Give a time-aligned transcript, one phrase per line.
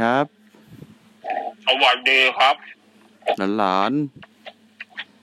[0.00, 0.24] ครับ
[1.66, 2.54] สวัสดีครับ
[3.38, 3.92] หลานหลาน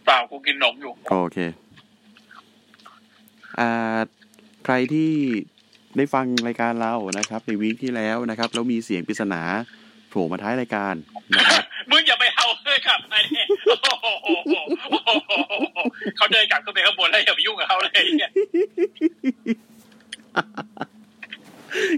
[0.06, 1.38] เปล่ากูกินนมอยู่ๆโอเค
[3.60, 4.00] อ่า
[4.66, 5.12] ใครที่
[5.98, 9.42] ได้ฟังรายการเรานะครับ ในวีคที่แล้วนะครับ แล้วมีเสียงปริศนา
[10.10, 10.96] โผล่มาท้ายรายการ
[11.36, 14.54] นะครับมึงอย่าไปเอาเลยกลับมาเนี่ยโอ้โห
[16.18, 18.32] เขาเดินกลับขึ้นไปข้างบนแล้วอย่าไปยุ่งกับเขาเลยเนี่ย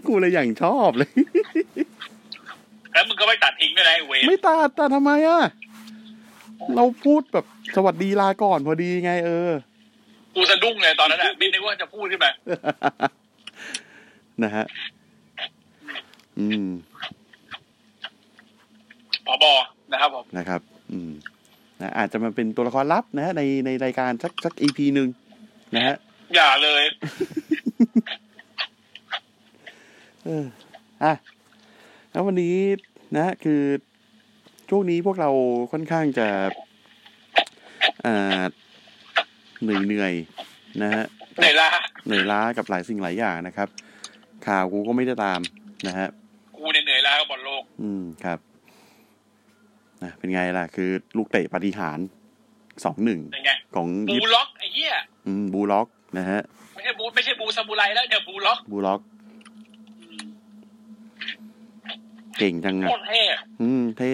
[0.07, 1.09] กูเลยอย่างชอบเลย
[2.97, 5.41] แล้วมึงก็ไม่ตัดทิ้งด้วยนะไอ้เวรไม่ตัดตัดทำไมอะ
[6.75, 7.45] เราพูดแบบ
[7.75, 9.51] สวัสดีลาก่อนพอดีไง เออ
[10.35, 12.31] กูสะดุ้งเลยตอนนั้นอะไม่นึกว่าจะพูดขึ้นมา
[14.43, 14.65] นะฮะ
[16.39, 16.69] อืม
[19.27, 19.45] ผบ
[19.91, 21.11] นะครับผมนะครับ อืม
[21.81, 25.07] นะอาจจะมาเป็นตัวละครลับนะฮะในในรายการสักสักอีพีหนึ่ง
[25.75, 25.95] นะฮะ
[26.35, 26.83] อย่าเลย
[30.25, 30.45] เออ
[31.03, 31.13] อะ
[32.11, 32.55] แล้ววันนี้
[33.15, 33.61] นะคือ
[34.69, 35.29] ช่วงนี้พวกเรา
[35.71, 36.27] ค่อนข้างจะ
[38.05, 38.43] อ่า
[39.63, 41.03] เหนื่อยเหนื่อยๆนะฮะ
[41.39, 41.69] ไหนล่ะ
[42.05, 43.67] เหนื่อยล้ากับหลายสิ่งหลายอย่างนะครับ
[44.47, 45.39] ข่าวกูก็ไม่ได้ตาม
[45.87, 46.07] นะฮะ
[46.57, 48.39] กูเนี่ยเหนื่อยล้ากับบอลโลก อืมครับ
[50.03, 51.99] นะเป็นไงล่ะ คือลูกเตะปาฏิหาร
[52.85, 54.91] สองหนึ่งเป็นไงของบูยิปล็อกไอ้เหี้ย
[55.27, 56.41] อืมบูล็อกนะฮะ
[56.75, 58.99] ไม่ใช่บูไม่ใช่บูซามูไรแล้วเดี๋ยวบูล็อกบูล็อก
[62.39, 63.23] เก่งจังโคอะตรเท่
[63.61, 64.11] อืม เท่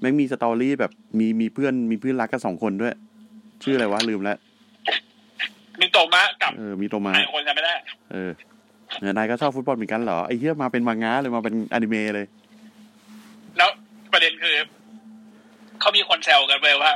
[0.00, 2.94] แม่งมีสตอรี่แบบมีมีเพื่อนมีเพื่อนรักกันสองคนด้วย
[3.62, 4.38] ชื่ออะไรวะลืมแล้ว
[5.80, 7.74] มิโตะมะกับเออมีโตมา ไอ้คนจำไม่ได้
[8.12, 8.30] เออ
[9.00, 12.26] เออนายก็ชอบฟุตบอลเหมือนกันเหรอไอ้เหี้ยมาเป็นมังงะเลยมาเป็นอนิเมะเลย
[13.56, 13.70] แล้ว
[14.12, 14.54] ประเด็นคือ
[15.80, 16.92] เขามีคนแซวกันไปว่า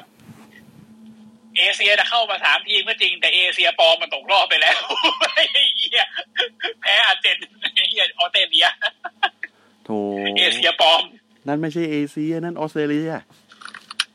[1.58, 4.80] เอเชียจะเข้ามาสามทีมก็จริง แต่เอเชียปลอมมันตกรอบไปแล้ว
[5.34, 5.44] ไอ้
[5.76, 6.02] เหี้ย
[6.82, 7.36] แพ้อาร์เจน
[7.76, 8.66] ไอ้เหี้ยออสเตรเลีย
[9.84, 9.90] โถ
[10.38, 11.00] เอเชียปลอม
[11.46, 13.10] นั่นไม่ใช่เอเชีย นั่นออสเตรเลีย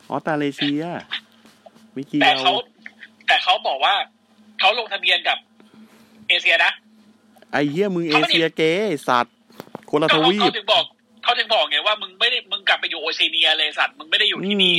[0.10, 0.82] ออสตาเลเซีย
[1.94, 2.52] ไม่เกี่แต่ยวเขา
[3.28, 3.94] แต่เขาบอกว่า
[4.60, 5.38] เขาลงทะเบียนกับ
[6.28, 6.72] เอเชียนะ
[7.52, 9.36] ไอ้เหี้ยมึงเอเขาไม่ได้เชียเกย์ไอ้สัตว์
[9.90, 10.84] คนละก็ทเขาวีเขาปถึงบอก
[11.24, 14.76] เขาถึงบอกไงว่ามึงไม่ได้มึงกลับไปอยู่โอเชียเนียเลยสัตว์มึงไม่ได้อยู่ที่นี่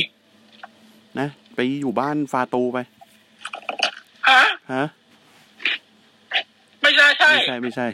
[1.19, 2.77] นะไปอยู่บ้านฟาตูไป
[4.29, 4.41] ฮะ
[4.73, 4.85] ฮะ
[6.81, 7.87] ไม่ใช่ใช่ไม่ใช่ไม่ใช่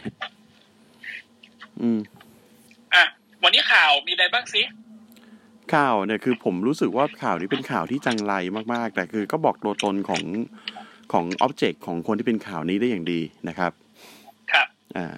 [1.82, 2.15] อืมอะ
[3.48, 4.62] วันนี้ข่าวมีอะไรบ้างสิ
[5.74, 8.34] ข่าวเนี่ยคือผมรู้สึกว่าข่าวนี้เป็นข่าวที่จังไร
[8.74, 10.24] มากๆ แต่คือก็บอกตัวตนของ
[11.14, 13.72] ของอ็อบเจกต์ของคนที่เป็นข่าวนี้ได้อย่างดีนะครับ
[14.52, 14.68] ครับ
[14.98, 15.16] อ่า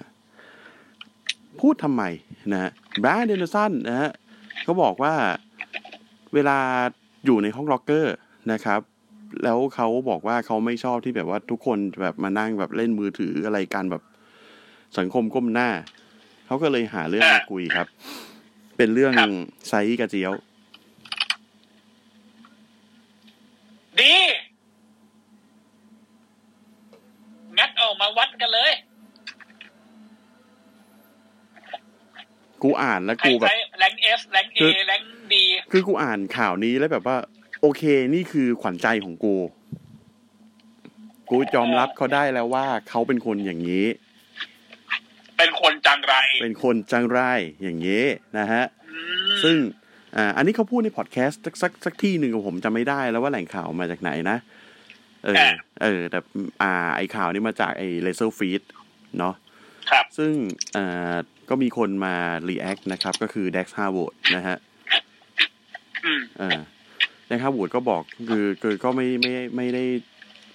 [1.60, 2.02] พูดทำไม
[2.52, 4.10] นะฮะแบรนด์เดนสันนะฮะ
[4.64, 5.14] เขาบอกว่า
[6.34, 6.58] เวลา
[7.24, 8.14] อยู่ในห้องล็อกเกอร์
[8.52, 8.80] นะครับ
[9.44, 14.02] แล้วเขาบอกว่าเขาไม่ชอบที่แบบว่าทุกคนแบบมานั่งแบบเล่นมือถืออะไรกันแบบ
[14.98, 15.70] สังคมก้มหน้า
[16.48, 17.86] เขาก็เลยหาเรื่องมาคุยครับ
[18.76, 19.28] เป็นเรื่องครับ
[19.68, 20.32] ไซส์กระเจียว
[24.00, 24.14] ดี
[27.58, 28.72] งัดออกมาวัดกันเลย
[32.62, 35.02] กูอ่านแล้วใครกูแบบใช้แรงเอสแรงเอคือแรง
[35.34, 37.16] ดีคือกูอ่านข่าวนี้แล้วแบบว่า
[37.60, 37.82] โอเค
[38.14, 39.36] นี่คือขวัญใจของกู
[41.30, 43.86] กูยอมรับเขาได้แล้วว่าเขาเป็นคนอย่างนี้
[45.38, 47.20] เป็นคนจังไร เป็นคนจังไร
[47.62, 48.04] อย่างนี้
[48.38, 49.56] นะฮะอืมซึ่ง
[50.16, 54.36] อ่าอันนี้เขาพูดในพอดแคสต์สักสักสักที่หนึ่งผมจำไม่ได้แล้วว่าแหล่งข่าวมาจากไหนนะ
[55.24, 55.36] เออ
[55.82, 56.18] เออ แต่
[56.62, 58.62] อ่า ไอ้ข่าวนี้มาจากไอ Wrestlefeed
[59.18, 59.34] เนาะ
[59.90, 60.32] ครับ ซึ่ง
[60.76, 61.14] อ่า
[61.48, 62.14] ก็มีคนมา
[62.48, 64.56] react นะครับ ก็คือ Dax Harwood นะฮะ
[66.04, 66.60] อืมอ่า
[67.26, 69.84] Dax Harwood ก็บอกคือคือก็ไม่ไม่ไม่ได้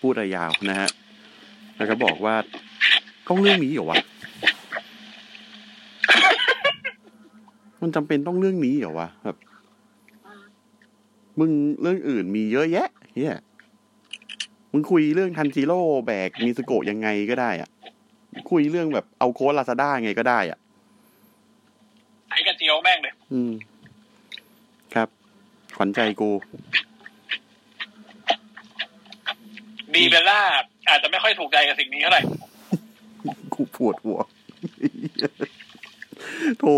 [0.02, 0.90] พูดอะไรยาวนะฮะ
[1.78, 2.36] แล้วก็บอกว่า
[3.28, 4.02] ต้องเรื่องนี้เหรอวะ
[7.84, 9.38] มันจำเป็นต้องเรื่องนี้เหรอวะแบบ
[11.40, 11.52] มึง
[11.82, 13.40] เรื่องอื่นมีเยอะแยะเฮีย
[14.72, 17.70] มึงคุยเรื่องทันจิโร่แบกเนซึโกะยังไงก็ได้อะ
[18.52, 20.60] คุยเรื่องแบบเอาโค้ดลาซาด้าไงก็ได้อะ
[22.30, 23.52] ไอ้กระเจียวแม่งเลยอืม
[24.96, 25.08] ครับ
[25.78, 26.30] ขวัญใจกู
[29.94, 30.42] ดีเบลล่า
[30.90, 32.22] อาจจะไม่ค่อยถูกใจกับสิ่งนี้เท่าไหร่
[33.54, 34.20] กูปวดหัว
[36.60, 36.76] โธ่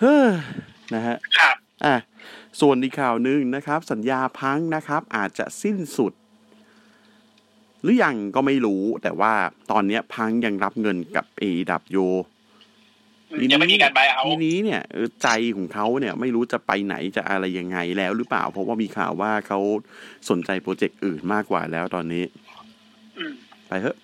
[0.00, 0.28] เฮ้อ
[0.94, 1.96] นะฮะครับอะ
[2.60, 6.12] ส่วนอีกข่าวหนึ่งนะครับ สัญญาพังนะครับ อาจจะสิ้นสุด
[7.82, 9.32] หรือยังก็ไม่รู้ แต่ว่า
[9.70, 12.06] ตอนเนี้ยพังยังรับเงินกับ AEW
[13.52, 19.60] ยังไม่มีการบายเอาทีนี้เนี่ยเออใจของเขาเนี่ยไม่รู้จะไปไหนจะอะไรยังไงแล้วหรือเปล่า เพราะว่ามีข่าวว่าเขา
[20.30, 22.24] สนใจโปรเจกต์อื่นมากกว่าแล้วตอนนี้
[23.18, 23.32] อืม
[23.68, 23.96] ไปเถอะ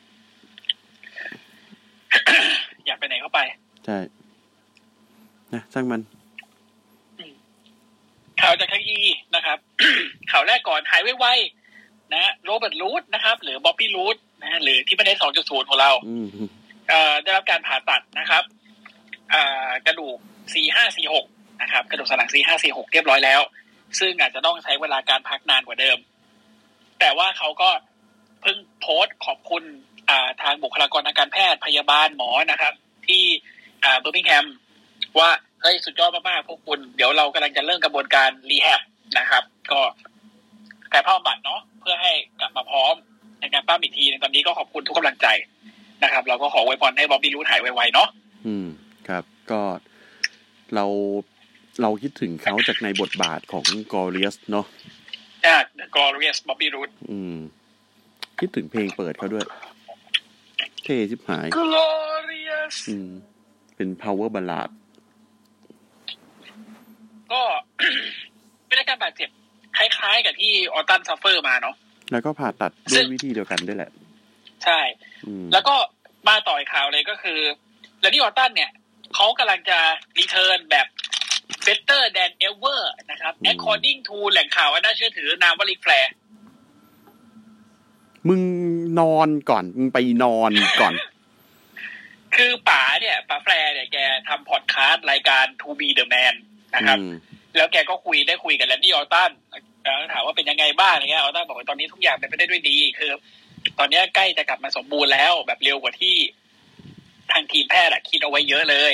[2.87, 3.41] อยากไปไหนก็ไป
[3.87, 3.99] ใช่
[5.55, 6.01] นะช่างมัน
[8.41, 8.99] ข่าวจากทางอี
[9.35, 9.59] นะครับ
[10.31, 16.27] ข่าวแรกก่อนหายไวๆนะโรเบิร์ตลูดนะครับ หรือบ๊อบบี้ลูดนะฮะหรือที่ประเด็น2.0ของเราอืม
[16.89, 18.43] เอ่อได้รับการผ่าตัดนะครับ
[19.33, 20.19] อ่ากระดูก
[20.91, 22.31] 4546นะครับ กระดูกสันหลัง
[22.63, 23.41] 4546เรียบร้อยแล้ว
[23.99, 25.99] ซึ่งอาจจะต้องใช้เวลาการพักนานกว่าเดิม
[27.01, 27.71] แต่ว่าเขาก็
[28.43, 29.63] เพิ่งโพสต์ขอบคุณ
[30.11, 32.75] อ่าทางบุคลากรทางการแพทย์พยาบาลหมอนะครับ
[33.07, 33.25] ที่
[33.85, 34.47] อ่าเบอร์มิงแฮม
[35.19, 35.31] ว่า
[35.63, 38.81] เฮ้ยสุดยอดมากๆพวกคุณ เดี๋ยวเรากำลังจะเริ่มกระบวนการ rehab
[39.19, 39.43] นะครับ
[39.73, 39.81] ก็
[40.93, 42.95] กายภาพบำบัดเนาะเพื่อให้กลับมาพร้อม
[43.41, 45.27] ในการปล้ำอีกทีหนึงตอนนี้ก็ขอบคุณทุกกำลังใจ
[46.03, 48.09] นะครับ เราก็ขออวยพรให้ Bobby Roode หายไวๆเนาะ
[48.47, 48.67] อืม
[49.09, 49.61] ครับก็
[50.75, 50.87] เรา
[51.83, 54.67] เราคิดถึงเขาจากในบทบาทของ Glorious เนาะ
[55.47, 57.37] จาก The Glorious Bobby Roode อืม
[58.39, 59.45] คิดถึงเพลงเปิดเขาด้วย
[60.85, 63.11] เท่ชิบหาย Glorious อืม
[63.77, 64.71] เป็น power ballad
[67.33, 67.43] ก็
[68.67, 69.31] เป็นอาการบาดเจ็บ
[69.77, 71.75] คล้ายๆ กับที่ Orton suffer มาเนาะ
[72.13, 73.91] แล้วก็ผ่าตัดด้วยวิธีเดียวกันด้วยแหละ
[74.65, 74.81] ใช่
[75.27, 77.41] อืมแล้วก็มาต่อข่าวเลยก็คือ
[78.01, 78.71] Randy Orton เนี่ย
[79.15, 79.79] เขากำลังจะ
[80.19, 80.87] return แบบ
[81.67, 82.81] better than ever
[83.11, 86.13] นะครับ according to แหล่งข่าวอันน่าเชื่อถือนามว่า Ric Flair
[88.29, 88.41] มึง
[89.01, 90.95] นอนก่อน มึงไปนอนก่อน
[92.37, 96.35] คือป๋าเนี่ยป๋า Flair เนี่ยแกทำพอดคาสต์รายการ To Be the Man
[96.75, 97.13] นะครับอืม
[97.57, 99.31] แล้วแกก็คุยได้คุยกับ Randy Orton
[99.83, 103.11] แล้วถามว่าเป็นยังไงบ้างอะไรเงี้ย Orton บอกว่าตอนนี้ทุกอย่างเป็นไปได้ด้วยดี คือ
[103.79, 106.17] ตอนนี้ใกล้จะกลับมาสมบูรณ์แล้ว แบบเร็วกว่าที่
[107.33, 108.93] ทางทีมแพทย์อะคิดเอาไว้เยอะเลย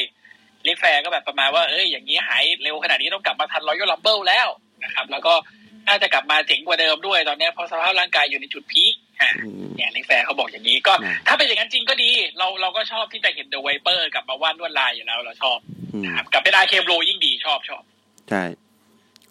[0.67, 4.49] Ric Flair ก็แบบประมาณว่าเอ้ยอย่างนี้หายเร็วขนาดนี้ต้องกลับมาทัน Royal Rumble แล้ว
[4.85, 5.35] นะครับ แล้วก็
[5.89, 9.08] น่าจะกลับมาเจ๋งกว่าเดิมด้วยตอนนี้เพราะสภาพร่างกายอยู่ในจุด peak อะอืม
[9.77, 15.59] เนี่ย Ric Flair เขาบอกอย่างนี้ก็อืมถ้าเป็นอย่างนั้นจริงก็ดี เราเราก็ชอบที่จะเห็น The Viper กลับมาวาดลวดลายอยู่แล้วเราชอบ
[15.95, 17.83] อืมนะครับกลับเป็นอาเคโรยิ่งดีชอบชอบ
[18.31, 18.43] ใช่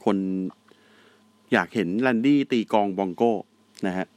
[0.05, 0.17] คน
[1.53, 3.33] อยากเห็นแลนดี้ตีกลองบองโก้
[3.87, 4.07] นะฮะ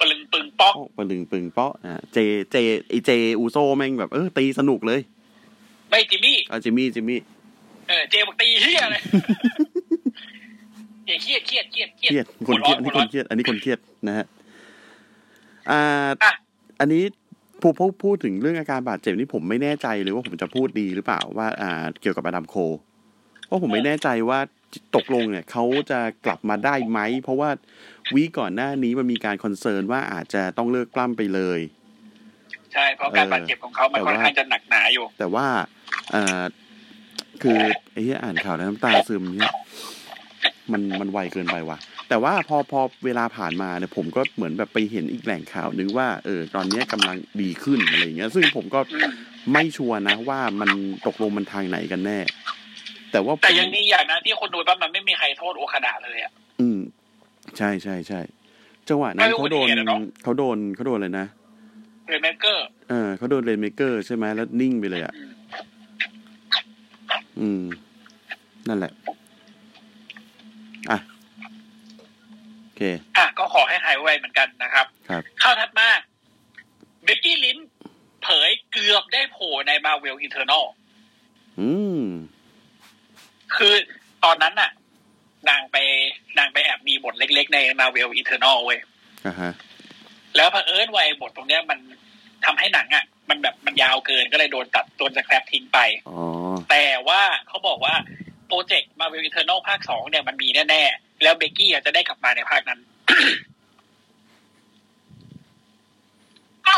[0.00, 2.18] ปลึงปึงป๊อกโอ้ปะลึงปึงเปาะอะเจ
[2.50, 2.56] เจ
[2.88, 5.00] ไอเจอูโซแม่งแบบเออตีสนุกเลย
[5.90, 7.20] ไม่จิมมี่เอาจิมมี่จิมมี่
[7.88, 9.02] เออเจบอกตีเฮียเลย
[11.06, 13.78] อย่าเครียดเครียดเครียดเครียดเครียดคนเครียดอันนี้หัวคร้อนเครียดอันนี้คนเครียด
[14.08, 14.26] นะฮะ
[15.70, 16.32] อ่าอะ
[16.80, 17.02] อันนี้
[17.60, 22.56] พูดพูดพูดถึงเรื่องอาการบาดเจ็บนี่ผมไม่แน่ใจเลยว่าผมจะพูดดีหรือเปล่าว่า อ่า เกี่ยวกับอดัมโค
[23.46, 24.38] เพราะผมไม่แน่ใจว่า
[24.96, 27.50] ตกลงเนี่ยเขาจะกลับมาได้ไหม เพราะว่า
[28.14, 31.60] วีคก่อนหน้านี้มันมีการคอนเซิร์นว่าอาจจะต้องเลิกกล้ำไปเลย
[32.72, 35.46] ใช่เพราะการบาดเจ็บของเขามันแต่ค่อนว่าข้างจะหนักหนาอยู่ แต่ว่า
[36.12, 36.42] เอ่อ
[37.42, 37.58] คือ
[37.92, 39.54] ไอ้ที่อ่านข่าวแล้วน้ำตาซึมเนี่ย
[40.72, 41.78] มันมันไวเกินไปว่ะ
[42.08, 49.10] แต่ว่าพอพอเวลาผ่านมาเนี่ยผมก็เหมือนแบบไปเห็นอีกแหล่งข่าวนึงว่าเออตอนเนี้ยกำลังดีขึ้นอะไรอย่างเงี้ย ซึ่งผมก็อืม
[49.52, 50.70] ไม่ชัวร์นะว่ามัน
[51.06, 52.18] ตกลงมันทางไหนกันแน่
[53.12, 56.78] แต่ว่าแต่ยังดีอย่างนะที่คนดูปั๊บมันไม่มีใครโทษโอคาดะเลยอะอืม
[57.58, 58.20] ใช่ใช่ใช่
[58.88, 61.26] จังหวะนั้นไม่เขาโดนอุบัติเหตุอะเนอะเขาโดนเขาโดนเลยนะ
[62.08, 65.14] Rainmaker เออเขาโดน Rainmaker ใช่ไหมแล้วนิ่งไปเลยอะ
[67.40, 67.62] อืม
[68.68, 68.92] นั่นแหละ
[70.90, 71.13] อะโอ
[72.76, 72.80] เค
[73.16, 75.88] อะก็ขอให้หายไวเหมือนกันนะครับครับข่าวถัดมา
[77.04, 77.58] Becky Lynch
[78.22, 80.64] เผยเกือบได้โผล่ใน Marvel Eternals
[81.60, 81.70] อื
[82.02, 82.04] ม
[83.56, 83.74] คือ
[84.24, 84.70] ตอนนั้นน่ะ
[85.48, 85.76] นางไป
[86.38, 88.78] นางไปแอบมีบทเล็ก ๆ ใน Marvel Eternals เว้ย
[89.26, 89.52] อะฮะ
[90.36, 91.78] แล้วเผอิญไอ้บทตรงเนี้ยมัน
[92.44, 95.78] ทำให้หนังอะ มันแบบมันยาวเกินก็เลยโดนตัดโดนสแครปทิ้งไป
[96.08, 96.18] อ๋อ
[96.70, 97.94] แต่ว่าเขาบอกว่า
[98.46, 102.80] โปรเจกต์มาเวลอินเทอร์นอลภาคสองเนี่ยมันมีแน่ๆ แล้วเบกกี้อาจจะได้กลับมาในภาคนั้น
[106.66, 106.76] ก็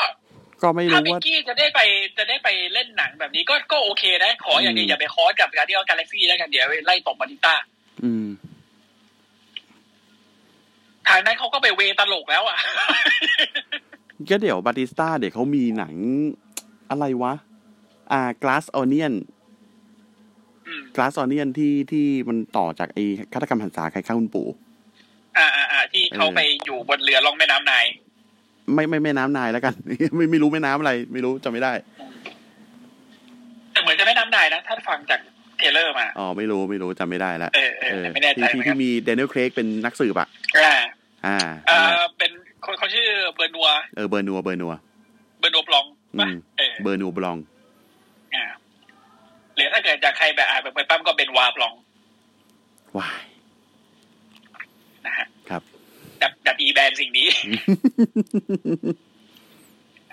[0.63, 1.81] ก็ไม่ถ้ารู้เบกว่ากี้จะได้ไป
[2.19, 7.55] จะได้ไปเล่นหนังแบบนี้ก็ก็โอเคนะ ขออย่างเดียวอืมอย่าไปคอสกับการที่เอากาแล็กซี่แล้วกันเดี๋ยวไล่ตบมาริต้า
[8.05, 8.27] อืม
[11.09, 12.59] ทางนั้นเขาก็ไปเวตลกแล้วอะ
[14.29, 15.95] ก็เดี๋ยวบาติสต้าเดี๋ยวเขามีหนัง
[16.91, 17.33] อะไรวะ
[18.13, 19.36] อ่า Glass Onion อื
[20.81, 24.47] ม Glass Onion ที่ที่มันต่อจากไอ้ฆาตกรรมหันษาใครฆ่าคุณปู่
[25.39, 27.85] อ่าอ่าอ่าที่เขาเออไปอยู่บนเรือล่องแม่น้ำไนาย
[28.75, 29.75] ไม่ไม่แม่น้ำนายแล้วกัน
[30.17, 31.73] ไม่ไม่รู้แม่น้ำอะไร ไม่รู้จำไม่ได้
[33.73, 35.21] แต่เหมือนจะไม่น้ำนายนะถ้าฟังจาก
[35.59, 40.75] เทรลเลอร์มาอ๋อไม่รู้ไม่รู้จำไม่ได้ละเออเออไม่แน่ใจที่เหมือนที่กันมีเดนิเอลเครกเป็นนักสืบอะอ่า
[41.27, 42.31] อ่าเอ่อเป็น
[42.65, 44.73] คนเขาชื่อเบอร์นัวเออเบอร์นัวเบอร์นัว
[45.39, 47.56] เบอร์นัวบลองอืป่ะมเออเบอร์นัวบลองอ่าหรือถ้า
[49.87, 51.75] เกิดจากใครแบบอ่านแบบไปปั้มก็เป็นวาบลอง
[52.99, 53.25] วาย
[55.07, 55.63] นะฮะครับ
[56.23, 57.29] ดับดับอีแบนสิ่งนี้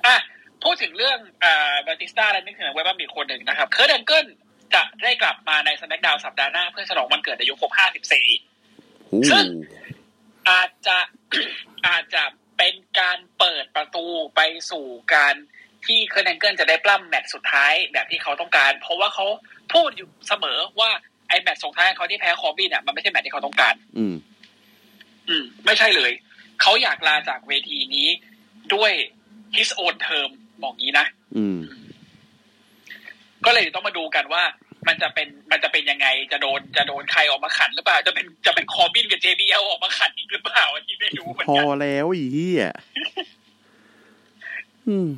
[0.05, 0.15] อะ
[0.63, 4.25] พูดถึงเรื่องอ่าบาติสตาแล้วนึกถึงเว็บบ้าอีกคนหนึ่งนะครับ เคิร์ดแองเกิล
[4.73, 9.45] จะได้กลับมาในส m ม c k ดาวสัปดาห์หน้า เพื่อฉลองวันเกิดอายุครบ54โอ้ซึ่ง
[10.49, 10.97] อาจจะ
[11.87, 12.23] อาจจะ
[12.57, 15.35] เป็นการเปิดประตูไปสู่การ
[15.85, 19.25] ที่ Kurt Angle จะได้ปล้ำแมตช์สุดท้ายแบบที่เขาต้องการ เพราะว่าเขา
[19.73, 20.89] พูดอยู่เสมอว่า
[21.29, 24.15] ไอ้แมตช์สุดท้ายเขาที่แพ้ Corbin อะมันไม่ใช่แมตช์ที่เขาต้องการ อืม
[25.29, 26.11] อืม ไม่ใช่เลย
[26.61, 28.07] เขาอยากลาจากเวทีนี้
[28.73, 28.91] ด้วย
[29.57, 30.29] his own term
[30.63, 31.05] บอกงี้นะ
[31.37, 31.59] อืม
[33.45, 34.43] ก็เลยต้องมาดูกันว่า
[34.87, 42.65] มันจะเป็นมันจะเป็นยังไงจะโดนจะโดนใครออกมาขันหรือเปล่า จะเป็นจะเป็น Corbin กับ JBL ออกมาขันอีกหรือเปล่าอันนี้ไม่รู้เหมือนพอกันแล้วอีเหี้ย
[44.89, 45.09] อืม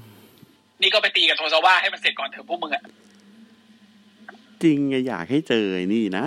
[0.82, 2.84] นี่ก็ไปตีกับโทซาว่าให้มันเสร็จก่อนเถอะพวกมึงอะ
[4.66, 6.26] จริงไงอยากให้เจอไอ้นี่นะ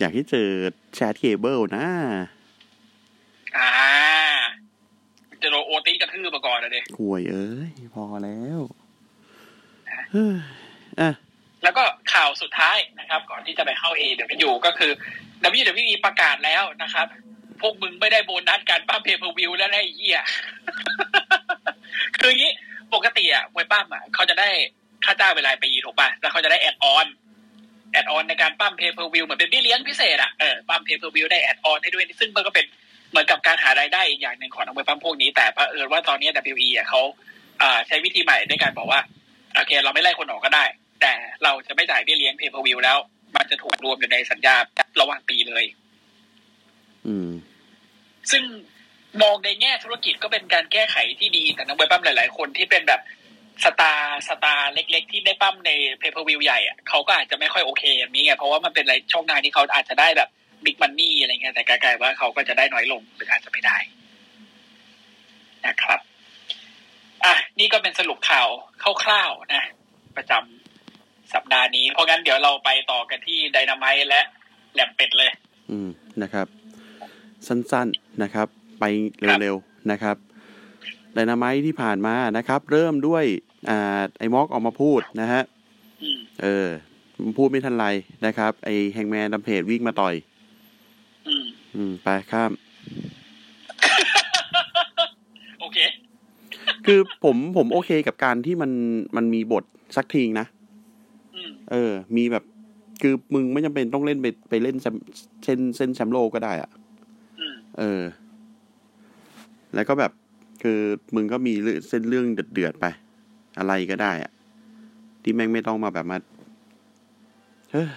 [0.00, 0.48] อยากให้เจอ
[0.94, 1.86] แชทเคเบิลนะ
[3.58, 3.72] อ่า
[5.42, 8.60] จะโดนโอตีกระทืบมาก่อนนะเด็ห่วยเอ้ย พอแล้ว
[10.10, 10.36] เฮ้ย
[11.00, 11.10] อะ
[11.62, 11.82] แล้วก็
[12.12, 14.92] ข่าวสุดท้ายนะครับ ก่อนที่จะไปเข้า A เดี๋ยวไปอยู่ก็คือ
[15.50, 17.06] WWE ประกาศแล้วนะครับ
[17.60, 20.22] พวกมึงไม่ได้โบนัสการปล้ำ pay-per-view แล้วนะไอ้เหี้ย
[22.18, 22.52] คืออย่างนี้
[22.94, 24.48] ปกติอะมวยปล้ำอะเขาจะได้
[25.04, 27.06] ค่าจ้างเป็นรายปีถูกป่ะ แล้วเขาจะได้ add-on
[27.90, 32.66] add-on ในการปล้ำ pay-per-view เหมือนเป็นเบี้ยเลี้ยงพิเศษอะเออปล้ำ pay-per-view ได้ add-on ให้ด้วย ซึ่งมันก็เป็น
[33.10, 37.00] เหมือนกับการหารายได้อีกอย่างหนึ่งของนักมวยปล้ำพวกนี้ แต่เผอิญว่าตอนนี้ WWE อะเขา
[37.62, 39.00] อ่าใช้วิธีใหม่ในการบอกว่า
[39.54, 40.64] โอเค เราไม่ไล่คนออกก็ได้
[41.02, 42.98] แต่เราจะไม่จ่ายเบี้ยเลี้ยง pay-per-view แล้ว
[43.36, 44.56] มันจะถูกรวมอยู่ในสัญญา
[45.00, 45.64] ระหว่างปีเลย
[47.06, 47.30] อืม
[48.30, 48.42] ซึ่ง
[49.22, 53.00] มองในแง่ธุรกิจก็เป็นการแก้ไขที่ดีแต่นักมวยปล้ำหลาย ๆ คนที่เป็นแบบ
[53.64, 60.28] star star เล็ก ๆ ที่ได้ปล้ำใน pay-per-view ใหญ่อะเขาก็อาจจะไม่ค่อยโอเคอย่างนี้ไงเพราะว่ามันเป็นอะไรช่องทางที่เขาอาจจะได้แบบ
[60.64, 63.76] big money อะไรเงี้ยแต่กลายๆว่าเขาก็จะได้น้อยลงหรืออาจจะไม่ได้
[65.66, 66.00] นะครับ
[67.24, 68.48] อะนี่ก็เป็นสรุปข่าว
[69.02, 69.64] คร่าวๆนะ
[70.16, 74.20] ประจำสัปดาห์นี้ เพราะงั้นเดี๋ยวเราไปต่อกันที่ไดนาไมต์และ
[74.72, 75.30] แหลมเป็ดเลย
[75.70, 75.90] อืม
[76.22, 76.46] นะครับ
[77.46, 78.48] สั้นๆนะครับ
[78.80, 78.84] ไป
[79.40, 80.16] เร็วๆนะครับ
[81.14, 83.24] ไดนาไมที่ผ่านมานะครับ เริ่มด้วย
[83.68, 85.42] อ่าไอ้ม็อกออกมาพูดนะฮะ
[86.02, 86.68] อืมเออ
[87.38, 87.86] พูดไม่ทันไร
[88.26, 90.14] นะครับ ไอ้แฮงแมนดัมเพจวิ่งมาต่อย
[91.28, 92.50] อืมอืมไปข้าม
[95.60, 95.78] โอเค
[96.86, 98.70] คือผมผมโอเคกับการที่มัน
[99.16, 99.64] มันมีบท
[99.96, 100.46] สักทีนะ
[101.34, 102.44] อืมเออ มีแบบ
[103.02, 104.96] คือมึงไม่จำเป็นต้องเล่นไปไปเล่นแชม
[105.44, 106.70] เส้นเส้นแชมป์โลกก็ได้อะ
[107.40, 108.02] อืมเออ
[109.74, 110.12] แล้วก็แบบ
[110.62, 110.78] คือ
[111.14, 112.86] มึงก็มีเรื่องเส้นเรื่องเดือดๆไป
[113.58, 114.30] อะไรก็ได้อะ
[115.22, 116.18] ที่แม่งไม่ต้องมาแบบมา
[117.72, 117.88] เฮ้ย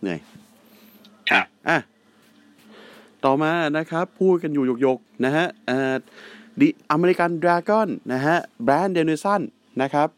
[0.00, 0.18] เหนื่อย
[1.30, 1.78] ครับอะ
[3.24, 5.94] ต่อมานะครับ พูดกันอยู่หยกๆ นะฮะเอ่อ
[6.60, 9.40] ดิอเมริกันดราก้อนนะฮะ แบรนด์เดนิสัน
[9.82, 10.08] นะครับ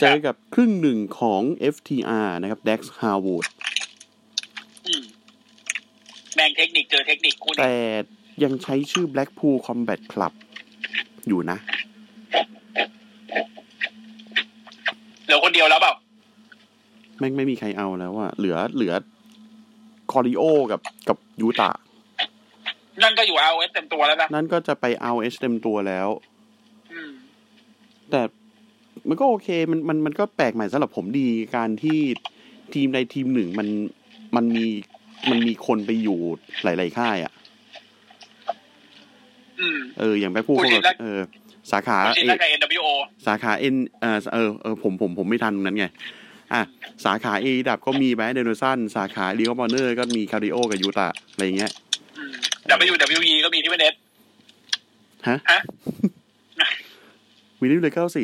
[0.00, 1.42] เจอกับครึ่งหนึ่งของ
[1.74, 3.46] FTR นะครับ Dex Harwood
[4.86, 5.02] อืม
[6.34, 7.74] แบ่งเทคนิคเจอเทคนิคคู่นี้แต่
[8.44, 10.32] ยังใช้ชื่อ Blackpool Combat Club
[11.28, 11.58] อยู่นะ
[15.23, 15.94] เห ลือคนเดียวแล้วเปล่า
[17.18, 18.92] แม่งไม่มีใครเอาแล้วอะเหลือเหลือ
[20.12, 21.70] คอริโอกับกับยูตะ
[23.02, 26.08] นั่นก็อยู่เอาเอสเต็มตัวแล้วนะ นั่นก็จะไปเอาเอชเต็มตัวแล้ว
[26.92, 27.10] อืม
[28.10, 28.20] แต่
[29.08, 31.98] มันก็โอเคมันมันมันก็แปลกใหม่สำหรับผมดีการที่
[32.74, 33.68] ทีมใดทีมหนึ่งมัน
[34.36, 34.66] มันมี
[35.30, 36.18] มันมีคนไปอยู่
[36.64, 37.32] หลาย ๆ ค่ายอะ่ะ
[39.60, 41.20] อืมเอออย่างแบ็คพูคุณชินแล้วเออ
[41.72, 42.88] สาขาคุณชินเอแล้วกับ NWO
[43.26, 45.86] สาขาเอ็นเออเออเออผมผมผมไม่ทันตรงนั้นไง
[46.52, 46.62] อะ
[47.04, 51.72] สาขาเอดับก็มีแบรนด์เดนสันสาขาลีโอมอเนอร์ก็มีคาริโอกับยูตะอะไรอย่างเงี้ย
[52.18, 52.32] อืม
[52.90, 53.94] WWE ก็มีที่เวเนส
[55.28, 55.60] ฮะฮะ
[57.60, 58.22] วินนี่เลยเก้าสิ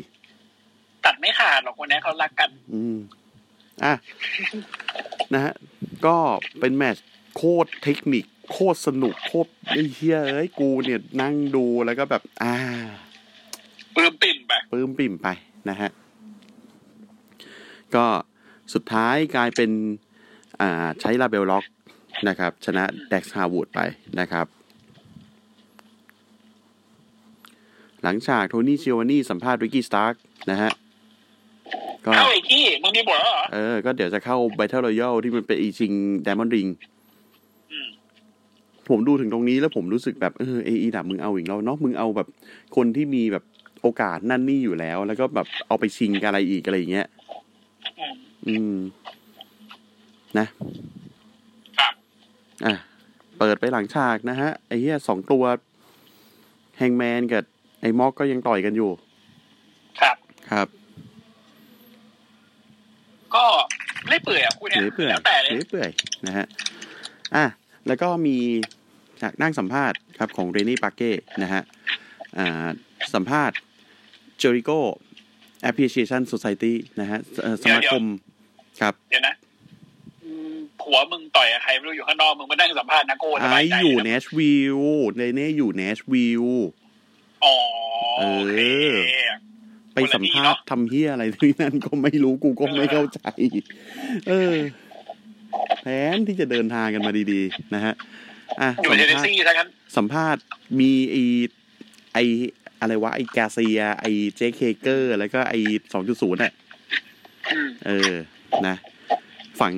[1.05, 2.97] ตัดไม่ขาดหรอกคนนี้เขารักกัน อืม
[3.85, 3.95] อะ
[5.35, 5.53] นะฮะ
[6.07, 6.17] ก็
[6.61, 7.05] เป็นแมตช์
[7.37, 12.55] โคตรเทคนิคโคตรสนุกโคตรไอ้เฮียเอ้ยกูเนี่ยนั่งดูแล้วก็แบบ อ่า
[13.97, 15.29] ปลื้มปริ่มไปปลื้มปริ่มไป
[15.69, 15.91] นะฮะ
[17.95, 18.07] ก็
[18.75, 19.71] สุดท้ายกลายเป็น
[20.61, 21.65] อ่า ใช้ LeBell Lock
[22.29, 23.81] นะครับ ชนะ Dax Harwood ไป
[24.21, 24.47] นะครับ
[28.03, 30.15] หลังฉาก Tony Schiavone สัมภาษณ์ Ricky Starks
[30.51, 30.71] นะฮะ
[32.05, 35.93] ก็เข้าไอ้ที่มึงมีบทแล้วเหรอ เออ ก็เดี๋ยวจะเข้า Battle Royale ที่มันเป็นอีชิง
[36.27, 36.71] Diamond Ring
[37.73, 37.89] อืม
[38.89, 42.29] ผมดูถึงตรงนี้แล้วผมรู้สึกแบบเออ AEW มึงเอาอีกแล้วเนาะมึงเอาแบบ
[42.77, 43.45] คนที่มีแบบ
[43.83, 47.07] โอกาสนั่นนี่อยู่แล้ว แล้วก็แบบเอาไปชิงกับอะไรอีกอะไรอย่างเงี้ย
[47.99, 48.15] อืม
[48.47, 48.77] อืม
[50.39, 50.47] นะ
[51.79, 51.93] ครับ
[52.67, 52.75] อะ
[53.39, 55.45] เปิดไปหลังฉากนะฮะ ไอ้เหี้ยสองตัว
[56.79, 57.45] แฮงแมนกับ
[57.81, 58.91] ไอ้ม็อกก็ยังต่อยกันอยู่
[60.01, 60.17] ครับ
[60.51, 60.69] ครับ
[63.35, 63.45] ก็
[64.09, 65.91] เล่อยเปื่อยอะคุณเนี่ยเลื้อยเปื่อยแล้วแต่เลยเลื้อยเปื่อย
[66.27, 66.47] นะฮะ
[67.35, 67.45] อะ
[67.87, 68.37] แล้วก็มี
[69.23, 71.11] จากนั่งสัมภาษณ์ครับของเรนนี่ปาเก้
[71.43, 71.63] นะฮะ
[72.39, 72.67] อ่า
[73.15, 73.57] สัมภาษณ์
[74.41, 74.71] เจอริโก
[75.69, 78.05] Appreciation Society นะฮะเอ่อสมาคม
[78.81, 79.35] ครับ เดี๋ยวนะ
[80.25, 86.69] อืมผัวมึงต่อยกับใครไม่รู้อยู่ข้างนอก มึงมานั่งสัมภาษณ์นะโก้สไอ้บายใจอยู่นะเนชวิลล์เรเน่อยู่เนชวิลล์
[87.45, 87.55] อ๋อ
[88.19, 88.61] เออโอเค
[89.95, 93.21] ไปสัมภาษณ์ทำเฮียอะไรที่นั่นก็ไม่รู้กูก็ไม่เข้าใจ
[94.29, 94.57] เออ
[95.83, 97.95] แผนที่จะเดินทางกันมาดีๆ นะฮะ
[98.61, 100.43] อะอยู่สัมเทนเนสภาษณ์ซีทั้งนั้นสัมภาษณ์
[100.81, 101.17] มีไอ
[102.15, 102.19] ไอ
[102.81, 104.07] อะไรวะไอกาเซีย ไอ
[104.37, 105.55] เจคเคเกอร์ แล้วก็ไอ
[105.93, 106.53] สองจุดศูนย์อะ
[107.53, 108.13] อืมเออ
[108.67, 108.77] นะ
[109.61, 109.73] ฝั่ง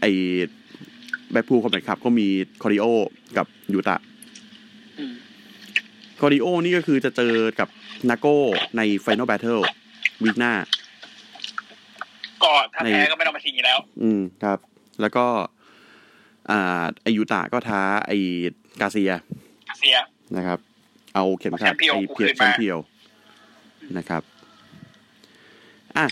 [0.00, 0.06] ไอ
[1.32, 2.28] แบ็คพูลคอมแบทครับ ก็มี
[2.62, 2.86] คอริโอ
[3.36, 3.96] กับยูตะ
[4.98, 5.14] อืม
[6.20, 7.68] คอริโอนี่ก็คือจะเจอกับ
[8.10, 8.36] นาโก้
[8.76, 9.62] ใน Final Battle
[10.24, 10.52] วีคหน้า
[12.42, 14.58] ก็ถ้าในแพ้ก็ไม่ต้องมาชิงอีกแล้ว อืมครับ
[15.00, 15.26] แล้วก็
[16.50, 18.12] อ่าไอยูตะก็ท้าไอ
[18.80, 19.12] กาเซีย
[19.78, 19.96] เสีย
[20.36, 20.58] นะครับ
[21.14, 22.78] เอาเข็มขัดแชมเปี้ยนไอกูเพียคืนแชมามเปี้ยน
[23.98, 24.22] นะครับ
[25.96, 26.06] อะ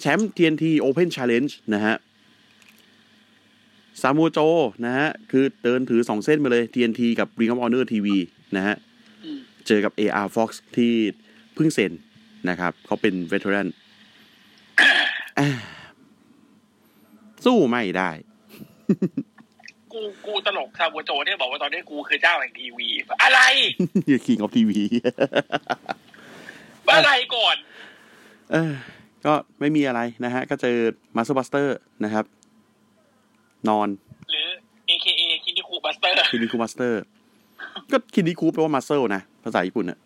[0.00, 1.96] แชมป์ TNT Open Challenge นะฮะ
[4.00, 4.38] ซามูโจ
[4.84, 8.06] นะฮะ คือเดินถือสองเส้นมาเลย TNT กับ Ring of Honor TV
[8.56, 8.76] นะฮะ
[9.24, 10.92] อืมเจอกับ AR Fox ที่
[11.54, 11.92] เพิ่งเซ็น
[12.48, 13.68] นะครับ เขาเป็นเว t e รัน
[17.44, 18.10] สู้ไม่ได้
[19.94, 22.88] กูกูตลกซาบัวโจเนี่ยบอกว่าตอนนี้กูคือเจ้าแห่งทีวี
[23.22, 23.40] อะไร
[24.26, 24.70] King of TV
[26.94, 27.56] อะไรก่อน
[28.52, 28.72] เออ
[29.26, 30.76] ก็ไม่มีอะไรนะฮะ ก็เจอ
[31.16, 31.66] Master Buster
[32.04, 32.24] นะครับ
[33.68, 33.88] นอน
[34.30, 34.48] หรือ
[34.88, 36.94] AKA 筋肉 Busterคินิคู Master
[37.92, 39.98] ก็คินิคูแปลว่า muscle นะ ภาษาญี่ปุ่นอะ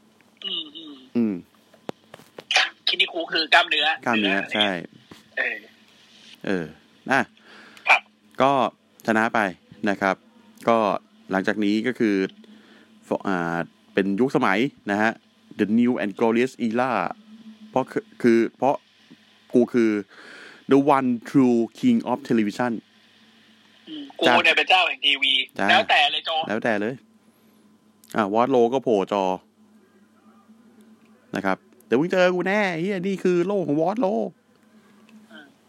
[0.44, 1.34] อืมอืมอืม
[2.88, 4.68] คินิคูคือกล้ามเนื้อกล้ามเนื้อใช่
[5.38, 5.56] เออ
[6.46, 6.64] เออ
[7.10, 7.20] นะ
[7.88, 8.00] ครับ
[8.42, 8.52] ก็
[9.06, 9.40] ชนะไป
[9.90, 10.16] นะครับ
[10.68, 10.78] ก็
[11.30, 12.16] หลังจากนี้ก็คือ
[13.06, 13.58] ฟอ่า
[13.94, 14.58] เป็นยุคสมัย
[14.90, 15.12] นะฮะ
[15.58, 16.90] The New and Glorious Era
[17.70, 18.76] เพราะคือคือเพราะ
[19.54, 19.90] กูคือ
[20.70, 22.72] The One True King of Television
[23.88, 26.94] อืมกูเนี่ยเป็นเจ้าแห่งทีวีจ้าแล้วแต่เลยโจแล้วแต่เลย
[28.16, 29.24] อ่าวอตโลก็โผล่จอ
[31.36, 34.06] นะครับ เดี๋ยวมึงเจอกูแน่เฮียนี่คือโลกของวอตโล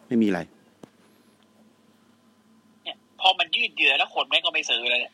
[0.07, 0.58] ไม่มีอะไรเนี่ย
[3.21, 5.13] พอมันยืดเยื้อแล้วคนแม่งก็ไม่ซื้อเลยเนี่ย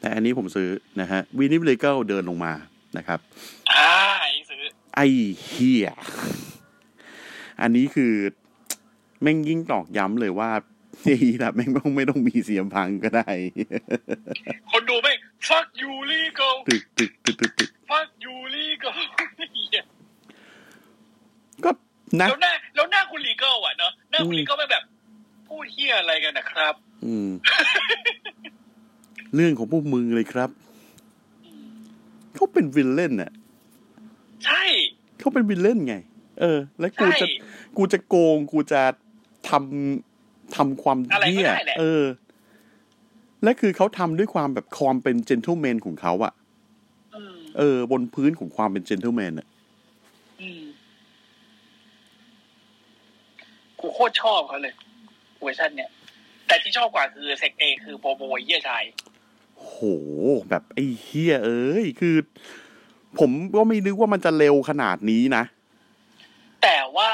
[0.00, 0.68] แต่อันนี้ผมซื้อ
[1.00, 2.52] นะฮะวินิ l เลเกลเดินลงมา
[2.98, 3.18] นะครับ
[3.72, 3.90] อ่า
[4.20, 4.62] ไอ้ซื้อ
[4.96, 5.06] ไอ้
[5.44, 5.90] เฮีย
[7.60, 8.12] อันนี้คือ
[9.22, 10.50] แม่งยิ่งตอกย้ำเลยว่า
[11.04, 13.30] ไอ้แบบแม่งต้องไม่ต้องมีเสียงพังก็ได้
[14.70, 18.96] คนดูแม่ง fuck you legal ตึกตึกตึกตึกตึก fuck you legal
[19.54, 19.84] เหี้ย
[21.64, 21.70] ก็
[22.20, 24.84] นะแล้วหน้าแล้วหน้าคุณ legal อะเนอะหน้าคุณอืม legal ไม่งแบบ
[25.48, 27.28] พูดเฮียอะไรกันนะครับ อืม
[29.34, 30.50] เรื่องของพวกมึงเลยครับ
[32.34, 33.32] เขาเป็นวิลเลนน่ะ
[34.44, 34.62] ใช่
[35.18, 35.94] เขาเป็นวิลเลนไง
[36.40, 37.26] เออ แล้วกูใช่จะ
[37.76, 38.82] กูจะโกง กูจะ
[39.48, 42.04] ทำทำความอะไรก็เหี้ยได้แหละเออ
[43.42, 46.32] และคือเขาทำด้วยความแบบความเป็นเจน t l e แมนของเขาอะ
[47.14, 49.46] อืมเออ บนพื้นของความเป็นเจน t l e แมนอะ
[50.40, 50.62] อืม
[53.80, 54.74] กูโคตรชอบเขาเลย
[55.40, 55.90] เวอร์ชันเนี่ย
[56.50, 58.84] แต่ที่ชอบกว่าคือ segment คือ promo เยี่ยชาย
[59.58, 59.76] โห
[60.50, 62.16] แบบไอ้เฮียเอ้ยคือ
[63.18, 65.44] ผมก็ไม่นึกว่ามันจะเร็วขนาดนี้นะ
[66.62, 67.10] แต่ว่า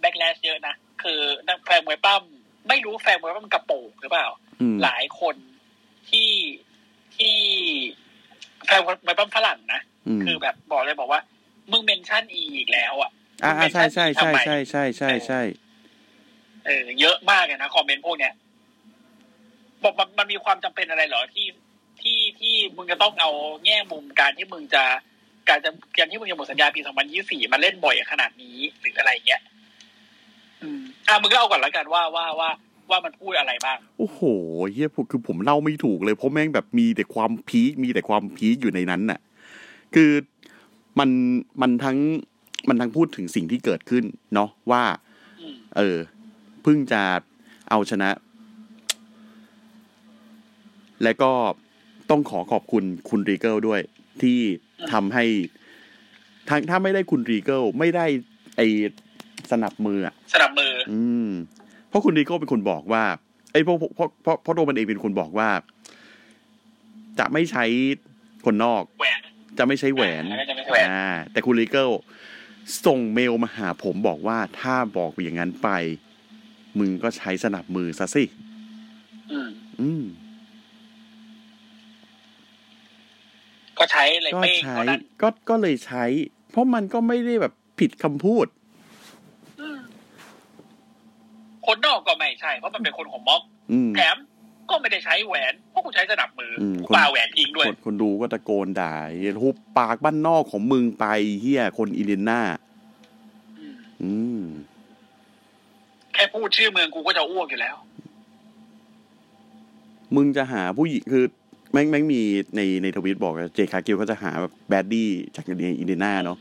[0.00, 2.22] backlash เยอะนะ คือนักแฟนมวยปล้ำ
[2.68, 4.26] ไม่รู้แฟนมวยปล้ำกระโปรงหรือเปล่า
[4.60, 5.36] อืมหลายคน
[6.10, 6.30] ที่
[7.16, 7.36] ที่
[8.66, 11.20] แฟนมวยปล้ำฝรั่งนะอืมคือแบบบอกเลยบอกว่า
[11.70, 13.10] มึง mention อีอีกแล้วอะ
[13.44, 15.40] อ่ามึงใช่ใช่ mention ใช่ทำไมใช่ใช่ใช่ใช่
[16.66, 18.32] เออเยอะมากเลยนะคอมเมนต์พวกเนี้ย
[19.82, 21.46] บอกมันมันมีความจำเป็นอะไรเหรอที่
[22.00, 23.30] ที่ที่มึงจะต้องเอา
[23.64, 24.82] แง่มุมการที่มึงจะ
[25.48, 26.80] การจะการที่มึงจะหมดสัญญาปี
[27.16, 29.42] 2024มาเล่นบ่อยขนาดนี้หรืออะไรเงี้ย
[30.62, 32.50] อืมอะมึงก็เอาก่อนแล้วกันว่าว่าว่า
[32.90, 34.20] ว่ามันพูดอะไรบ้าง โอ้โห
[34.72, 39.20] เฮียผมคือผมเล่าไม่ถูกเลยเพราะแม่งแบบมีแต่ความพีคมีแต่ความพีคอยู่ในนั้นน่ะ
[39.94, 40.10] คือ
[40.98, 41.10] มัน
[41.60, 41.98] มันทั้ง
[42.68, 44.82] มันทั้งพูดถึงสิ่งที่เกิดขึ้น เนาะว่า
[45.40, 45.98] อืมเออ
[46.64, 47.02] เพิ่งจะ
[47.70, 48.10] เอาชนะ
[51.02, 51.32] และก็
[52.10, 53.80] ต้องขอขอบคุณคุณ Regal ด้วย
[54.22, 54.38] ที่
[54.92, 55.24] ทำให้
[56.48, 58.06] ทั้งถ้าไม่ได้คุณ Regal ไม่ได้
[58.56, 58.60] ไอ
[59.50, 61.30] สนับมืออะสนับมือ อืม
[61.88, 63.04] เพราะคุณ Regal เป็นคนบอกว่า
[63.52, 65.48] ไอ้ยเพราะเพราะเพราะเพราะตัวมันเองเป็นคนบอกว่า
[67.18, 67.64] จะไม่ใช้
[68.44, 69.20] คนนอกแหวน
[69.58, 71.90] จะไม่ใช้แหวนอ่าจะไม่ใช้แหวนอ่าแต่คุณรีเกิล
[72.86, 75.68] ส่งเมลมาหาผมบอกว่าถ้าบอกอย่างนั้นไป
[76.78, 78.24] มึงก็ใช้สนับมือซะสิ
[79.32, 79.48] อืม
[79.80, 80.04] อืม
[83.78, 86.04] ก็ใช้เลยก็เป้งใช้เท่านั้นก็ก็เลยใช้
[86.50, 88.46] เพราะมันก็ไม่ได้แบบผิดคำพูด
[89.60, 89.78] อืม
[91.66, 94.16] คนนอกก็ไม่ใช่ เพราะมันเป็นคนของม็อกอืมแถม
[94.70, 98.94] ก็ไม่ได้ใช้แหวนเพราะกูใช้สนับมืออมกูปาแหวนทิ้งด้วยคนคนดูก็ตะโกนด่า
[99.40, 101.04] ทุบปากบ้านนอกของมึงไป
[101.40, 102.40] เฮียคนอินเดียนา
[103.58, 104.42] อืมอืม
[106.14, 107.76] แค่พูดชื่อเมืองกูก็จะอ้วกอยู่แล้ว
[110.16, 111.24] มึงจะหาผู้หญิงคือ
[111.72, 112.20] แม่งแม่งมี
[112.56, 116.38] ในในทวิตบอกว่า Jade Cargill เขาจะหาแบบ baddie จากอินเดียนาเนาะ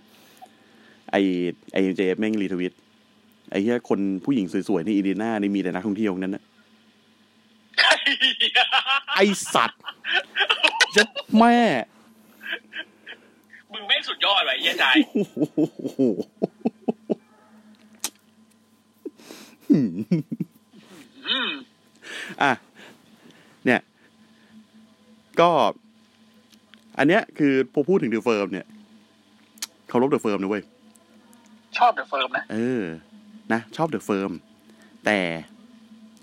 [1.12, 1.15] ไอ
[1.73, 2.73] ไอเจแม่ง retweet
[3.51, 6.43] ไอเหี้ยคนผู้หญิงสวยๆในอินเดียนานี่มีแต่นักท่องเที่ยวทั้งนั้นนะ
[9.15, 9.19] ไอ
[9.53, 9.81] สัตว์
[10.95, 11.03] จะ
[11.38, 11.57] แม่
[13.71, 14.86] มึงไม่งสุดยอดเลยเยี่ยใจ
[19.62, 19.97] โอ้โห
[21.27, 21.51] อืม
[22.41, 22.51] อะ
[23.65, 23.81] เนี่ย
[25.39, 25.49] ก็
[26.97, 28.65] อันเนี้ยคือพอพูดถึง The Firm เนี่ย
[29.88, 30.63] เคารพ The Firm นะเว้ย
[31.78, 32.83] ขอบ The Firm นะ เออ
[33.53, 34.32] นะ ชอบ The Firm
[35.05, 35.19] แต่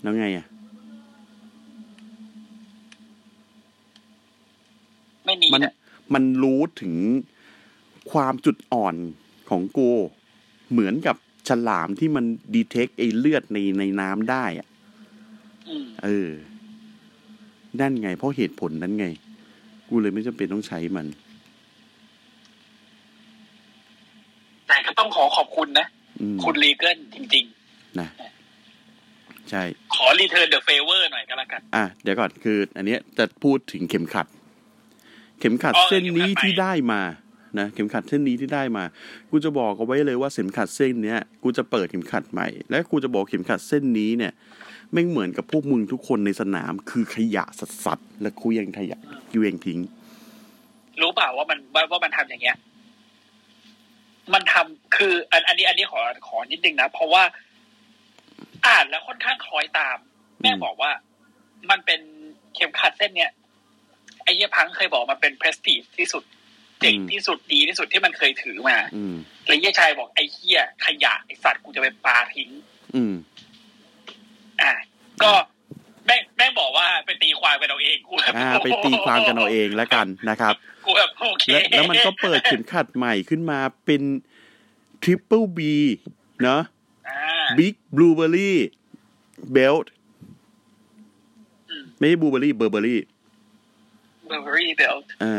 [0.03, 0.47] แล้วไงอะ
[5.25, 5.75] ไม่มีมันนะ
[6.15, 6.95] มันรู้ถึง
[8.13, 8.95] ความจุดอ่อน
[9.51, 9.91] ของกู
[10.71, 11.17] เหมือนกับ
[11.51, 12.25] ฉลามที่มัน
[12.55, 14.67] detect ไอเลือดในในน้ำได้อะ
[15.69, 16.31] อืมเออ
[17.81, 19.07] นั่นไง เพราะเหตุผลนั้นไง
[19.89, 21.07] กูเลยไม่จำเป็นต้องใช้มัน
[24.67, 25.87] แต่ก็ต้องขอขอบคุณนะ
[26.21, 27.45] อืมคุณ Regal จริง
[28.01, 28.09] นะ
[29.51, 34.27] ใช่ๆขอ return the favor หน่อยก็แล้วกัน อะ เดี๋ยวก่อนคือ อันเนี้ยจะพูดถึงเข็มขัด
[35.41, 37.01] เข็มขัดอ๋อเส้นนี้เข็มขัดใหม่ที่ได้มา
[37.59, 38.85] นะเข็มขัดเส้นนี้ที่ได้มา
[39.31, 44.33] กูจะบอกเอาไว้เลยว่าเข็มขัดเส้นเนี้ยกูจะเปิดเข็มขัดใหม่ และกูจะบอกเข็มขัดเส้นนี้เนี่ย
[44.93, 48.99] ไม่เหมือนกับพวกมึงทุกคนในสนาม คือขยะสัสๆและกูยังขยะ
[49.33, 49.81] กูยังทิ้ง
[51.01, 51.59] รู้เปล่าว่ามัน
[51.91, 52.57] ว่ามันทำอย่างเงี้ย
[54.35, 57.23] มันทำคืออันอันนี้อันนี้ขอขอนิดนึงนะเพราะว่า
[58.67, 59.99] อ่านแล้วค่อนข้างคล้อยตาม
[60.41, 60.91] แม่บอกว่า
[61.71, 62.01] มันเป็น
[62.55, 63.33] เข็มขัดเส้นเนี้ย
[64.23, 66.23] ไอ้เหี้ยพังเคยบอกมันเป็นเพรสติที่สุด
[66.81, 69.15] เจ๋งที่สุดดีที่สุดที่มันเคยถือมาอืม
[69.47, 72.51] แล้วเหี้ยชายบอกไอ้เหี้ยขยะไอ้สัตว์กูจะไปปาทิ้ง
[72.95, 73.15] อืม
[74.63, 74.73] อะ
[75.23, 75.33] ก็
[76.07, 80.55] แม่งแม่งบอกว่าไปตีความกันเอาเองกูแบบอ่าไปตีความกันเอาเองแล้วกันนะครับ
[80.87, 84.03] กูแบบโอเคและแล้วมันก็เปิดเข็มขัดใหม่ขึ้นมาเป็น
[85.03, 85.59] Triple B
[86.43, 86.63] เนาะ
[87.09, 88.53] อ่า Big Blueberry
[89.57, 89.87] Belt
[91.71, 93.20] อืมไม่ใช่ Blueberry Burberry Burberry Belt อ่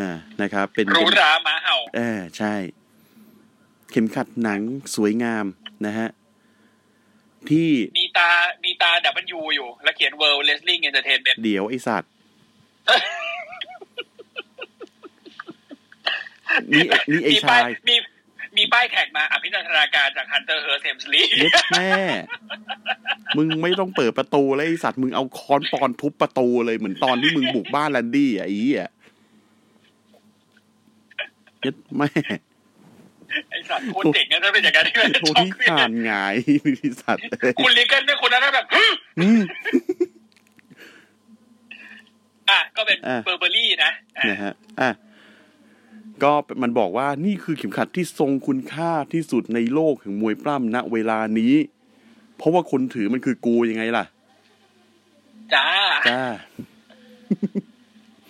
[0.08, 0.10] า
[0.42, 2.56] นะครับ เป็นหรูหราหมาเห่าเออใช่
[3.92, 4.62] เข็มขัดหนัง
[4.96, 5.46] สวยงาม
[5.86, 6.10] นะฮะ
[7.50, 8.30] ที่มีตา
[8.64, 12.12] มีตาดับเบิลยูอยู่ แล้วเขียน World Wrestling Entertainment เดี๋ยวไอสัตว์
[16.72, 17.96] นี่นี่ไอมีป้าชายยมี
[18.62, 21.92] มีป้ายแท็กมาอภินันทนาการจาก Hunter Hearst Helmsley เย็ดแม่
[23.38, 28.88] มึงไม่ต้องเปิดประตูเลยไอสัตว์มึงเอาค้อนปอนทุบประตูเลยเหมือนตอนที่มึงบุกบ้านแลนดี้อะไอ้เหี้ย
[31.62, 32.10] เย็ดแม่
[33.50, 36.36] ไอสัตว์พูดเจ๋งนะถ้าเป็นอย่างนั้นโทนี่ผ่านหงาย
[36.80, 38.66] ไอสัตว์เอ้ยคุณลิเกนเนี่ยคนนั้นนะแบบ
[39.20, 39.42] อืม
[42.50, 44.90] อะก็เป็นอะเบอร์เบอรี่นะอะนะฮะอะ
[46.24, 51.54] ก็มันบอกว่านี่คือเข็มขัดที่ทรงคุณค่าที่สุดในโลกแห่งมวยปล้ำณเวลานี้
[52.38, 54.06] เพราะว่าคนถือมันคือกูยังไงล่ะ
[55.54, 55.68] จ้า
[56.10, 56.24] จ้า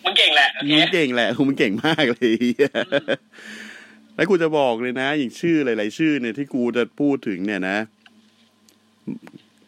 [0.04, 2.34] มึงเก่งแหละโอเคมึงเก่งแหละคุณมึงเก่งมากเลย
[4.16, 7.78] แล้วกูจะบอกเลยนะ อย่างชื่อหลาย ๆ ชื่อเนี่ยที่กูจะพูดถึงเนี่ยนะ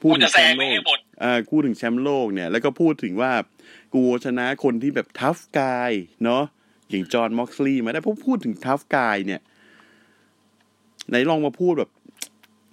[0.02, 3.32] พูกูดถึจะงแซแชงมป์โลไม่ให้กหมดอ่าพูดถึงแชมป์โลกเนี่ย แล้วก็พูดถึงว่า
[3.94, 5.92] กูชนะคนที่แบบทัฟกาย
[6.24, 6.44] เนาะ
[6.90, 9.42] อย่างจอห์นม็อกซลีย์มาได้เพราะพูดถึงทัฟกายเนี่ย
[11.10, 11.92] ไหนลองมาพูดแบบ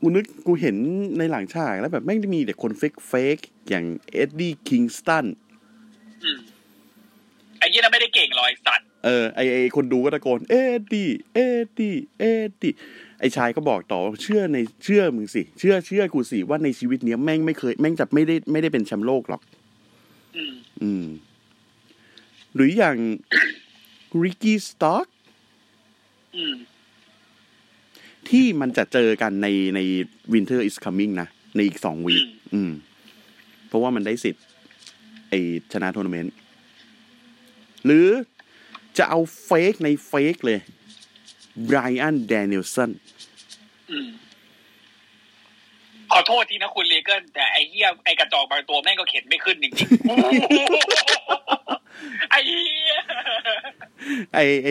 [0.00, 0.76] กูนึกกูเห็น
[1.18, 5.26] ในหลังฉากแล้วแบบไม่งมีแต่คนเฟกเฟกๆอย่างEddie Kingston
[6.24, 6.38] อืม
[7.58, 12.72] ไอ้ยี่นั่นไม่ได้เก่งหรอกไอ้สัตว์เออไอไอคนดูก็ตะโกน Eddie Eddie Eddie
[13.20, 19.42] ไอชายก็บอกต่อว่าเชื่อในเชื่อมึงสิ เชื่อเชื่อกูสิ ว่าในชีวิตเนี้ยแม่งไม่เคย แม่งจะไม่ได้ไม่ได้เป็นแชมป์โลกหรอก
[20.36, 21.06] อืม อืม
[22.54, 22.96] หรืออย่าง
[24.22, 25.06] Ricky Starks
[26.36, 26.54] อืม
[28.28, 29.80] ที่มันจะเจอกันในใน
[30.32, 32.70] Winter is coming นะ ในอีกสอง week อืมอืม
[33.68, 34.44] เพราะว่ามันได้สิทธิ์
[35.28, 35.34] ไอ
[35.72, 36.34] ชนะทัวร์นาเมนต์
[37.84, 38.08] หรือ
[38.98, 40.60] จะเอาเฟกในเฟกเลย
[41.64, 42.90] Bryan Danielson
[43.90, 44.08] อืม
[46.12, 51.79] ขอโทษทีนะคุณ Regal แต่ไอ้เหี้ยไอ้กระจอกบางตัวแม่งก็เข็นไม่ขึ้นจริงๆ
[52.30, 52.98] ไอ้เหี้ย
[54.34, 54.68] ไอไอ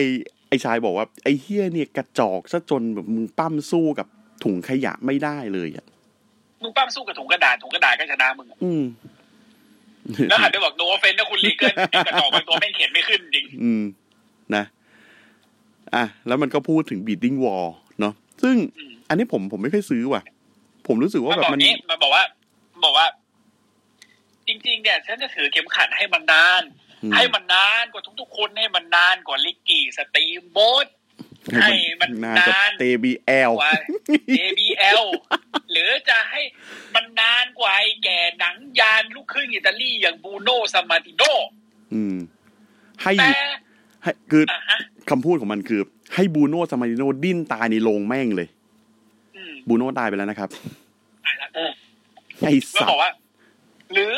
[0.48, 4.06] ไอชายบอกว่า ไอเฮียเนี่ยกระจอกซะจนแบบมึงปั้มสู้กับ
[4.44, 5.86] ถุงขยะไม่ได้เลยอะ
[6.62, 8.84] มึงปั้มสู้กับถุงกระดาษถุงกระดาษก็ชนะมึงอะอืม
[10.28, 13.84] แล้วหันไปบอกโนเฟนนะคุณเลเกิลไอ้กระจอกบางตัวแม่งเข็นไม่ขึ้นจริง อืม
[14.56, 14.64] นะ
[15.94, 17.68] อะแล้วมันก็พูดถึง beating wall
[18.00, 20.22] เนาะซึ่งอืมอันนี้ผมผมไม่ค่อยซื้อว่ะ
[20.86, 22.22] ผมรู้สึกว่ามันแบบบอกมันนี้มันบอกว่า
[22.84, 23.06] บอกว่า
[24.46, 30.86] จริง ๆ เนี่ยฉันจะถือเข็มขัดให้มันนานอืม ให้มันนานกว่าทุกๆคนให้มันนานกว่า Ricky Steamboat
[31.62, 33.74] ให้มันนานกับนาน JBL กว่า
[34.40, 35.04] JBL
[35.70, 36.42] หรือจะให้
[36.94, 41.22] มันนานกว่าไอ้แก่หนังยานลูกครึ่งอิตาลีอย่าง Bruno Sammartino
[41.94, 42.16] อืม
[43.02, 43.30] ให้แต่
[44.02, 44.78] ให้คืออะฮะ
[45.10, 45.80] คำพูดของมันคือ
[46.14, 48.48] ให้ Bruno Sammartino ดิ้นตายในโรงแม่งเลย
[49.36, 50.48] อืม Bruno ตายไปแล้วนะครับ
[51.24, 51.70] ตายละเออ
[52.40, 53.10] ไอแล้วสัตบอกว์ว่า
[53.92, 54.14] หรือ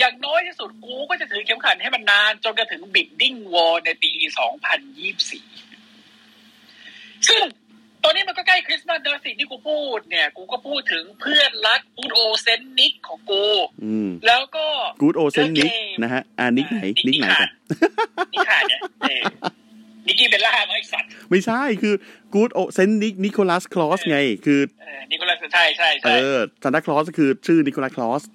[0.00, 4.10] อย่างน้อยที่สุดกูก็จะถือเข็มขัดให้มันนาน จนกระถึง bidding war ในปี
[4.88, 7.42] 2024 ซึ่ง
[8.04, 13.44] ตอนนี้มันก็ใกล้คริสต์มาสแล้วสิ่งที่กูพูดเนี่ย กูก็พูดถึงเพื่อนรัก good old Saint Nick ของกู
[13.84, 14.66] อืมแล้วก็
[15.00, 17.50] กูดโอเซนนิกเจอเกมนะฮะอ่า Nick ไหน Nick ไหนกัน
[18.32, 19.22] Nick Khan เนี่ยเออ
[20.06, 21.94] Nikki Bella มาไอสัตว์ไม่ใช่คือ
[22.32, 28.26] กูดโอเซนนิกนิโคลัสคลอสไง คือเออ Nicholas ใช่ใช่เอใช่อซานตาคลอสก็คือชื่อ Nicholas Claus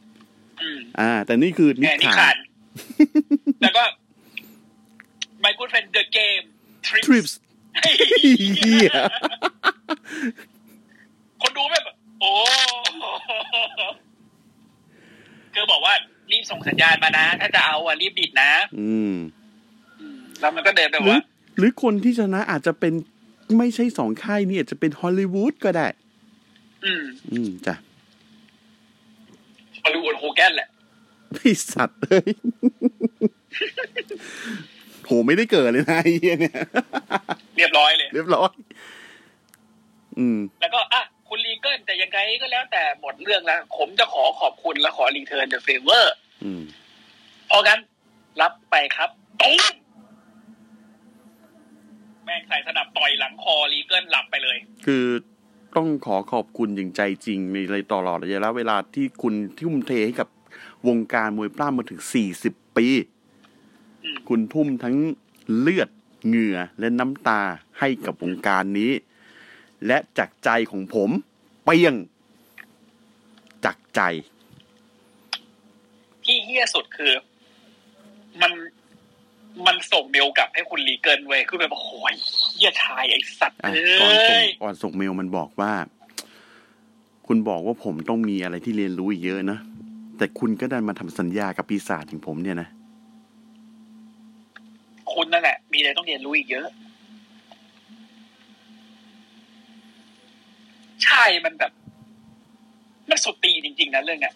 [1.00, 2.36] อ่า แต่นี่คือ Nick เออ Nick Khan
[3.62, 3.84] แล้วก็
[5.44, 6.46] my good friend the game
[6.86, 8.91] Triple H
[11.41, 11.84] คนดูแบบ
[12.20, 12.32] โอ้
[15.54, 15.94] คือบอกว่า
[16.32, 19.13] รีบส่งสัญญาณมานะ ถ้าจะเอาอะรีบ bid นะ อืม
[20.00, 21.22] อืมแล้วมันก็เดินไปหรือว่า
[21.58, 22.94] หรือคนที่ชนะอาจจะเป็น
[23.58, 25.88] ไม่ใช่สองค่ายนี่อาจจะเป็นฮอลลีวูดก็ได้
[26.86, 27.76] อืม อืมจ้ะ
[29.86, 30.69] ฮอลลีวูดโฮแกนแหละ
[31.34, 31.39] ไอ
[31.71, 32.30] สัตว์เลย
[35.06, 36.56] โหไม่ได้เกิดเลยนะไอ้เหี้ยเนี่ย
[37.58, 38.52] เรียบร้อยเลย เรียบร้อย
[40.17, 46.62] อืม แล้วก็อะคุณลีเกิลแต่ยังไงก็แล้วแต่หมดเรื่องแล้ว ผมจะขอขอบคุณและขอ return the favorอืม
[47.48, 47.80] เพราะงั้น
[48.41, 49.10] รับไปครับ
[49.41, 49.63] ตุ้ม
[52.24, 55.06] แม่งใส่สนับต่อยหลังคอลีเกิลหลับไปเลย คือ
[55.78, 60.30] ต้องขอขอบคุณอย่างใจจริงในเลยตลอดระยะเวลาที่คุณทุ่มเทให้กับ
[60.88, 62.02] วงการมวยปล้ำมาถึง
[62.40, 62.88] 40ปี
[64.04, 64.96] อืมคุณทุ่มทั้ง
[65.60, 65.90] เลือด
[66.28, 67.42] เหงื่อและน้ำตา
[67.80, 68.92] ให้กับวงการนี้
[69.88, 71.10] และจากใจของผม
[71.64, 71.96] เปียง
[73.66, 74.02] จากใจ
[76.26, 77.14] ที่เหี้ยสุดคือ
[78.42, 78.52] มัน
[79.65, 82.13] มันส่งเมลกลับให้คุณลีเกิลเว้ยคือแบบโอ้ย
[82.56, 85.72] เหี้ยชายไอ้สัตว์อะเอก่อนส่ง้ยก่อนส่งเมลมันบอกว่า
[87.28, 89.58] คุณบอกว่าผมต้องมีอะไรที่เรียนรู้อีกเยอะนะ
[90.18, 92.68] แต่คุณก็ดันมาทำสัญญากับปีศาจถึงผมเนี่ยนะ
[95.13, 96.68] คุณนั่นแหละ มีอะไรต้องเรียนรู้อีกเยอะ
[101.04, 101.72] ใช่มันแบบ
[103.10, 104.36] มันสุดตีนจริง ๆนะเรื่องเนี้ย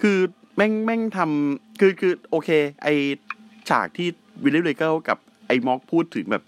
[0.00, 0.18] คือ
[0.56, 2.50] แม่งแม่งทำคือคือ โอเค
[2.82, 2.88] ไอ
[3.70, 4.08] ฉากที่
[4.44, 6.42] วิลเลียมลีเกิลกับไอ้ม็อกพูดถึงแบบ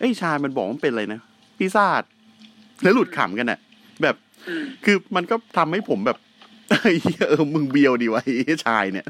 [0.00, 1.20] ไอ้ชายมันบอกว่ามันเป็นอะไรนะ
[1.58, 1.88] ปีศาจ
[2.82, 3.58] แล้วหลุดขำกันอะ
[4.02, 4.16] แบบ
[4.84, 6.18] คือมันก็ทำให้ผมแบบ
[7.28, 9.06] เออมึงเบียวดีวะไอ้ชายเนี่ย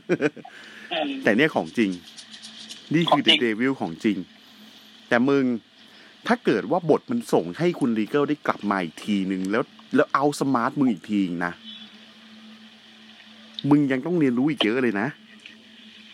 [1.23, 1.91] แต่เนี่ยของจริง
[2.95, 4.17] นี่คือของจริง devil ของจริง
[5.09, 5.45] แต่มึง
[6.27, 9.63] ถ้าเกิดว่าบทมันส่งให้คุณลีเกิลได้กลับมาอีกทีหนึ่งแล้ว
[9.95, 11.53] แล้ว outsmart มึงอีกทีนะ
[13.71, 15.07] มึงยังต้องเรียนรู้อีกเยอะเลยนะ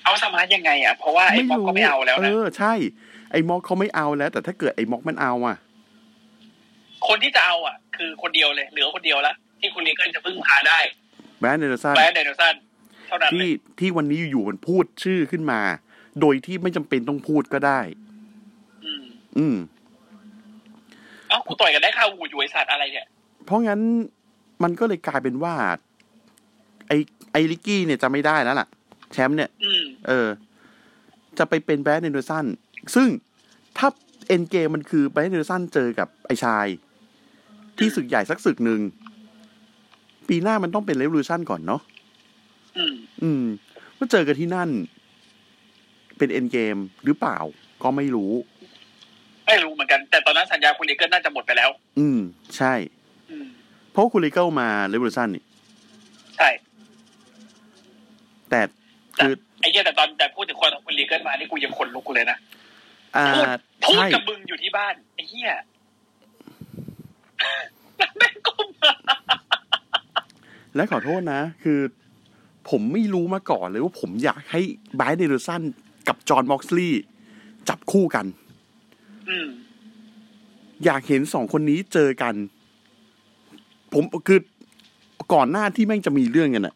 [0.09, 2.73] outsmart ยังไงอะเพราะว่าไอ้ม็อกก็ไม่เอาแล้วเอนะอใช่
[3.33, 5.57] ไอ้ม็อกเขาไม่เอาแล้ว แต่ถ้าเกิดไอ้ม็อกมันเอาอะ
[7.09, 10.79] คนที่จะเอาอะ คือคนเดียวเลย เหลือคนเดียวละที่คุณลีเกิลจะพึ่งพาได้
[11.41, 12.55] ไบรอันแดเนียลสันแบรนด์เดนสัน
[13.07, 15.61] เท่านั้นเลที่ยที่วันนี้อยู่ๆมันพูดชื่อขึ้นมา
[16.21, 17.81] โดยที่ไม่จำเป็นต้องพูดก็ได้
[18.85, 19.05] อืม
[19.39, 19.57] อืม
[21.29, 23.07] เอ้ากูต่อยกันได้ข้าวหูอยู่ไอสัตว์อะไรเนี่ย
[23.45, 23.81] เพราะงั้น
[24.63, 25.55] มันก็เลยกลายเป็นว่า
[26.89, 26.93] ไอ
[27.33, 28.69] ไอลิกกี้เนี่ยจะไม่ได้แล้วล่ะ
[29.13, 30.29] แชมป์เนี่ยอืมเออ
[31.39, 32.47] จะไปเป็นแบรนด์เดนเดอร์สัน
[32.95, 33.09] ซึ่ง
[33.79, 33.89] ถ้า
[34.29, 36.67] เอ็นเกมมันคือไบรอันเดอร์สันเจอกับไอชาย
[37.79, 38.81] ที่ศึกใหญ่สักศึกหนึ่ง
[40.29, 41.81] ปีหน้ามันต้องเป็นเร v ลูชันก่อนเนาะ
[42.77, 43.45] อืมอืม
[43.97, 44.69] ว่าเจอกันที่นั่น
[46.19, 47.39] เป็น endgame หรือเปล่า
[47.83, 48.33] ก็ไม่รู้
[49.47, 52.21] ไม่รู้เหมือนกัน แต่ตอนนั้นสัญญาคุณลีเกิลน่าจะหมดไปแล้ว อืม
[52.57, 52.75] ใช่
[53.31, 53.47] อืม
[53.91, 55.45] เพราะว่าคุณลีเกิลมาเร v ลูชันนี่
[56.37, 56.49] ใช่
[58.51, 58.61] แต่
[59.19, 62.39] คือไอ้เหี้ยแต่ตอนแต่พูดถึงคนของคุณลีเกิลมานี่กูยังขนลุกกูเลยนะ
[63.17, 63.27] อ่า
[63.85, 65.51] พูดพูดใช่กับมึงอยู่ที่บ้านไอ้เหี้ย
[68.17, 68.53] แม่งก็
[68.83, 68.93] มา
[70.75, 71.81] และขอโทษนะ คือ
[72.71, 74.61] ผมไม่รู้มาก่อนเลยว่าผมอยากให้
[74.97, 75.63] ไบรอันแดเนียลสัน
[76.09, 77.03] กับจอห์นม็อกซ์ลีย์
[77.69, 78.27] จับคู่กัน
[79.29, 79.49] อืม
[80.85, 82.35] อยากเห็นสองคนนี้เจอกัน
[83.93, 84.41] ผมคือ
[85.35, 86.75] ก่อนหน้าที่แม่งจะมีเรื่องกันอะ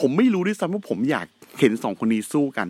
[0.00, 1.26] ผมไม่รู้ด้วยซ้ำว่าผมอยาก
[1.58, 2.68] เห็นสองคนนี้สู้กัน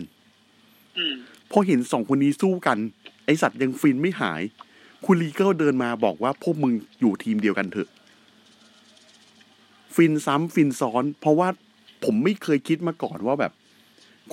[0.97, 1.15] อืม
[1.51, 2.77] พอเห็นสองคนนี้สู้กัน
[3.25, 4.41] ไอสัตว์ยังฟินไม่หาย
[5.05, 7.89] คุณลีเกิลเดินมาบอกว่าพวกมึงอยู่ทีมเดียวกันเถอะ
[9.95, 11.47] ฟินซ้ำฟินซ้อน เพราะว่า
[12.05, 13.53] ผมไม่เคยคิดมาก่อนว่าแบบ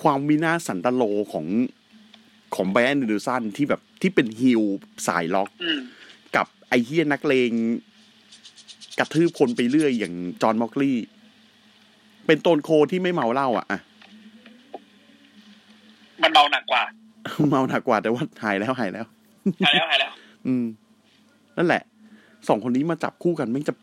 [0.03, 1.47] ความวินาศสันตโลของ
[2.55, 4.63] ของไบรอันแดเนียลสันที่แบบที่เป็น heel
[5.07, 5.81] สายล็อกอืม
[6.37, 7.53] กับไอเฮียนักเลง
[8.99, 10.99] กระทืบคนไปเรื่อยอย่างจอนม็อกซ์ลีย์
[12.27, 13.81] เป็นสโตนโคลด์ที่ไม่เมาเหล้าอะอะ
[16.23, 16.83] มันเมาหนักกว่า
[17.51, 19.07] เมาหนักกว่าแต่ว่าหายแล้วหายแล้ว
[19.65, 20.13] หายแล้วหายแล้ว
[20.47, 20.67] อืม
[21.57, 21.83] นั่นแหละ
[22.49, 23.75] สองคนนี้มาจับคู่กันไม่งจะ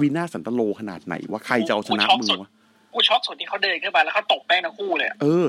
[0.00, 2.50] วีน่าสันตโลขนาดไหนว่าใครจะเอาชนะมึงวะ
[2.92, 5.46] กูช็อกสุดที่เขาเดินขึ้นมาแล้วเขาตกแป้งทั้งคู่เลยอะเออ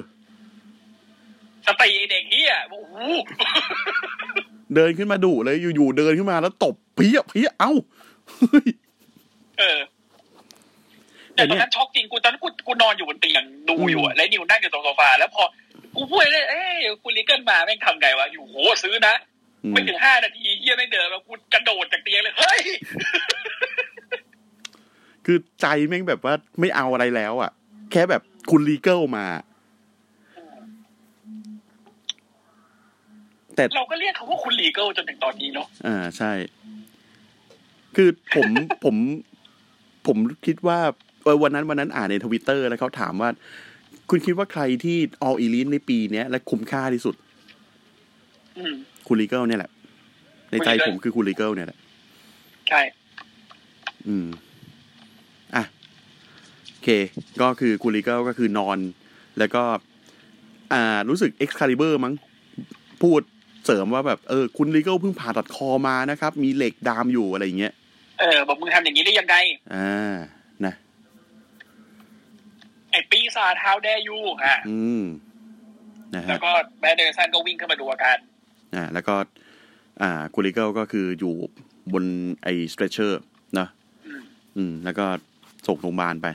[1.66, 2.96] สติไอ้เด็กเฮียโอ้โห
[4.76, 7.72] เดินขึ้นมาดุเลยอยู่ๆเดินขึ้นมาแล้วตบเพี้ยเพี้ยเอ้า
[8.30, 8.68] เฮ้ย
[9.60, 9.80] เออ
[11.36, 15.44] แต่ตอนนั้นช็อกจริงกูตอนนั้นกูกูนอนอยู่บนเตียงดูอยู่อะแล้วนิวนั่งอยู่ตรงโซฟาแล้วพอ
[15.96, 19.16] กูพูดเลยเอ้ยคุณลิเกิลมาแม่งทำไงวะอยู่โหซื้อนะ
[19.64, 22.62] อืมไม่ถึงห้านาทีเฮียไม่งเดินมากูกระโดดจากเตียงเลยเฮ้ย
[25.26, 27.52] คือใจแม่งแบบว่าไม่เอาอะไรแล้วอะ
[27.92, 29.26] แค่แบบคุณลีเกิลมา
[33.56, 36.32] แต่เราก็เรียกเขาว่าคุณลีเกิลจนถึงตอนนี้เนาะอ่าใช่
[37.96, 38.48] คือผม
[38.84, 38.96] ผม
[40.08, 41.13] ผมคิดว่าเออ
[41.44, 43.30] วันนั้นวันนั้นอ่านในทวิตเตอร์แล้วเขาถามว่า
[44.10, 47.16] คุณคิดว่าใครที่ออ l อีลินในปีเนี้ย และคุ้มค่าที่สุด
[48.58, 48.74] อืม
[49.08, 49.72] คุณลีเกิลเนี่ยแหละ
[50.52, 51.80] ในใจคุณ Legal ผมคือคุณลีเกิลเนี่ยแหละ
[52.70, 52.82] ใช่
[54.08, 54.28] อืม
[55.56, 55.64] อะ
[56.70, 56.90] โอเค
[57.42, 58.78] ก็คือคุณลีเกิลก็คือนอน
[59.40, 59.64] แล้วก็
[60.74, 62.14] อ่า รู้สึก Excalibur มั้ง
[63.02, 63.22] พูด
[63.66, 67.74] เสริมว่าแบบ เออ คุณลีเกิลเพิ่งผ่าตัดคอมานะครับ มีเหล็กดามอยู่อะไรอย่างเงี้ย
[68.20, 69.36] เออ บอกมึงทำอย่างนี้ได้ยังไง
[69.74, 70.43] อ่านะ
[72.94, 75.04] ไอ้ปีศาจเท้าแดยูอะอืม
[76.16, 78.18] นะแล้ฮะวก็ไบรอันแดเนียลสันก็วิ่งขึ้นมาดูอาการ
[78.76, 79.16] อ่าแล้วก็
[80.02, 81.34] อ่าคุณลีเกิลก็คืออยู่
[81.94, 82.04] บน
[82.44, 83.12] ไอ้ stretcher
[83.60, 83.68] นะ
[84.08, 84.22] อืม
[84.58, 85.06] อืม แล้วก็
[85.68, 86.28] ส่งโรงพยาบาลไป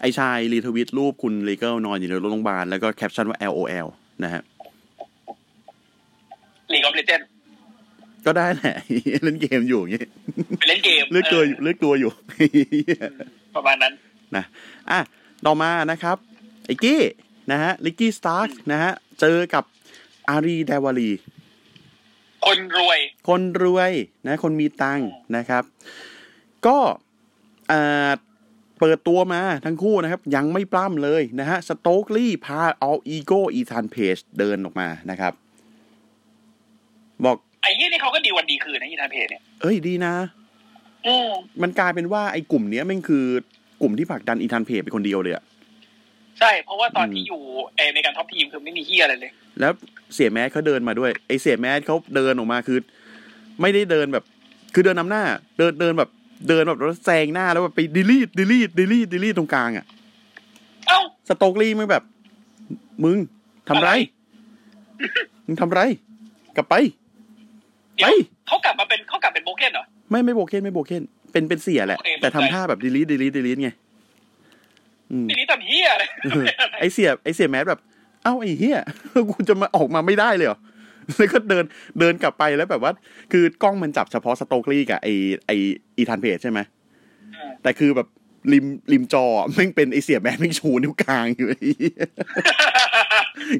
[0.00, 3.86] ไอ้ชายรีทวิตรูปคุณลีเกิลนอนอยู่ในรถโรงพยาบาลแล้วก็แคปชั่นว่า LOL
[4.24, 4.42] นะฮะ
[6.72, 7.20] League of Legends
[8.26, 8.76] ก็ได้แหละ
[9.24, 10.04] เล่นเกมอยู่อย่างงี้
[10.58, 12.10] ไปเล่นเกมเลือกตัวอยู่เลือกตัวอยู่
[13.56, 13.92] ประมาณนั้น
[14.36, 14.44] นะ
[14.90, 15.00] อะ
[15.46, 16.16] ต่อมานะครับ
[16.66, 17.00] ไอ้กี้
[17.52, 19.64] นะฮะริกกี้สตาร์กส์นะฮะเจอกับ
[20.28, 21.10] อารีไดวารี
[22.46, 23.92] คนรวย คนรวย
[24.26, 25.62] นะคนมีตังค์นะครับ
[26.66, 26.78] ก็
[27.72, 28.10] อ่า
[28.80, 35.32] เปิดตัวมาทั้งคู่นะครับ ยังไม่ปล้ำเลยนะฮะสโตกลี่พาเอาอีโก้อีธานเพจเดินออกมานะครับ
[37.24, 40.14] บอกไอ้เหี้ยนี่เขาก็ดีวันดีคืนนะอีธานเพจเนี่ย เอ้ยดีนะ
[41.06, 41.30] อืม
[41.62, 45.44] มันกลายเป็นว่าไอ้กลุ่มเนี้ยแม่งคือก ลุ่มที่ผลักดันอีธานเพจเป็นคนเดียวเลยอะ
[46.38, 47.40] ใช่ เพราะว่าตอนอืมที่อยู่
[47.76, 49.72] เอออเมริกันท็อปทีมคือไม่มีเหี้ยอะไรเลย แล้ว
[50.14, 52.78] เสี่ยแมทเขาเดินมาด้วยไอ้เสี่ยแมทเขาเดินออกมาคือ
[53.60, 54.24] ไม่ได้เดินแบบ
[54.74, 55.22] คือเดินนำหน้า
[55.58, 56.10] เดินเดินแบบ
[56.48, 59.84] เดินแบบแล้วแซงหน้าแล้วแบบไป delete delete delete delete ตรงกลางอะ
[60.88, 62.02] เอ้าสโตกลี่ไม่แบบ
[63.04, 63.16] มึง
[63.68, 63.90] ทำไรอะไร
[65.46, 65.80] มึงทำไร
[66.56, 66.74] กลับไป
[67.94, 68.08] เดี๋ยวไป
[68.46, 71.02] เขากลับมาเป็นเขากลับเป็นโบเก้นเหรอไม่ไม่โบเคนไม่โบเคน
[71.34, 73.70] เป็นเป็นเสียแหละโอเคแต่ทำเข้าใจท่าแบบดีลีดดีลีดดีลีดไง
[75.10, 76.44] อืมทีนี้ทำเฮียอะไรเออ
[76.80, 77.80] ไอเสียไอเสียแมสแบบ
[78.24, 78.78] เอ้าไอเฮีย
[79.30, 80.58] กูจะมาออกมาไม่ได้เลยเหรอ
[81.16, 81.64] แล้วก็เดิน
[81.98, 82.92] เดินกลับไปแล้วแบบว่า
[83.32, 85.08] คือกล้องมันจับเฉพาะสโตกลี่กับไอ
[85.46, 85.50] ไอ
[85.96, 86.60] อีธานเพจใช่ไหม
[87.34, 88.08] อืมแต่คือแบบ
[88.52, 89.24] ริมริมจอ
[89.54, 91.98] แม่งเป็นไอเสียแมสแม่งชูนิ้วกลางอยู่ไอ้เหี้ย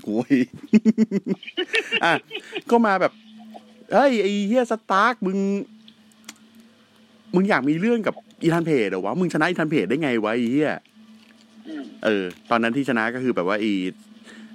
[0.05, 0.37] โอ้ย
[2.05, 2.13] อะ
[2.71, 3.13] ก็มาแบบ
[3.93, 5.39] เฮ้ยไอ้เฮียสตาร์กมึง
[7.35, 10.73] มึงอยากมีเรื่องกับอีธานเพจเหรอวะมึงชนะอีธานเพจได้ไงวะไอ้เฮีย
[11.69, 13.71] อืมเออ ตอนนั้นที่ชนะก็คือแบบว่าไอ้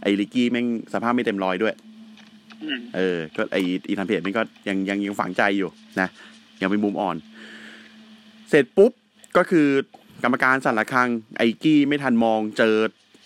[0.01, 1.73] ไอ้ลิกกี้แม่งสภาพไม่เต็มร้อยด้วย
[2.63, 3.57] อืมเออ ก็ไอ
[3.89, 5.69] อีธานเพจนี่ก็ยังยังยังฝังใจอยู่
[5.99, 6.09] นะ
[6.61, 7.15] ยังเป็นมุมอ่อน
[8.49, 8.91] เสร็จปุ๊บ
[9.38, 9.67] ก็คือ
[10.23, 12.75] กรรมการสั่นระฆัง ไอ้กี้ไม่ทันมองเจอ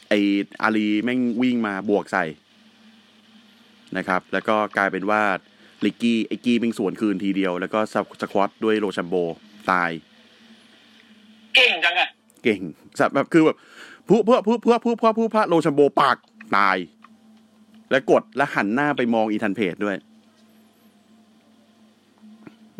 [0.09, 0.19] ไอ้
[0.61, 2.25] อาลีแม่งวิ่งมาบวกใส่
[3.97, 5.21] นะครับ แล้วก็กลายเป็นว่า
[5.85, 9.15] ลิกกี้ไอ้กี้แม่งสวนคืนทีเดียว แล้วก็สสควอตด้วยโรชัมโบ
[9.71, 9.91] ตาย
[11.55, 12.09] เก่งจังอะ
[12.43, 12.61] เก่ง
[12.99, 13.57] สับแบบคือแบบ
[14.07, 16.17] ผู้เพื่อผู้เพื่อผู้เพื่อผู้พระโรชัมโบปาก
[16.57, 16.77] ตาย
[17.91, 19.97] แล้วกดแล้วหันหน้าไปมอง Ethan Page ด้วย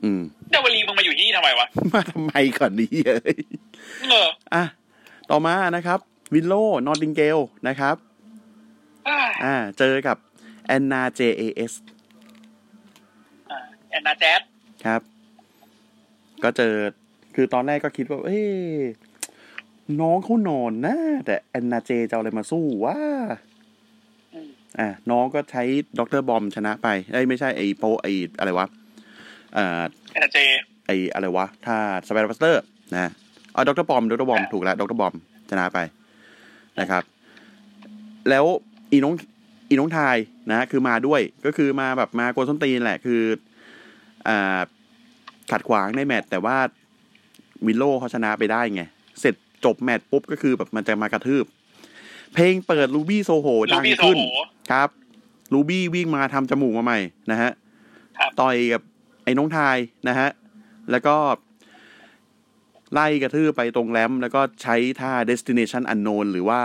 [0.03, 3.37] อืมเดวลีมึงมาอยู่ที่นี่ทำไมวะ มาทำไมก่อนนี้เอ้ย
[4.09, 4.63] เอออะ
[5.29, 5.99] ต่อมานะครับ
[6.33, 6.53] Willow
[6.85, 7.37] Nightingale
[7.67, 7.95] นะครับ
[9.07, 10.17] อ่าอ่าเจอกับ
[10.67, 11.73] แอนนา JAS
[13.93, 14.41] แอนนาแจ๊ด
[14.85, 15.01] ครับ
[16.43, 16.73] ก็เจอ
[17.35, 18.41] คือตอนแรกก็คิดว่า เอ้
[20.01, 22.97] น้องเขานอนนะแต่ Anna Jay จะเอาอะไรมาสู้วะ
[24.33, 24.47] อืม
[24.79, 25.63] อ่าน้องก็ใช้
[25.99, 28.67] Doctor Bomb ชนะไปไอ้ยไม่ใช่ไอ้โปไอ้อะไรวะ
[29.57, 30.37] อ่า Anna Jay
[30.85, 32.63] ไอ้อะไรวะ ท่า spinebuster
[32.93, 33.11] นะ
[33.55, 35.13] อ๋อ Doctor Bomb Doctor Bomb อ่าถูกแล้ว Doctor Bomb
[35.49, 35.79] ชนะไป
[36.79, 37.03] นะครับ
[38.29, 38.45] แล้ว
[38.91, 39.13] อีน้อง
[39.69, 40.17] อีน้อง Tay
[40.51, 43.52] นะ คือมาด้วยก็คือมาแบบมากวนส้นตีนแหละ คืออ่า
[45.51, 46.57] ขัดขวางในแมตช์แต่ว่า
[47.65, 48.83] Willow เขาชนะไปได้ไง
[49.19, 51.45] เสร็จจบแมตช์ปุ๊บก็คือแบบมันจะมากระทืบ
[52.33, 54.23] เพลงเปิดลูบี้โซโหลูดังบี้โซขึ้น
[54.71, 54.89] ครับ
[55.53, 56.99] Ruby วิ่งมาทำจมูกมาใหม่
[57.31, 57.51] นะฮะ
[58.17, 58.81] ครับต่อยกับ
[59.23, 60.29] ไอ้น้อง Tay นะฮะ
[60.91, 61.15] แล้วก็
[62.93, 66.61] ไล่กระทืบไปตรง ramp แล้วก็ใช้ท่า Destination Unknown หรือว่า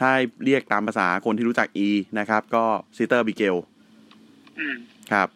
[0.00, 0.10] ถ้า
[0.44, 1.88] เรียกตามภาษาคนที่รู้จัก E
[2.18, 2.64] นะครับ ก็
[2.96, 3.56] ซิเตอร์บิเกล
[4.58, 4.76] อืม
[5.12, 5.28] ครับ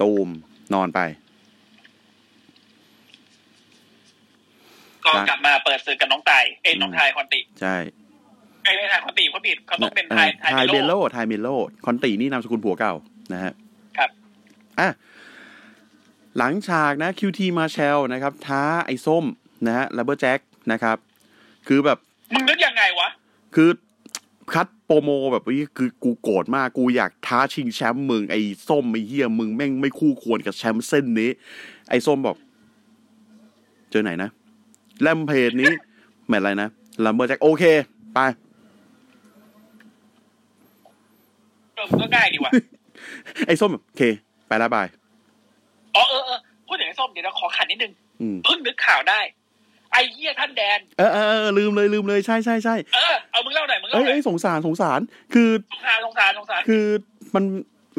[0.00, 0.28] ตูม
[0.74, 1.00] นอนไป
[5.04, 7.74] ก็ครับกลับมาเปิดศึกกับน้อง Tay เอ้ยน้องอืม Tay Conti ใช่
[8.64, 11.48] ไอ้ไม่ Tay Conti เขาผิดเขาต้องเป็นอ่ Tay Tay Tay Melo Tay Melo
[11.84, 12.94] Conti นี่นามสกุลผัวเก่า
[13.32, 13.52] นะฮะ
[13.98, 14.10] ครับ
[14.80, 14.88] อะ
[16.38, 19.24] หลังฉากนะ QT มาเชลนะครับ ท้าไอ้ส้ม
[19.66, 20.38] นะฮะ lumberjack
[20.72, 20.96] นะครับ
[21.68, 21.98] คือแบบ
[22.34, 23.08] มึงนึกยังไงวะ
[23.54, 23.70] คือ
[24.54, 31.30] cut promo แบบนี้คือกูโกรธมากกูอยากท้าชิงแชมป์มึงไอ้ส้มไอ้เฮียมึงแม่งไม่คู่ควรกับแชมป์เส้นนี้
[31.90, 32.36] ไอ้ส้มบอก
[33.90, 34.30] เจอไหนนะ
[35.00, 35.70] แลมเพจนี้
[36.28, 36.68] แมตช์อะไรนะ
[37.04, 37.64] ลัมเบอร์แจ็คโอเค
[38.14, 38.18] ไป
[41.74, 42.52] เออมันก็ง่ายดีว่ะ
[43.46, 44.02] ไอ้ส้มแบบโอเค
[44.48, 44.86] ไปละบาย
[45.96, 49.20] อ๋อเออเออพูดถึงไอ้ส้มเดี๋ยวเราขอขัดนิดนึงอืมเพิ่งนึกข่าวได้
[49.92, 55.00] ไอ้เหี้ยท่านแดนเออเออเออลืมเลยลืมเลยใช่ใช่ใช่เออเอามึงเล่าหน่อยมึงเอ้เล่ายหน่อยเอ้ยสงสารสงสาร
[55.34, 56.84] คือสงสารสงสารสงสารคือ
[57.34, 57.44] มัน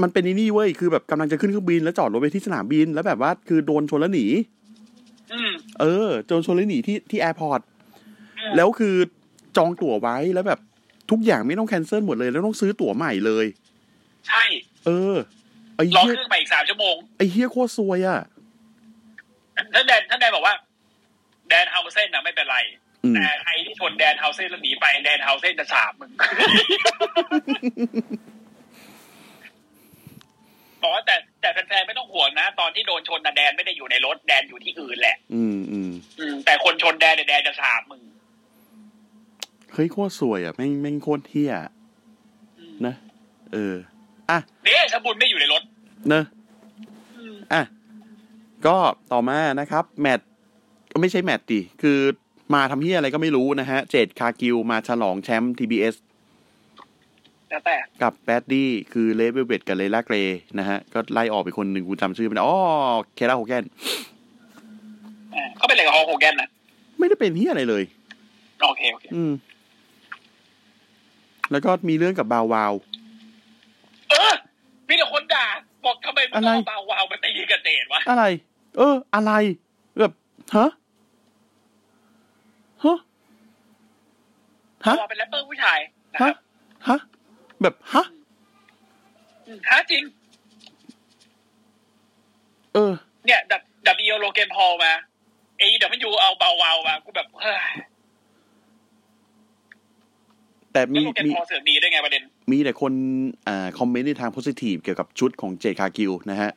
[0.01, 4.25] มันเป็นไอ้นี่เว้ยคือแบบกำลังจะขึ้นเครื่องบินแล้วจอดรถไปที่สนามบิน แล้วแบบว่าคือโดนชนแล้วหนี
[5.33, 7.61] อืมเออโดนชนแล้วหนีที่ที่ airport
[8.37, 8.95] อืมแล้วคือ
[9.57, 10.59] จองตั๋วไว้แล้วแบบ
[11.11, 13.45] ทุกอย่างไม่ต้อง cancel หมดเลย แล้วต้องซื้อตั๋วใหม่เลย
[14.27, 14.43] ใช่
[14.85, 15.15] เออ
[15.75, 18.19] ไอ้รอเฮียเครื่องมาอีกสามชั่วโมงไอ้เฮียโคตรซวยอะ
[19.73, 22.57] ท่านแดนท่านแดนบอกว่า Danhausen นะไม่เป็นไร
[23.03, 26.11] อืมแต่ใครที่ชนแดนเฮาเซนแล้วหนีไปแดนเฮาเซนจะสาบมึง
[30.81, 38.01] บอกว่าแต่แต่แฟนๆไม่ต้องห่วงนะ ตอนที่โดนชนนะแดนไม่ได้อยู่ในรถแดนอยู่ที่อื่นแหละ อืมอืมอืมแต่คนชนแดนเนี่ยแดนจะสาบมึง
[39.73, 41.53] เฮ้ยโคตรซวยอะแม่งแม่งโคตรเฮีย
[42.59, 42.95] อืมนะ
[43.53, 43.75] เออ
[44.29, 45.63] อะเด้ชบุญไม่อยู่ในรถ
[46.09, 46.25] เนอะ
[47.17, 47.61] อืมอะ
[48.65, 48.77] ก็
[49.11, 50.32] ต่อมานะครับ แมตช์ก็
[51.01, 51.99] ไม่ใช่แมตช์ดิ คือ
[52.53, 55.95] มาทำเฮียอะไรก็ไม่รู้นะฮะ เจดคากิวมาฉลองแชมป์ TBS
[57.49, 60.15] แล้วแต่กับ Baddies คือ Red Velvet กับ Leila Grey
[60.59, 62.57] นะฮะ ก็ไล่ออกไปคนหนึ่งกูจำชื่อไม่ได้อ๋อ
[63.15, 63.63] Kiera Hogan
[65.33, 66.49] อ่าเขาเป็นอะไรกับ Hulk Hogan นะ
[66.99, 67.83] ไม่ได้เป็นเฮียอะไรเลย
[68.61, 69.33] โอเค โอเค อืม
[71.51, 72.73] แล้วก็มีเรื่องกับ Bow Wow
[74.09, 74.33] เออ
[74.87, 75.45] มีแต่คนด่า
[75.85, 78.23] บอกทำไมมึงอะไรต้องเอาบาวาวมาตีกับเจดวะ อะไร
[78.77, 79.31] เออ อะไร
[79.99, 80.13] แบบ
[80.55, 80.69] ฮะฮะ
[84.87, 85.79] ฮะบาวาวเป็นแรปเปอร์ผู้ชาย
[86.13, 86.35] นะครับ
[86.87, 86.97] ฮะ
[87.61, 88.03] แบบฮะ
[89.47, 90.03] อืมฮะจริง
[92.73, 92.91] เออ
[93.25, 94.93] เนี่ยดับดับเบิลโลเกนพอลมา
[95.59, 97.57] เอดับมันยูเอาบาวาวมากูแบบเฮ้ย
[100.71, 102.93] แต่แล้มีวโลเกนมีพอลเสือกดีด้วยไงประเด็น มีแต่คน
[103.47, 106.51] อ่าคอมเมนต์ในทางโพสิทีฟเกี่ยวกับชุดของเจคากิวนะฮะ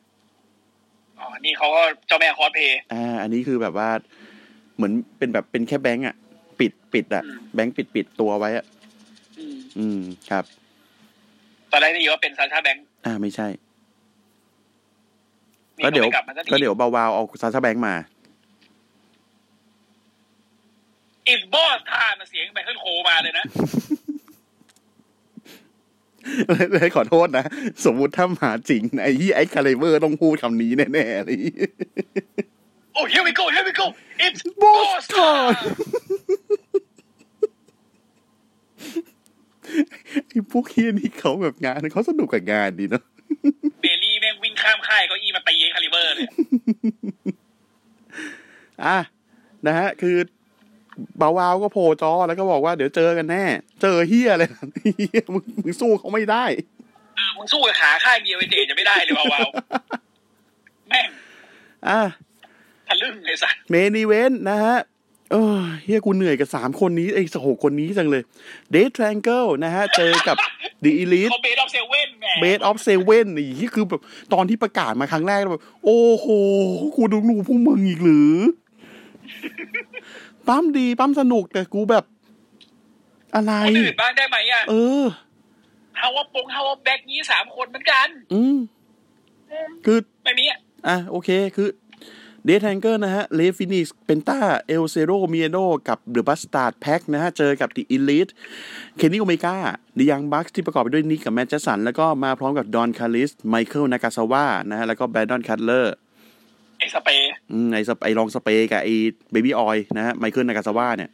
[1.19, 3.89] อ๋อ นี่เขาก็เจ้าแม่คอสเพย์อ่า อันนี้คือแบบว่า
[4.77, 6.17] เหมือนเป็นแบบเป็นแค่แบงก์อะ
[6.61, 8.65] ปิดปิดอะอืมแบงก์ปิดปิดตัวไว้อะ
[9.39, 10.01] อืมอืม
[10.31, 10.45] ครับ
[11.71, 13.49] ตอนแรกนี่ว่าเป็นซาชาแบงค์อ่าไม่ใช่
[15.79, 17.95] นี่ก็ก็เดี๋ยวไม่กลับมาสักทีก็เดี๋ยวเบาๆเอาซาซาแบงก์มา
[21.29, 23.47] อิสบอสทามาเสียงไมเคิลโคมาเลยนะ
[26.49, 27.45] เลยเลยขอโทษนะ
[27.85, 31.37] สมมุติถ้ามาจริง ไอ้ยี่ไอ้คาเลเวอร์ต้องพูดคำนี้แน่ๆเลย
[32.93, 33.87] โอ้ here we go here we go
[34.25, 35.53] it's บอ boss สทอน
[40.29, 43.05] ไอ้พวกเฮียนี่เขาแบบงานเขาสนุกกับงานดีเนาะ
[43.81, 46.27] เบลลี่แม่งวิ่งข้ามค่ายเก็อี้มาตีไอ้คาลิเบอร์เลย
[48.85, 48.99] อะ
[49.67, 50.17] นะฮะ คือ
[51.19, 53.45] เบาวาวก็โผล่จอแล้วก็บอกว่าเดี๋ยวเจอกันแน่
[53.83, 54.49] เจอเฮียเลย
[54.99, 56.45] เฮียมึงมึงสู้เขาไม่ได้
[57.17, 61.09] เออมึงสู้กับขาค่ายเดียวไอ้เจจะไม่ได้เลยว้าวๆแม่ง
[61.89, 62.01] อะ
[62.89, 64.77] ทะลึ่งเลยสัตว์เมนีเวนนะฮะ
[65.33, 68.23] เออเฮียกูเหนื่อยกับสามคนนี้ไอ้สหกคนนี้จังเลย
[68.71, 70.37] เดททร a งเกิลนะฮะ เจอกับ
[70.85, 73.27] The Elite เขาเบสออฟเซเว่นแหมเบสออฟเซเว่น
[73.61, 74.01] นี่คือแบบ
[74.33, 76.27] ตอนที่ประกาศมาครั้งแรกแล้วแบบโอ้โห
[76.97, 78.37] กูดูหนูพวกมึงอีกหรือ
[80.49, 82.05] ปั๊มดีปั๊มสนุกแต่กูแบบ
[83.35, 85.05] อะไรคนอื่นบ้างได้ไหมอะ เออ
[86.01, 88.57] ฮาวาปงฮาวาแบ็กนี้สามคนเหมือนกัน อืม
[89.85, 90.59] คือไม่มีอะ
[90.89, 91.69] อะโอเคคือ
[92.47, 95.57] เดทแทงเกอร์นะฮะเลฟินิสเปนต้าเอลเซโรเมียโน
[95.89, 98.33] กับเดอะบัสตาร์ดแพ็กนะฮะ เจอกับ The Elite
[98.97, 99.57] เคนนี่โอเมกา
[99.99, 105.95] ดิยังบัคที่ประกอบไปด้วยนิกกับแมจสัน แล้วก็มาพร้อมกับดอนคาริส ไมเคิลนากาซาวะนะฮะ แล้วก็แบดดอนคัตเลอร์
[106.79, 108.89] ไอ้สเปรย์อืมไอสเปไอลองสเปรย์กับไอ
[109.33, 111.11] เบบี้ออยนะฮะไมเคิลนากาซาวะเนี่ย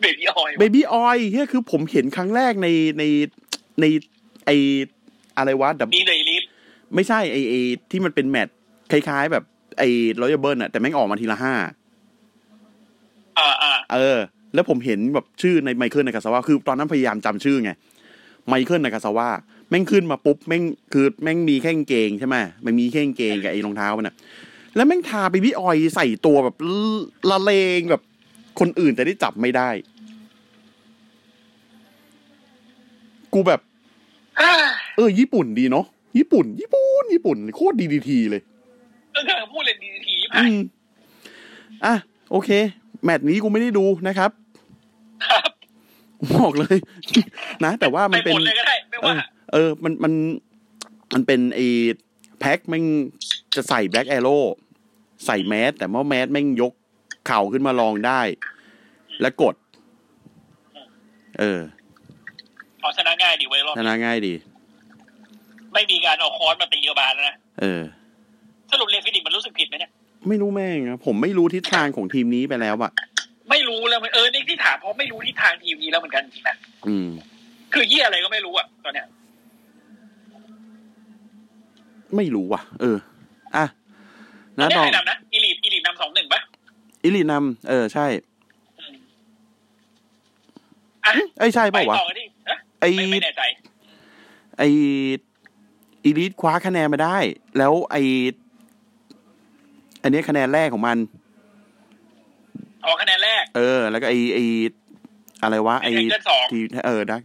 [0.00, 2.68] เบบี้ออยเบบี้ออยเฮียคือผมเห็นครั้งแรกใน
[2.98, 3.02] ใน
[3.80, 3.84] ใน
[4.46, 4.50] ไอ
[5.36, 6.42] อะไรวะดับมีเลยลิฟ
[6.94, 7.54] ไม่ใช่ไอไอ
[7.90, 8.48] ที่มันเป็นแมท
[8.92, 9.44] คล้ายๆแบบ
[9.78, 9.82] ไอ
[10.20, 11.54] รอยัลเบิร์นอะแต่แม่งออกมาทีละห้า
[13.38, 14.18] อ่าอ่าเออ
[14.54, 17.70] แล้วผมเห็นแบบชื่อในไมเคิลนากาซาวะคือตอนนั้นพยายามจำชื่อไง
[18.48, 19.28] ไมเคิลนากาซาวะ
[19.70, 20.62] แม่งขึ้นมาปุ๊บแม่ง
[20.92, 24.14] คือแม่งมีแค่กางเกงใช่ไหมมันมีแค่กางเกงกับไอ้รองเท้ามันอะ
[24.76, 26.56] แล้วแม่งทาเบบี้ออยใส่ตัวแบบ
[27.30, 28.02] ละเลงแบบ
[28.60, 29.68] คนอื่นจะได้จับไม่ได้
[33.32, 33.60] กูแบบ
[34.40, 34.52] อ่า
[34.96, 35.86] เออ ญี่ปุ่นดีเนาะ
[36.18, 38.42] ญี่ปุ่น ญี่ปุ่น ญี่ปุ่น โคตรดีดีทีเลย
[39.12, 40.56] เออพูดเลยดีทีอืผ่านม
[41.84, 41.94] อะ
[42.30, 42.50] โอเค
[43.04, 44.30] แมตช์นี้กูไม่ได้ดูนะครับ
[45.30, 45.50] ครับ
[46.36, 46.76] บอกเลย
[47.64, 49.20] นะ แต่ว่ามันไปเป็นผลเลยก็ได้ไม่เอว่าอ
[49.52, 50.12] เออ มันมัน
[51.14, 51.66] มันเป็นไอ้
[52.40, 52.84] แพ็คแม่ง
[53.54, 54.38] จะใส่แบ็กแอโร่
[55.26, 56.72] ใส่แมสแต่ว่าแมสแม่งยก
[57.26, 58.20] เข่าขึ้นมาลองได้
[59.20, 59.54] แล้วกด
[61.38, 61.60] เออ
[62.80, 64.34] เอาชนะง่ายดีไว้ยรอบชนะง่ายดี
[65.72, 67.82] ไม่มีการเอาค้อนมาตีกบาลแล้วนะ เออ
[68.72, 69.90] สรุป Rey Fenix มันรู้สึกผิดไหมเนี่ย
[70.28, 72.92] ไม่รู้แม่งอะผมไม่รู้ทิศทางของทีมนี้ไปแล้วอะ
[73.50, 76.56] ไม่รู้แล้วเออนี่ที่ถามเพราะไม่รู้ทิศทางทีมนี้แล้วเหมือนกันจริงนะ
[76.86, 77.08] อืม
[77.72, 79.06] คือเหี้ยอะไรก็ไม่รู้อะตอนเนี้ย
[82.16, 82.96] ไม่รู้ว่ะ เออ
[83.56, 83.64] อะ
[84.58, 86.40] ตอนนะเนี้ยน้องใครนำนะ Elite Elite นำสองหนึ่งปะ
[87.02, 88.06] Elite นำเออใช่
[88.78, 88.94] อืม
[91.04, 93.42] อะเอ้ยใช่ไปเปล่าวะต่อกันดิเอ๊ะไอไม่ไม่แน่ใจ
[94.58, 94.62] ไอ
[96.04, 97.18] อีลิทคว้าคะแนนมาได้
[97.58, 97.96] แล้วไอ
[100.02, 100.98] อันนี้คะแนนแรกของมัน
[102.84, 104.38] ออกคะแนนแรก เออ แล้วก็ไอไอ
[105.42, 107.22] อะไรวะไอเดนเทนเกิลสองทีเออดัก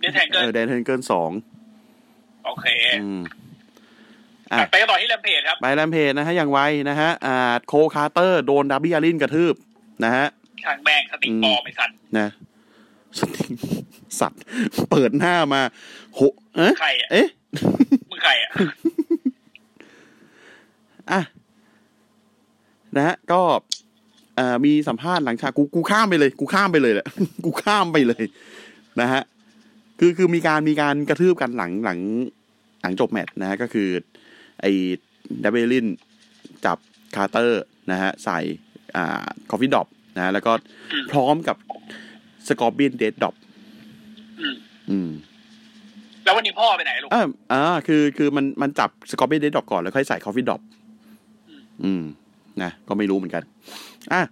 [0.00, 1.30] เดนแทงเกิเอลอแดนเทนเกิลสอง
[2.44, 2.66] โอเค
[3.02, 3.20] อืม
[4.52, 9.54] อะไปกันต่อที่แรมเพจครับ ไปแรมเพจนะฮะ อย่างไวนะฮะ อ่า โคคาร์เตอร์โดนดับบี้อารินกระทืบ
[10.04, 10.26] นะฮะ
[10.66, 12.28] ทางแบงสติงบอลไม่สันนะ
[13.18, 13.52] สติง
[14.20, 14.40] สัตว์
[14.90, 15.60] เปิดหน้ามา
[16.14, 16.20] โห
[16.56, 17.26] เอ๊ะใครอะเอ๊ะ
[18.10, 18.50] มึงใครอะ
[21.12, 21.20] อะ
[22.96, 23.40] นะฮะก็
[24.36, 27.06] เอ่อมีสัมภาษณ์หลังฉากกูกูข้ามไปเลย กูข้ามไปเลยแหละ
[27.44, 28.24] กูข้ามไปเลย
[29.00, 29.22] นะฮะ
[29.98, 31.98] คือคือมีการมีการกระทืบกันหลังหลัง
[32.82, 33.88] หลังจบแมตช์นะฮะก็คือ
[34.60, 34.72] ไอ้
[35.42, 35.86] Darby Allin
[36.64, 36.78] จับ
[37.14, 38.38] Karter นะฮะใส่
[38.96, 39.86] อ่า Coffin Drop
[40.16, 40.52] นะฮะแล้วก็
[40.92, 41.56] อืมพร้อมกับ
[42.48, 43.34] Scorpion Death Drop
[44.40, 44.56] อืม
[44.90, 45.10] อืม
[46.24, 47.22] แล้ววันนี้พ่อไปไหนลูกอ่า
[47.52, 50.60] อ่าคือคือมันมันจับสกอร์เบ d เดดดอก่อนแล้วค่อยใส่ Coffin Drop
[51.48, 52.02] อืมอืม
[52.62, 53.42] นะก็ไม่รู้เหมือนกัน
[54.12, 54.22] อะ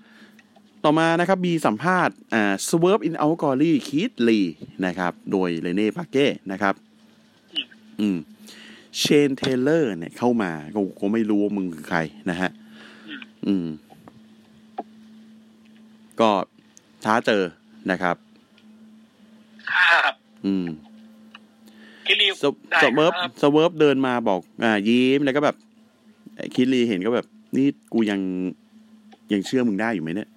[0.85, 4.41] ต่อมานะครับมีสัมภาษณ์อ่า Swerve in Our Glory Keith Lee
[4.87, 6.75] นะครับ โดย Renee Paquetteนะครับ
[8.01, 8.18] อืม
[8.99, 11.99] Shane Taylor เนี่ยเข้ามาก็ก็ไม่รู้ว่ามึงคือใคร
[12.31, 12.51] นะฮะ
[13.47, 13.66] อืม
[16.21, 16.31] ก็
[17.05, 17.43] ท้าเจอ
[17.91, 18.16] นะครับ
[19.71, 20.12] ครับ
[20.47, 20.66] อืม
[22.07, 25.57] Keith Lee ได้ Swerve ครับ Swerve เดินมาบอก อ่า ยิ้มแล้วก็แบบ
[26.35, 27.27] เอ่อ Keith Lee เห็นก็แบบ
[27.57, 28.21] นี่กูยัง
[29.33, 30.29] ยังเชื่อมึงได้อยู่ไหมเนี่ย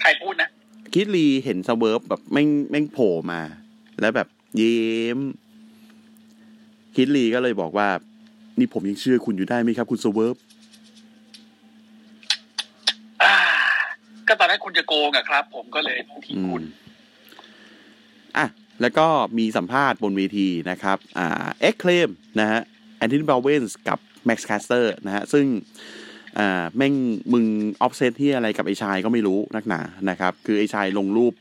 [0.00, 0.48] ใครพูดนะ
[0.94, 3.40] Keith Lee เห็น Swerve แบบแม่งแม่งโผล่มา
[4.00, 4.28] แล้วแบบ
[4.60, 5.18] ยิ้ม
[6.94, 7.88] Keith Lee ก็เลยบอกว่า
[8.58, 10.36] นี่ผมยังเชื่อคุณอยู่ได้ไหมครับ คุณ Swerve
[13.22, 13.36] อ่า
[14.28, 16.62] ก็ตอนนั้นคุณจะโกงอะครับ ผมก็เลยทิ้งอืคุมณ
[18.36, 18.46] อะ
[18.80, 19.06] แล้วก็
[19.38, 22.10] มีสัมภาษณ์บนเวทีนะครับ อ่า Acclaimed
[22.40, 22.62] นะฮะ
[22.96, 25.46] Anthony Bowens กับ Max Caster นะฮะ ซึ่ง
[26.38, 26.94] อ่าแม่ง
[27.32, 27.44] มึง
[27.80, 29.80] obsessed ที่อะไรกับไอชายก็ไม่รู้นักหนา
[30.10, 31.34] นะครับ คือไอชายลงรูป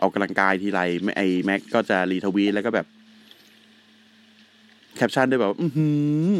[0.00, 0.80] ออกกำลังกายทีไร
[1.16, 2.86] ไอ Max ก็จะ retweet แล้วก็แบบ
[4.96, 5.88] แคปชั่นด้วยแบบ อือหื
[6.32, 6.34] อ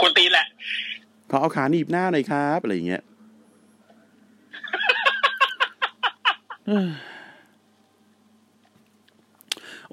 [0.00, 0.46] กวนตีนแหละ
[1.30, 3.02] ขอเอาขาหนีบหน้าหน่อยครับ อะไรอย่างเงี้ย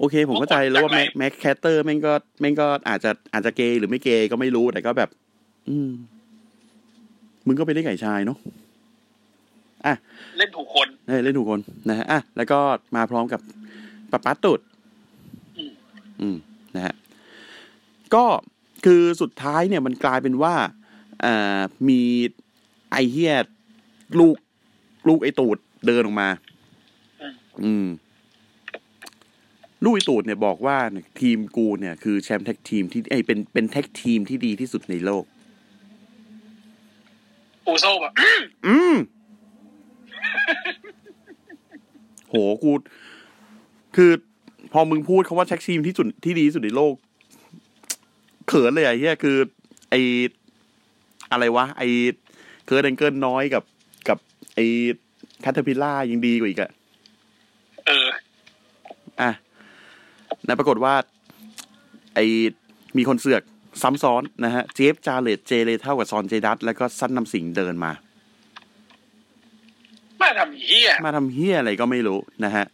[0.00, 5.10] โอเค ผมเข้าใจแล้วว่า Max Max Caster แม่งก็แม่งก็อาจจะอาจจะเกย์หรือไม่เกย์ก็ไม่รู้แต่ก็แบบ
[5.68, 5.90] อืม
[7.46, 8.38] มึงก็ไปได้ไก่ชายเนาะ
[9.86, 9.94] อะ
[10.38, 12.58] เล่นถูกคนเฮ้ยเล่นถูกคนนะฮะอะแล้วก็
[12.96, 13.40] มาพร้อมกับ
[14.12, 14.60] ปะปัดตุด
[15.58, 15.72] อืม
[16.20, 16.36] อืม
[16.76, 16.94] นะฮะ
[18.14, 18.24] ก็
[18.84, 20.54] คือสุดท้ายเนี่ยมันกลายเป็นว่า
[21.24, 22.00] อ่ามี
[22.90, 23.34] ไอเฮีย
[24.20, 24.36] ลูก
[25.08, 26.28] ลูกไอตูดเดินออกมา
[27.64, 27.86] อืม
[29.84, 30.76] ลูกไอตูดเนี่ยบอกว่า
[31.20, 35.24] ทีมกูเนี่ยคือแชมป์ tag team ที่ไอยเป็นเป็น tag team ที่ดีที่สุดในโลก
[37.66, 38.12] Uso แบบ
[38.66, 38.96] อืม
[42.28, 42.72] โหกู
[43.96, 44.10] คือ
[44.72, 46.94] พอมึงพูดคำว่า tag team ที่สุดที่ดีที่สุดในโลก
[48.48, 49.36] เขินเลยไอ้เหี้ยคือ
[49.90, 49.94] ไอ
[51.32, 51.82] อะไรวะ ไอ
[52.66, 53.64] เคิร์ดแองเกิลน้อยกับ
[54.08, 54.18] กับ
[54.54, 54.58] ไอ
[55.40, 56.70] แคทเทอร์พิล่ายังดีกว่าอีกอะ
[57.86, 58.08] เออ
[59.20, 59.30] อะ
[60.46, 60.94] แล้วปรากฏว่า
[62.14, 62.18] ไอ
[62.96, 63.42] มีคนเสือก
[63.82, 67.92] ซ้ำซ้อนนะฮะ เจฟจาเลตเจเลเท่ากับซอนเจดัตแล้วก็สั้นนำสิงเดินมา
[70.20, 72.66] มาทำเฮียมาทำเฮียอะไรก็ไม่รู้นะฮะ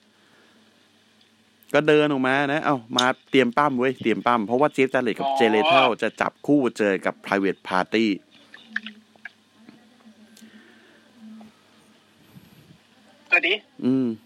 [1.74, 8.06] ก็เดินออกมานะ เอามาเตรียมปั้มเว้ย เตรียมปั้มเพราะว่าเจฟจาเลตกับเจเลเทลจะจับคู่เจอกับ private party
[13.32, 13.54] ก็ดี
[13.84, 14.25] อืมอ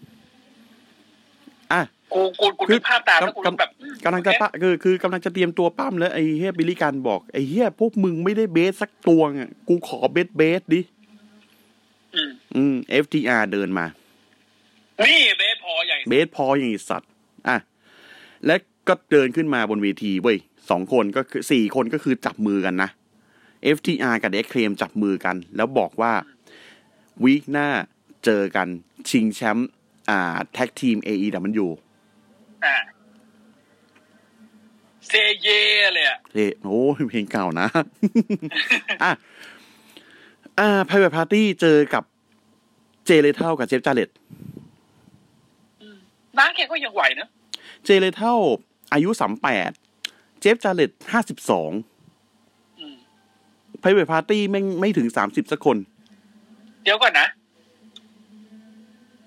[2.13, 10.81] กูกูกูคืนึอกภาพตามแล้วกูกำรู้แบบอืมกำลังจะปะคือคือกำลังจะเตรียมตัวปั้มแล้วไอ้เฮียบิลลี่การบอกไอ้เฮียพวกมึงไม่ได้เบสสักตัวอะกูขอเบสเบสดิ
[12.15, 13.85] อืมอืม FTR เดินมา
[15.05, 17.09] นี่เบสพอใหญ่เบสพออย่างไอ้สัตว์
[17.47, 17.57] อะ
[18.45, 18.55] และ
[18.87, 20.37] ก็เดินขึ้นมาบนเวทีเว้ย
[20.69, 22.89] สองคนก็คือสี่คนก็คือจับมือกันนะ
[23.75, 26.13] FTR กับ X เคลมจับมือกัน แล้วบอกว่า
[27.23, 27.67] week หน้า
[28.25, 28.67] เจอกัน
[29.09, 29.69] ชิงแชมป์
[30.09, 31.67] อ่า tag team AEW
[32.65, 32.75] อ่า
[35.07, 35.47] เซเย
[35.93, 37.67] เลยอะเฮ้โอ้ยเพลงเก่านะ
[39.03, 39.11] อะ
[40.59, 42.03] อ่า Private Party เจอกับ
[43.05, 44.09] Jay Lethal กับ Jeff Jarrett
[46.37, 47.27] น้าแกก็ยังไหวนะ
[47.85, 48.33] Jay Lethal
[48.93, 49.71] อายุสามแปด
[50.39, 51.71] Jeff Jarrett ห้าสิบสอง
[52.79, 52.95] อืม
[53.79, 55.77] Private Party แม่งไม่ถึงสามสิบสักคน
[56.83, 57.27] เดี๋ยวก่อนนะ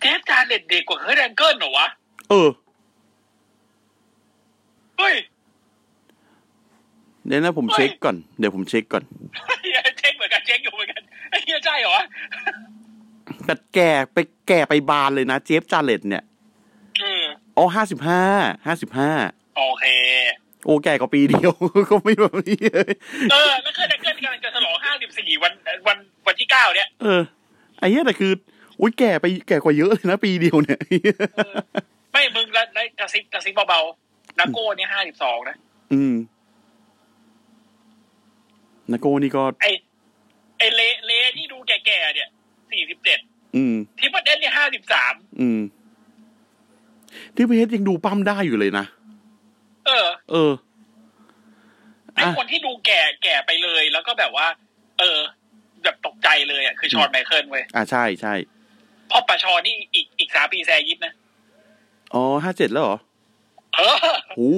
[0.01, 1.87] Jeff Jarrett เด็กกว่า Kurt Angle เหรอวะ
[2.31, 5.17] เออเฮ้ย
[7.27, 9.03] เดี๋ยวนะผมเฮ้ยเช็คก่อนเดี๋ยวผมเช็คก่อน
[9.63, 12.05] เหี้ยเช็คเหมือนกันเช็คอยู่เหมือนกันไอ้เหี้ยใช่เหรอวะ
[13.45, 16.25] แต่แก่ไปแก่ไปบานเลยนะ Jeff Jarrett เนี่ย
[17.03, 17.25] อืม
[17.57, 18.23] อ๋อห้าสิบห้า
[18.67, 19.11] ห้าสิบห้า
[19.57, 19.85] โอเค
[20.65, 21.53] โอ้แก่กว่าปีเดียว
[21.91, 22.93] ก็ไม่แบบนี้เลย
[23.33, 25.53] เออแล้วเคิร์ดแองเกิลกำลังจะฉลองห้าสิบสี่วัน
[25.87, 27.23] วันวันที่เก้าเนี่ยเออ
[27.79, 28.33] ไอ้เหี้ยแต่คือ
[28.81, 30.81] อุ้ยแก่ไปแก่กว่าเยอะเลยนะปีเดียวเนี่ย
[32.13, 34.04] ไม่มึงแล้วแล้วกระซิบกระซิบเบาๆ
[34.39, 35.57] นักโก้เนี่ยห้าสิบสองนะ
[35.93, 36.15] อืม
[38.93, 39.67] นาโกนี่ก็ ไอ
[40.59, 42.29] ไอเลเลที่ดูแก่ๆเนี่ย
[42.71, 43.19] สี่สิบเจ็ด
[43.57, 45.61] อืมทิปเปิลเดนเนี่ยห้าสิบสามอืม
[47.35, 48.85] ที่พีเอสยังดูปั้มได้อยู่เลยนะ
[49.87, 50.53] เออ เออ
[52.15, 54.47] ไออะคนที่ดูแก่แก่ไปเลย แล้วก็แบบว่า
[54.99, 55.19] เออ
[55.83, 58.35] แบบตกใจเลยอะคือชอนไมเคิลเว้ยอ่าใช่ใช่
[59.09, 61.13] เพราะปะชอนนี่อีกอีกสามปีแซยิปนะ
[62.15, 62.99] อ๋อห้าเจ็ดแล้วเหรอ
[63.75, 63.97] เออ
[64.35, 64.55] โอ้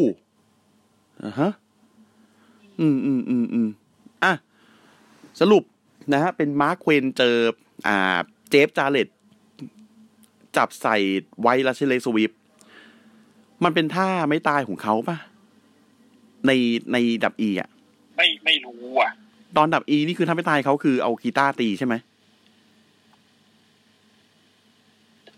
[1.25, 1.51] อ่าฮะ
[2.81, 3.69] อืมอืมอืมอืม
[4.25, 4.33] อะ
[5.41, 5.63] สรุป
[6.13, 7.37] นะฮะ เป็นมาร์คเควนเจอ
[7.89, 8.19] อ่า
[8.51, 9.09] เจฟจาเลต
[10.57, 10.97] จับใส่
[11.43, 12.33] ไวรัสเลสวิป
[13.65, 15.17] มันเป็นท่าไม่ตายของเขาปะ
[16.47, 16.51] ใน
[16.93, 17.69] ในดับอีอะ
[18.17, 19.11] ไม่ไม่รู้อะ
[19.57, 21.95] ตอนดับอีนี่คือท่าไม่ตายเขาคือเอากีตาร์ตีใช่ไหม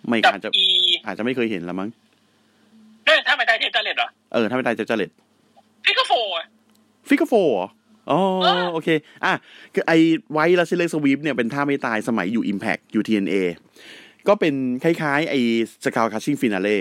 [0.07, 0.67] ไม่กับอาจจะอี
[1.07, 1.89] อาจจะไม่เคยเห็นละมั้ง
[3.05, 3.83] เนี่ยถ้าไม่ได้เทปจา
[4.29, 5.11] เลตเหรอเออถ้าไม่ตายเจฟจาเลต
[5.85, 6.47] Figure Four อะ
[7.09, 7.69] Figure Four เหรอ
[8.11, 8.89] อ๋อเออโอเค
[9.25, 9.33] อะ
[9.75, 9.93] คือไอ
[10.33, 13.37] ไวรัสเลสวีปเนี่ยเป็นท่าไม่ตายสมัยอยู่ Impact อยู่ TNA
[14.29, 15.35] ก็เป็นคล้ายๆ ไอ
[15.85, 16.79] Skull Crushing Finale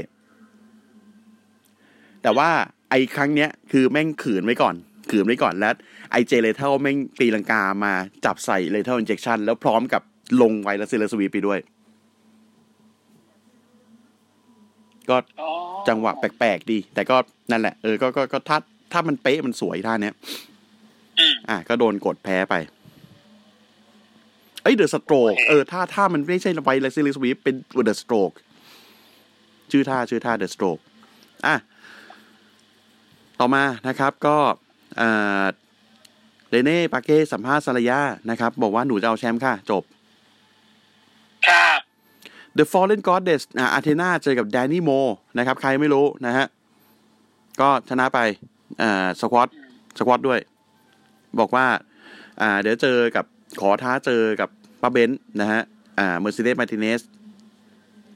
[2.23, 2.49] แต่ว่า
[2.89, 4.75] ไอครั้งเนี้ยคือแม่งขืนไว้ก่อน
[5.11, 5.75] ขืนไว้ก่อนแล้ว
[6.11, 7.93] ไอ Jay Lethal แม่งตีลังกามา
[8.25, 10.01] จับใส่ Lethal Injection แล้วพร้อมกับ
[10.41, 11.59] ลงไวรัสเลสวีปไปด้วย
[15.09, 15.49] ก็อ๋อ
[15.87, 17.17] จังหวะแปลกๆดี แต่ก็
[17.51, 18.57] นั่นแหละ เออก็ก็ก็ถ้า
[18.91, 20.15] ถ้ามันเป๊ะมันสวยท่าเนี้ย
[21.19, 22.55] อืมอะก็โดนกดแพ้ไป
[24.63, 27.55] เอ้ย The Stroke โอเคเออถ้าถ้ามันไม่ใช่ Russian leg sweep เป็น
[27.85, 28.31] The Stroke
[29.71, 31.55] ชื่อท่าชื่อท่า The Stroke อะ
[33.39, 34.37] ต่อมานะครับก็
[34.99, 35.45] อ่า
[36.49, 37.99] Renee Paquette สัมภาษณ์ Saraya
[38.29, 39.83] นะครับ บอกว่าหนูจะเอาแชมป์ค่ะ จบ
[41.47, 41.79] ครับ
[42.57, 44.91] The Fallen Goddess อ่าอาเทนาเจอกับแดนนี่โม
[45.37, 46.45] นะครับ ใครไม่รู้นะฮะ
[47.61, 48.19] ก็ชนะไป
[48.81, 49.49] อ่าสควอต
[49.97, 50.39] สควอตด้วย
[51.39, 51.65] บอกว่า
[52.41, 53.25] อ่า เดี๋ยวเจอกับ
[53.59, 54.49] ขอท้าเจอกับ
[54.81, 55.61] ป้าเบนซ์นะฮะ
[55.99, 57.01] อ่าเมอร์เซเดสมาติเนส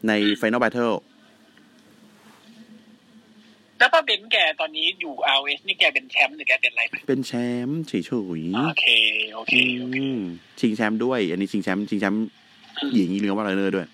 [0.07, 0.95] ใน Final Battle
[3.77, 7.31] แล้วป้าเบนแกตอนนี้อยู่ r อ s นี่แกเป็นแชมป์หรือแกเป็นอะไรไหมเป็นแช
[7.67, 8.03] มป์เฉย
[8.55, 8.85] โอเค
[9.35, 10.19] โอเคๆโอเคอืม
[10.59, 12.25] ชิงแชมป์ด้วย อันนี้ชิงแชมป์ชิงแชมป์
[12.93, 13.87] หญิงอีเลือว่าอะไรเนอร์ด้วย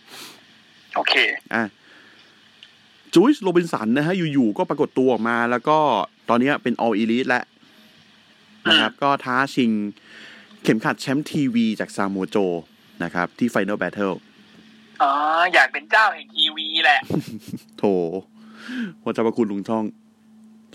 [0.97, 1.15] โอเค
[1.53, 1.63] อะ
[3.13, 5.77] Juice Robinson นะฮะ อยู่ๆก็ปรากฏตัวออกมา แล้วก็
[6.29, 7.43] ตอนเนี้ยเป็น All Elite แล้ว
[8.69, 9.71] นะครับ ก็ท้าชิง
[10.63, 12.37] เข็มขัดแชมป์ทีวีจาก Samoa Joe
[13.03, 14.15] นะครับ ที่ Final Battle
[15.01, 15.11] อ๋อ
[15.53, 16.99] อยากเป็นเจ้าแห่งทีวีแหละ
[17.77, 17.83] โถ
[19.01, 19.83] ว่าจะประคุณลุงช่อง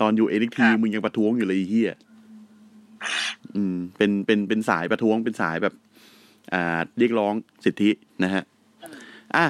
[0.01, 1.93] ตอนอยู่เอ็กทีครับมึงยังประท้วงอยู่เลยไอ้เฮีย
[3.55, 5.73] อืม เป็นเป็นเป็นสายประท้วงเป็นสายแบบ
[6.53, 7.33] อ่า เรียกร้อง
[7.65, 7.91] สิทธิ
[8.23, 8.43] นะฮะ
[9.35, 9.45] อะ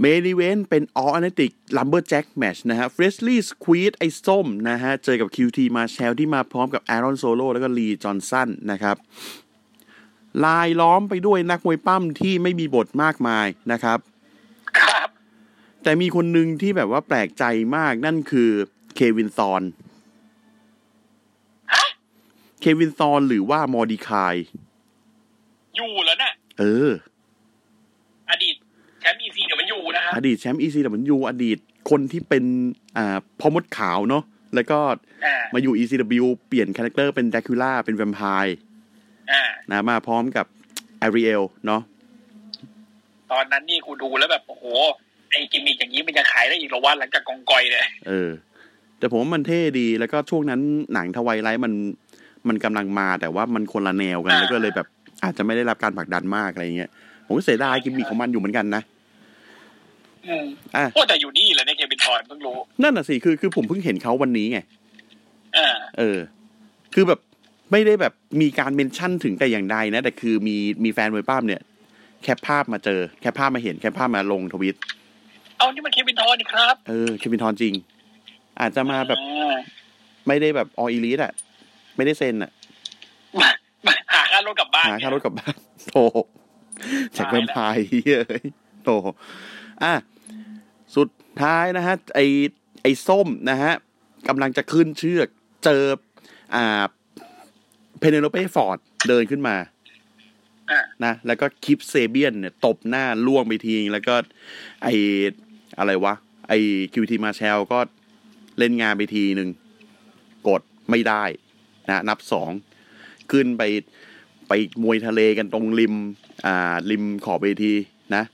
[0.00, 7.46] เมนิเวนเป็น All Atlantic Lumberjack Match นะฮะ Freshly Squeeze ไอ้ส้มนะฮะ เจอกับ QT Marshall ที่มาพร้อมกับ Aaron Solo
[7.52, 8.96] แล้วก็ Lee Johnson นะครับ
[10.44, 13.98] ลายล้อมไปด้วยนักมวยปั้มที่ไม่มีบทมากมายนะครับ
[14.80, 15.08] ครับ
[15.82, 17.44] แต่มีคนหนึ่งที่แบบว่าแปลกใจ
[17.76, 18.50] มากนั่นคือ
[18.94, 19.62] Kevin Thorn
[21.74, 21.86] ฮะ
[22.60, 24.34] Kevin Thorn หรือว่า Mordecai
[25.76, 26.90] อยู่แล้วน่ะ เออ
[28.30, 28.54] อดีต
[29.00, 29.66] แชมป์ ECW มัน
[30.14, 31.58] อยู่นะครับอดีตแชมป์ ECW อดีต
[31.90, 32.44] คนที่เป็น
[32.96, 34.78] อ่าพ่อมดขาวเนาะแล้วก็
[35.24, 38.56] อ่ามาอยู่ ECW เปลี่ยนคาแรคเตอร์เป็นด r คูล่าเป็นแวมไพร์
[39.32, 40.46] อ่านะมาพร้อมกับ
[40.98, 41.82] Ariel เนาะ
[43.32, 44.64] ตอนนั้นนี่กูดูแล้วแบบ โอ้โห
[45.30, 48.30] ไอ้กิมมิกอย่างนี้มันจะขายได้อีกเหรอวะหลังจาก Gangrel เนี่ยเออ
[48.98, 50.60] แต่ผมว่ามันเท่ดีแล้วก็ช่วงนั้น
[50.94, 51.72] หนัง Twilight มัน
[52.48, 54.86] มันกำลังมาแต่ว่ามันคนละแนวกันอ่าแล้วก็เลยแบบ
[55.24, 56.90] อาจจะไม่ได้รับการผลักดันมากอะไรเงี้ย
[57.26, 58.82] ผมก็เสียดายกิมมิคของมันอยู่เหมือนกันนะ
[60.28, 60.46] อืม
[60.76, 64.58] อะโอ้แต่อยู่นี่แหละใน Kevin Thorn เพิ่งรู้ นั่นน่ะสิคือคือผมเพิ่งเห็นเขาวันนี้ไง
[65.56, 65.68] อ่า
[65.98, 66.18] เออ
[66.94, 67.20] คือแบบ
[67.72, 71.62] ไม่ได้แบบมีการ mention ถึงแต่อย่างใดนะ แต่คือมีมีแฟนมวยป้ามเนี่ย
[72.22, 74.76] แคปภาพมาเจอ แคปภาพมาเห็นแคปภาพมาลงทวิต
[75.58, 77.74] เอานี่มัน Kevin Thorn นี่ครับ เออ Kevin Thorn จริง
[78.60, 79.54] อาจจะมาแบบอ่า
[80.26, 81.32] ไม่ได้แบบ All Elite อะ
[81.96, 82.50] ไม่ได้เซ็นอะ
[83.40, 83.48] มา
[83.86, 85.54] มาหาค่ารถกลับบ้านหาค่ารถกลับบ้าน
[85.88, 85.94] โถ
[87.16, 88.44] จากแวมไพร์เฮ้ย
[88.84, 88.90] โถ
[89.84, 89.94] อะ
[90.96, 91.08] สุด
[91.42, 92.20] ท้ายนะฮะไอ
[92.82, 93.72] ไอส้มนะฮะ
[94.28, 95.28] กำลังจะขึ้นเชือก
[95.64, 95.84] เจอ
[96.54, 96.84] อ่า
[97.98, 98.78] เพเนโลเป้ฟอร์ด
[99.08, 99.56] เดินขึ้นมา
[100.70, 104.14] อ่านะแล้วก็คลิปเซเบียนเนี่ยตบหน้าล่วงไปทีนึงแล้วก็
[104.82, 104.88] ไอ
[105.78, 106.14] อะไรวะ
[106.48, 106.52] ไอ
[106.92, 107.78] คิวทีมาแชลก็
[108.58, 109.48] เล่นงานไปทีหนึ่ง
[110.48, 111.24] กดไม่ได้
[111.88, 112.50] นะนับสอง
[113.32, 113.62] ขึ้นไป
[114.48, 115.94] ไปมวยทะเลกันตรงริม
[116.46, 117.74] อ่าริมขอบเวที
[118.14, 118.33] นะอืม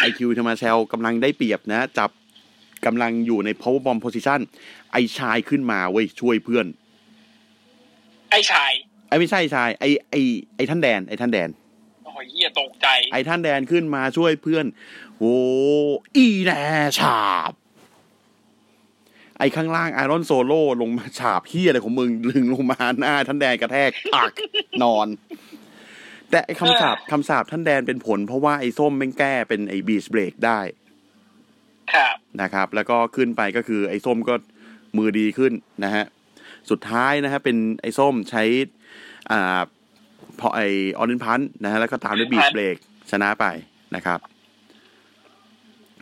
[0.00, 2.10] ไอ QT Marshall กำลังได้เปรียบนะ จับ
[2.86, 4.40] กำลังอยู่ใน power bomb position
[4.92, 6.66] ไอชายขึ้นมาเว้ยช่วยเพื่อน
[8.30, 8.72] ไอ้ชาย
[9.08, 10.14] ไอไม่ใช่ชาย ไอไอ
[10.56, 11.48] ไอท่านแดน ไอท่านแดน
[12.04, 14.66] โอ้ยเหี้ยตกใจ ไอท่านแดนขึ้นมาช่วยเพื่อน
[15.18, 15.34] โอ้
[16.16, 16.60] อีแน่
[16.98, 17.52] ฉาบ
[19.38, 24.32] ไอข้างล่างไอ Aaron Solo ลงมาฉาบเหี้ยอะไรของมึง ลึงลงมาหน้าท่านแดนกระแทกปัก
[24.82, 25.06] นอน
[26.30, 30.60] แต่ไอคำสาปคำสาปท่านแดนเป็นผล เพราะว่าไอส้มแม่งแก้เป็นไอบีชเบรกได้
[31.94, 34.34] ครับนะครับ แล้วก็ขึ้นไปก็คือไอ้ส้มก็
[34.96, 35.52] มือดีขึ้น
[35.84, 36.04] นะฮะ
[36.70, 38.42] สุดท้ายนะฮะเป็นไอ้ส้มใช้
[39.30, 39.60] อ่า
[40.40, 40.60] พอไอ
[40.98, 42.76] ออนินพันนะฮะแล้วก็ตามด้วยบีบเบรก
[43.10, 43.46] ชนะไป
[43.96, 44.18] นะครับ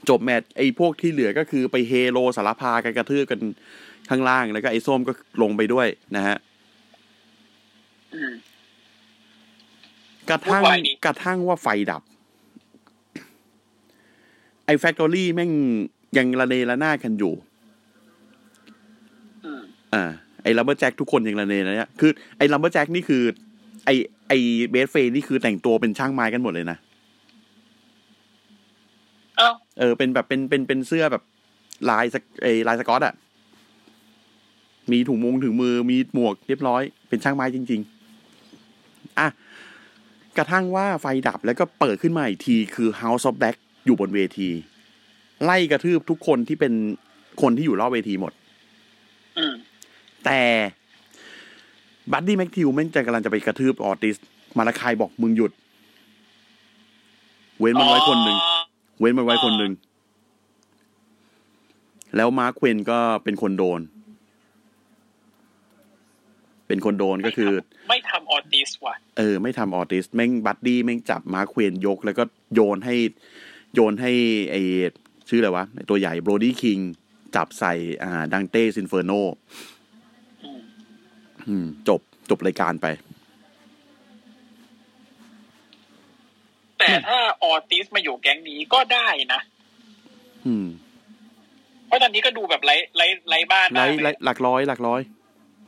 [0.09, 3.41] จบแมตช์ไอ้พวกที่เหลือก็คือไปเฮโลสารพากันกระทืบกัน
[4.09, 5.13] ข้างล่างแล้วก็ไอ้ส้มก็
[5.43, 6.37] ลงไปด้วยนะฮะ
[8.15, 8.33] อืม
[10.31, 12.03] กระทั่งวุ่นวายดิกระทั่งว่าไฟดับ
[14.67, 15.51] ไอ้ Factory แม่ง
[16.17, 17.33] ยังระเนระนาดกันอยู่
[19.45, 19.63] อืม
[19.95, 20.05] อ่า
[20.43, 23.23] ไอ้ lumberjack ทุกคนยังระเนระเนี่ยคือไอ้ lumberjack นี่คือ
[23.85, 23.95] ไอ้
[24.29, 24.39] ไอ้
[24.71, 26.79] Best Friends นี่คือแต่งตัวเป็นช่างไม้กันหมดเลยนะ
[29.37, 31.23] เอ้าเออเป็นแบบเป็นเป็นเป็นเสื้อแบบ
[31.91, 33.15] ลายสกไอ้ลายสกอตอะ
[34.93, 37.98] มีถุงมงถึงมือมีหมวกเรียบร้อย เป็นช่างไม้จริงๆอะ
[40.39, 44.51] กระทั่งว่าไฟดับแล้วก็เปิดขึ้นมาอีกทีคือ House of Black อยู่บนเวที
[45.45, 46.73] ไล่กระทืบทุกคนที่เป็น
[47.43, 48.33] คนที่อยู่รอบเวทีหมด
[49.39, 49.55] อืม
[50.25, 50.41] แต่
[52.13, 54.17] บัดดี้แม็กทิวแม่งจะกำลังจะไปกระทืบออติส
[54.59, 55.53] Malakai บอกมึงหยุด
[57.61, 58.61] เว้นมันไว้คนหนึ่งอ๋อ
[59.01, 59.73] เว้นมันไว้คนหนึ่ง
[62.17, 63.81] แล้ว Marq Quen ก็เป็นคนโดน
[66.69, 67.53] เป็นคนโดนก็คือ
[67.89, 72.23] ไม่ทำ ออติสว่ะ เออ ไม่ทำออติสแม่ง Buddy แม่งจับ Marq Quen ยก แล้วก็
[72.55, 72.95] โยนให้
[73.75, 74.13] โยนให้
[74.51, 74.57] ไอ
[75.29, 76.79] ชื่ออะไรวะไอ้ตัวใหญ่ Brody King
[77.37, 79.13] จับใส่อ่า Dante's Inferno
[80.43, 80.61] อืม
[81.49, 82.01] อืมจบ
[82.31, 82.87] จบรายการไป
[86.79, 89.41] แต่ถ้าออติสมาอยู่แก๊งนี้ก็ได้นะ
[90.47, 90.67] อืม
[91.87, 95.01] เพราะตอนนี้ก็ดูแบบไร้ไร้ไร้บ้านไล่มากเลไล่ยหลักร้อย หลักร้อย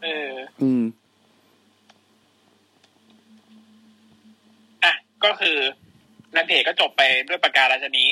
[0.02, 0.30] เออ
[0.62, 0.82] อืม
[4.84, 4.92] อะ
[5.24, 5.56] ก็คือ
[6.34, 8.08] นันเทก็จบไปด้วยประการราชนี้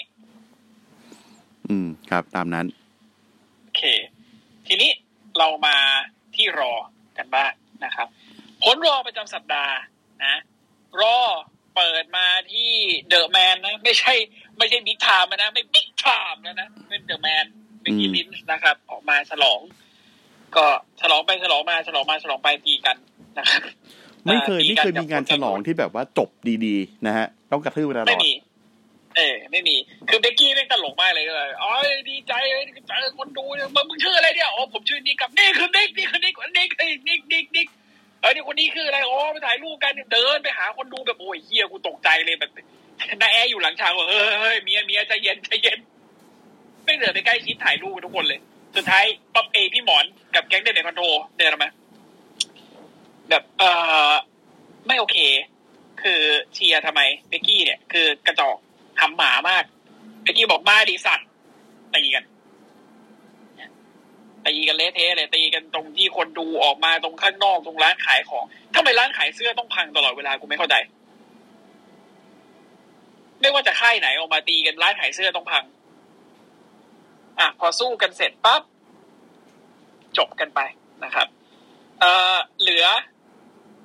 [1.68, 2.66] อืมครับ ตามนั้น
[3.62, 3.82] โอเค
[4.66, 4.90] ทีนี้
[5.38, 5.76] เรามา
[6.34, 6.72] ที่ Raw
[7.18, 7.52] กันบ้าง
[7.84, 8.06] นะครับ
[8.62, 9.74] ผล Raw ประจำสัปดาห์
[10.24, 10.34] นะ
[11.00, 11.18] Raw
[11.76, 12.70] เปิดมาที่
[13.08, 14.14] The Man นะ ไม่ใช่
[14.58, 17.44] ไม่ใช่ Big Time นะ ไม่ Big Time แล้วนะ เป็น The Man
[17.82, 19.60] Becky Lynch นะครับ ออกมาฉลอง
[20.56, 20.66] ก็
[21.00, 22.96] ฉลองไปฉลองมาฉลองมาฉลองไปตีกัน
[23.38, 23.62] นะครับ
[24.28, 26.28] ไม่เคยตีไม่กัเคยมีงานฉลองที่แบบว่าจบ
[26.66, 28.32] ดีๆ นะฮะ ต้องกระทืบเวลาไม่รอดมี
[29.16, 29.76] เออไม่มี
[30.08, 31.70] คือ Becky แม่งตลกมากเลยเลยอ๋อ
[32.10, 37.68] ดีใจเลยเจอคนดูเนี่ยมึงมึงชื่ออะไรเนี่ยอ๋อผมชื่อ Nick กับนี่คือ Nick นี่คือ Nick Nick เฮ้ย Nick Nick Nick
[38.20, 42.50] เออนี่คนนี้คืออะไรอ๋อไปถ่ายรูปกันเดินไปหาคนดูแบบโอ้ยเหี้ยกูตกใจเลยแบบ
[43.20, 45.78] น้าแอร์อยู่หลังฉากว่าเฮ้ยเฮ้ยเมียเมียใจเย็นใจเย็น
[46.84, 48.40] ไม่เดินไปใกล้ชิดถ่ายรูปกับทุกคนเลย
[48.76, 49.04] สุดท้าย
[49.34, 50.04] ป๊อปเอพี่หมอน
[50.34, 51.06] กับแก๊ง Damage CTRL
[51.38, 51.70] เดินออกมา
[53.30, 53.62] แบบเอ
[54.10, 54.12] อ
[54.86, 55.16] ไม่โอเค
[56.02, 56.20] คือ
[56.54, 58.56] เชียร์ทำไมเบกกี้เนี่ย คือกระจอก
[59.00, 59.64] ทำหมามาก
[60.22, 61.28] เบกกี้บอกมาดีสัตว์
[61.94, 62.24] ตีกัน
[64.46, 70.74] ตีกันเละเทะเลยตีกันตรงที่คนดูออกมาตรงข้างนอกตรงร้านขายของทำไมร้านขายเสื้อต้องพังตลอดเวลากูไม่เข้าใจ
[73.40, 75.64] ไม่ว่าจะค่ายไหนออกมาตีกันร้านขายเสื้อต้องพัง
[77.38, 78.62] อะพอสู้กันเสร็จปั๊บ
[80.18, 80.60] จบกันไป
[81.04, 81.26] นะครับ
[82.00, 82.86] เอ่อเหลือ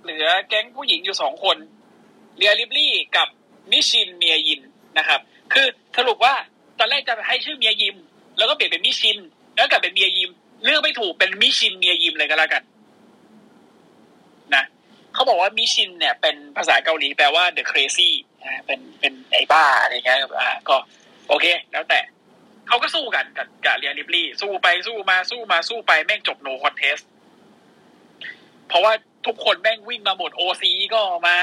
[0.04, 1.58] เหลือแก๊งผู้หญิงอยู่สองคน
[2.38, 3.28] เรียลิบลี่กับ
[3.72, 4.62] มิชินเมียยิน
[4.98, 5.20] นะครับ
[5.54, 6.34] คือสรุปว่า
[6.80, 7.96] ตอนแรกจะให้ชื่อเมียยิม
[8.38, 9.18] แล้วก็เปลี่ยนเป็นมิชิน
[9.56, 10.32] แล้วกลับเป็นเมียยิม
[10.64, 12.64] เลือกไม่ถูกเป็นมิชินเมียยิมเลยก็แล้วกัน
[14.56, 14.64] นะ
[15.14, 18.12] เขาบอกว่ามิชินเนี่ย เป็นภาษาเกาหลีแปลว่า the crazy
[18.44, 20.76] นะเป็นเป็นไอ้บ้าอะไรเงี้ยอ่าก็
[21.28, 22.00] โอเค แล้วแต่
[22.68, 26.98] เขาก็สู้กันกับกับ Rhea Ripley สู้ไปสู้มาสู้มาสู้ไปแม่งจบ no contest
[28.68, 28.94] เพราะว่า
[29.28, 31.38] ทุกคนแม่งวิ่งมาหมด OC ก็มา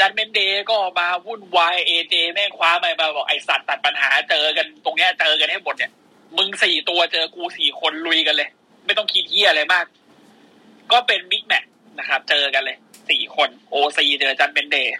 [0.00, 5.92] Judgment Day ก็มาวุ่นวาย AJ แม่งคว้าไมค์มาบอกไอสัตว์ตัดปัญหาเจอกันตรงเนี้ยเจอกันให้หมดเนี่ย
[6.36, 8.48] มึงสี่ตัวเจอกูสี่คนลุยกันเลย
[8.86, 9.84] ไม่ต้องคิดเหี้ยอะไรมาก
[10.92, 11.64] ก็เป็น mixed match
[11.98, 12.76] นะครับเจอกันเลย
[13.10, 14.96] สี่คน OC เจอ Judgment Day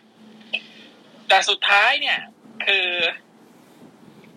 [1.28, 2.18] แต่สุดท้ายเนี่ย
[2.66, 2.86] คือ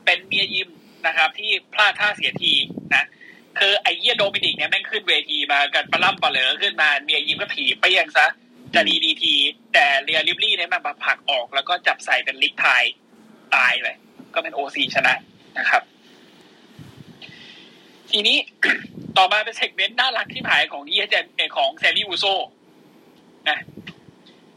[0.05, 0.69] เป็น Mia Yim
[1.07, 2.53] นะครับ ที่พลาดท่าเสียที
[2.95, 3.03] นะ
[3.59, 8.27] คือไอ้เหี้ย Dominik เนี่ยแม่งขึ้นเวทีมากันปะหลำปะเหลือกขึ้นมา Mia Yim ก็ถีบเปี้ยงซะ
[8.75, 9.35] จะ DDT
[9.73, 12.83] แต่ Rhea Ripley เนี่ยมันมาผลักออกแล้วก็จับใส่เป็น Riptide
[13.55, 13.95] ตายเลย
[14.33, 15.13] ก็เป็น OC ชนะ
[15.57, 15.81] นะครับ
[18.11, 18.37] ทีนี้
[19.17, 22.25] ต่อมาเป็น segment น่ารักที่หายของเยเจนของ Sami Uso
[23.49, 23.57] นะ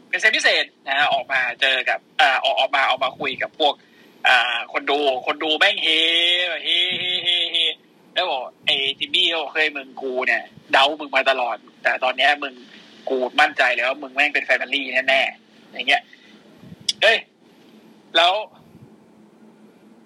[0.09, 3.73] เป็นเซตพิเศษนะออกมาเจอกับอ่าออกออกมาออกมาคุยกับพวก
[4.27, 5.87] อ่า คนดูคนดูแม่งเฮ
[6.49, 6.69] แบบเฮ
[6.99, 7.57] เฮเฮเฮ
[8.15, 12.53] แล้วบอกไอ้จิมมี่เขาบอกเคยมึงกูเนี่ย เดามึงมาตลอด แต่ตอนเนี้ยมึง
[13.09, 16.01] กูมั่นใจเลยว่ามึงแม่งเป็นแฟมิลี่แน่ๆอย่างเงี้ย
[17.01, 17.17] เฮ้ย
[18.15, 18.33] แล้ว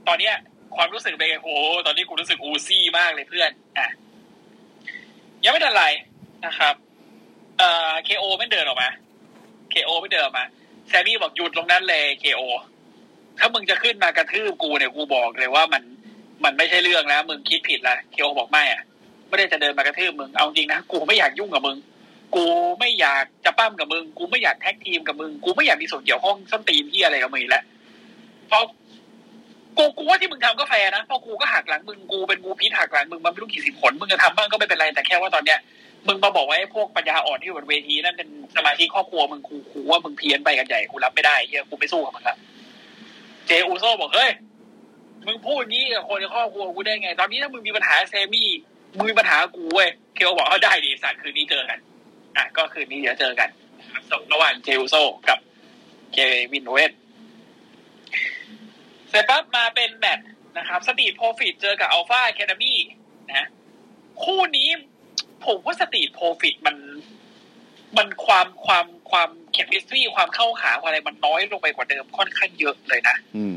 [0.08, 0.36] ตอนเนี้ย
[0.76, 1.50] ความรู้สึกเป็นไงโห
[1.86, 3.88] ตอนนี้กูรู้สึกอูซี่มากเลยเพื่อนอะ
[5.44, 5.86] ยังไม่ทันไร
[6.46, 6.76] นะครับ
[7.58, 8.90] เอ่อ KO ไม่เดินออกมา
[9.72, 10.46] KO ไม่เดินออกมา
[10.88, 12.42] Sami บอกหยุดตรงนั้นเลย KO
[13.40, 15.84] ถ้ามึงจะขึ้นมากระทืบกูเนี่ยกูบอกเลยว่ามัน
[16.44, 18.82] มันไม่ใช่เรื่องแล้วมึงคิดผิดละ KO บอกไม่อะ
[19.28, 21.78] ไม่ได้จะเดินมากระทืบมึงเอาจริงนะกูไม่อยากยุ่งกับมึง
[22.36, 22.46] กู
[22.80, 27.64] ไม่อยากจะปล้ำกับมึง กูไม่อยาก tag team กับมึง กูไม่อยากมีส่วนเกี่ยวข้องส้นตีนที่อะไรกับมึงแล้ว
[28.48, 28.64] เพราะ
[29.78, 35.60] กูกูว่าที่มึงทำก็แฟร์นะเพราะกูก็หักหลังมึงกูเป็นงูพิษหักหลังมึงมันไม่รู้กี่สิบหนมึงจะทำบ้างก็ไม่เป็นไรแต่แค่ว่าตอนเนี้ย
[36.08, 42.38] มึงมาบอกว่าไอ้พวกปัญญาอ่อนที่อยู่บนเวทีนั่นเป็นสมาชิกครอบครัวมึงกูกูว่ามึงเพี้ยนไปกันใหญ่กูรับไม่ได้เฮียกูไม่สู้กับมึงละ
[43.48, 44.32] Jey Uso บอกเฮ้ย
[45.26, 48.50] มึงพูดงี้กับคนในครอบครัวกูได้ไง ตอนนี้ถ้ามึงมีปัญหา Sami
[48.96, 51.80] มึงมีปัญหากูเว้ย KO บอกเอาได้ดิสัตว์คืนนี้เจอกัน
[52.38, 53.50] อะ ก็คืนนี้เดี๋ยวเจอกัน
[53.80, 54.96] นะครับระหว่าง Jey Uso
[55.30, 55.40] กับ
[56.14, 56.92] Kevin Owens
[59.10, 60.28] เสร็จปั๊บมาเป็น match
[60.58, 62.74] นะครับ Street Profits เจอกับ Alpha Academy
[63.30, 63.48] นะ
[64.24, 64.70] คู่นี้
[65.46, 66.76] ผมว่า Street Profits มัน
[67.98, 73.56] มันความความความ chemistry ความเข้าขาอะไรมันน้อยลงไปกว่าเดิมค่อนข้างเยอะเลยนะ อืม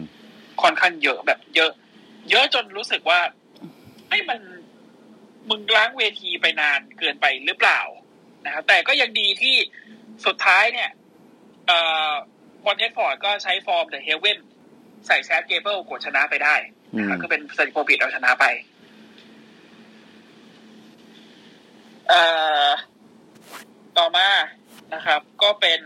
[0.62, 1.70] ค่อนข้างเยอะแบบเยอะ
[2.30, 3.20] เยอะจนรู้สึกว่า
[4.08, 4.40] ไม่มัน
[5.48, 7.80] มึงล้างเวทีไปนานเกินไปหรือเปล่า
[8.46, 9.56] นะครับแต่ก็ยังดีที่
[10.26, 10.90] สุดท้ายเนี่ย
[11.66, 11.78] เอ่
[12.08, 12.10] อ
[12.64, 14.38] Montez Ford ก็ใช้ From the Heavens
[15.06, 16.54] ใส่ Chad Gable กดชนะไปได้
[16.98, 18.44] นะครับอืมก็เป็นสถิติโควิดเอาชนะไป
[22.08, 22.22] เอ่
[22.66, 22.68] อ
[23.98, 24.28] ต่อมา
[24.94, 25.80] นะครับ ก็เป็น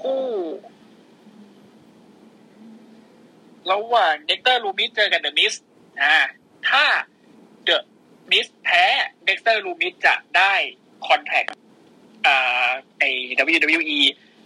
[0.00, 0.22] คู่
[3.72, 5.54] ระหว่าง Dexter Lumis เจอกับ The Miz
[6.02, 6.16] อ่า
[6.68, 6.84] ถ้า
[7.64, 8.84] The Miz แพ้
[9.26, 10.52] Dexter Lumis จะได้
[11.06, 11.44] contract
[12.26, 13.04] อ่าไอ
[13.56, 14.00] WWE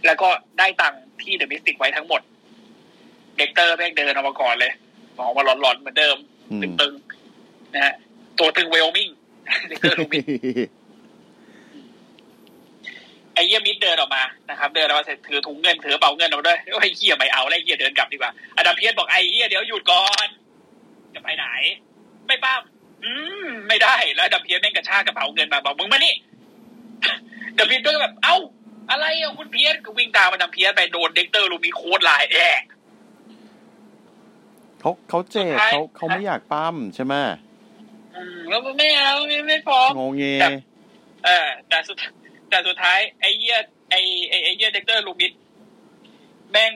[0.07, 2.21] แล้วก็ได้ตังค์ที่ The Miz ติกไว้ทั้งหมด
[3.39, 4.73] Dexter แม่งเดินออกมาก่อนเลย
[5.19, 6.17] ออกมาหลอนๆเหมือนเดิม
[6.51, 7.95] อืมตึงๆนะฮะ
[8.39, 9.09] ตัวตึงเวลมิง
[9.69, 10.23] Dexter Lumis
[13.35, 20.29] ไอ้เหี้ย Miz เดินออกมานะครับ เดินออกมาเสร็จถือถุงเงินถือกระเป๋าเงินออกมาด้วยไอ้เหี้ยไม่เอาแล้วไอ้เหี้ยเดินกลับดีกว่า Adam Pearce บอกไอ้เหี้ยเดี๋ยวหยุดก่อน
[21.15, 21.47] จะไปไหน
[22.27, 22.63] ไม่ปล้ำ
[23.05, 23.11] อื
[23.45, 26.15] มไม่ได้แล้ว Adam Pearce แม่งกระชากกระเป๋าเงินมาบอกมึงมานี่
[27.55, 28.37] เดอะพีสก็แบบเอ้า
[28.91, 32.61] อะไรอะคุณเพียสก็วิ่งตามอดัมเพียสไปโดนเด็กเตอร์ลูมีโค้ดไลน์แอะ
[34.81, 37.15] เขาเขาเจ็บสุดท้ายเขาเขาไม่อยากปั้มใช่ไหม
[38.15, 40.49] อืมแล้วมันไม่เอาไม่ไม่พร้อมงงเงแต่
[41.25, 41.97] เออแต่สุด
[42.53, 43.59] แต่สุดท้ายไอ้เหี้ย
[43.91, 44.01] ไอ้
[44.31, 45.33] ไอ้ไอ้เหี้ยเด็กเตอร์ลูมิด
[46.51, 46.73] แม่ง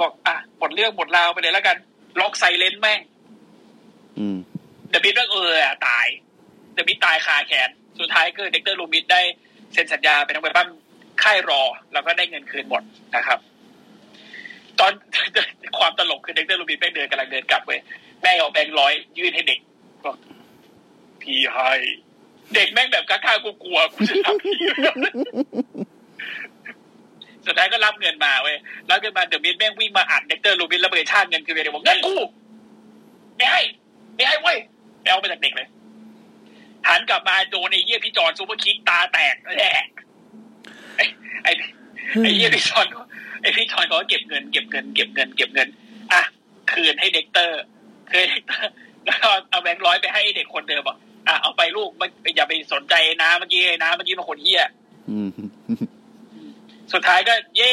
[0.00, 1.76] บอกอะหมดเรื่องหมดราวไปเลยแล้วกัน
[2.20, 3.00] ล็อกไซเลนแม่ง
[4.18, 4.38] อืม
[4.90, 6.06] เดบิดก็เอออะตาย
[6.74, 9.20] เดบิดตายคาแขน สุดท้ายคือ Dexter Lumis ได้
[9.72, 10.68] เซ็นสัญญาเป็นนักมวยปล้ำ
[11.22, 11.62] ค่าย Raw
[11.92, 12.82] แล้วก็ได้เงินคืนหมด
[13.16, 13.38] นะครับ
[14.80, 14.92] ตอน
[15.78, 17.80] ความตลกคือ Dexter Lumis แม่งเดินกำลังเดินกลับเว้ย
[18.20, 19.58] แม่งเอาแบงค์ร้อยยื่นให้เด็ก
[20.04, 20.16] บอก
[21.22, 21.70] พี่ให้
[22.54, 24.56] เด็กแม่งแบบกล้าๆกลัวๆกูจะทำพี่
[27.46, 28.56] สุดท้ายก็รับเงินมาเว้ย
[28.90, 32.14] รับเงินมา The Miz แม่งวิ่งมาอัด Dexter Lumis แล้วเบยชาติเงินคือเบยบอกเงินกู
[33.36, 33.60] ไม่ให้
[34.14, 34.58] ไม่ให้เว้ย
[35.00, 35.68] ไปเอาไปจากเด็กเลย
[36.88, 39.86] หันกลับมาโดนไอ้เหี้ยพี่จอน superkick ตาแตกแหลก
[40.96, 41.04] ไอ้
[41.44, 41.50] ไอ้
[42.22, 43.00] ไอ้เหี้ยพี่จอนก็
[43.42, 45.68] ไอ้พี่จอนเขาก็เก็บเงินเก็บเงินเก็บเงินเก็บเงิน
[46.12, 46.22] อะ
[46.72, 47.60] คืนให้ Dexter
[48.10, 48.70] คืนให้เด็กเตอร์
[49.06, 50.96] แล้วก็เอาแบงค์ร้อยไปให้ไอ้เด็กคนเดิมบอก
[51.30, 52.06] อะเอาไปลูกไม่
[52.36, 54.62] อย่าไปสนใจไอ้น้าเมื่อกี้ไอ้น้าเมื่อกี้มันคนเหี้ย
[55.10, 55.30] อืม
[56.92, 57.72] สุดท้ายก็ เย่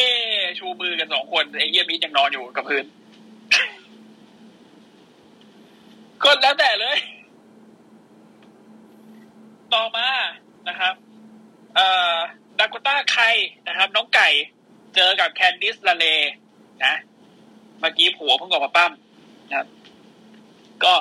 [0.60, 2.86] ชูมือกันสองคนไอ้เหี้ย Miz ยังนอนอยู่กับพื้น
[6.24, 6.97] ก็แล้วแต่เลย
[9.74, 10.08] ต่อมา
[10.68, 10.93] นะครับ
[11.76, 12.16] เอ่อ
[12.60, 13.26] ดากต้าใคร
[13.68, 14.30] นะครับ น้องไก่
[14.95, 16.05] เจอกับแคนดิสลาเล
[16.86, 16.93] นะ
[17.80, 18.91] เมื่อกี้ผัวเพิ่งออกมาปั้ม
[19.49, 19.68] นะครับ
[20.84, 20.93] ก็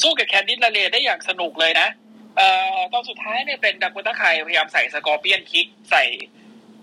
[0.00, 1.88] สู้กับแคนดิสลาเลได้อย่างสนุกเลยนะ
[2.36, 6.04] เอ่อตอนสุดท้ายเนี่ยเป็นดากต้าใครพยายามใส่สกอร์เปียนคิกใส่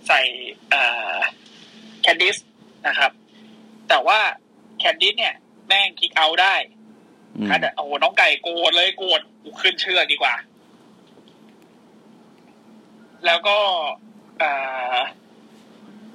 [0.07, 0.21] ใส่
[2.01, 2.37] แคนดิส
[2.87, 3.11] นะครับ
[3.89, 4.19] แต่ว่า
[4.79, 5.35] แคนดิสเนี่ย
[5.67, 6.55] แม่งคิกเอาได้
[7.35, 10.35] อืมถ้าโอ้โหน้องไก่โกรธเลยโกรธกูขึ้นเชือกดีกว่า
[13.25, 13.57] แล้วก็
[14.39, 14.51] เอ่
[14.95, 14.97] อ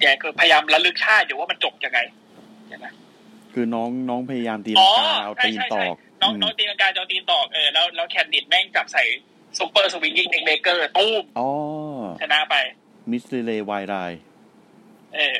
[0.01, 1.99] แกก็พยายามระลึกชาติอยู่ว่ามันจบยังไง
[2.68, 2.86] เห็นไหม
[3.53, 9.03] คือน้องน้องพยายามตีอ๋ลัองกาเอาใช่ตีนใช่ตใช่อก น้องอืมน้องตีลังกาจอตีนตอกเออแล้วแล้วแคนดิดแม่งจับใส่
[9.59, 11.49] ซูเปอร์สวิงกิ้งเด็กเบเกอร์ตู้มอ๋อ
[12.20, 12.55] ชนะไป
[13.11, 13.22] Ms.
[13.28, 13.95] LeRae's Wild Ride
[15.14, 15.39] เออ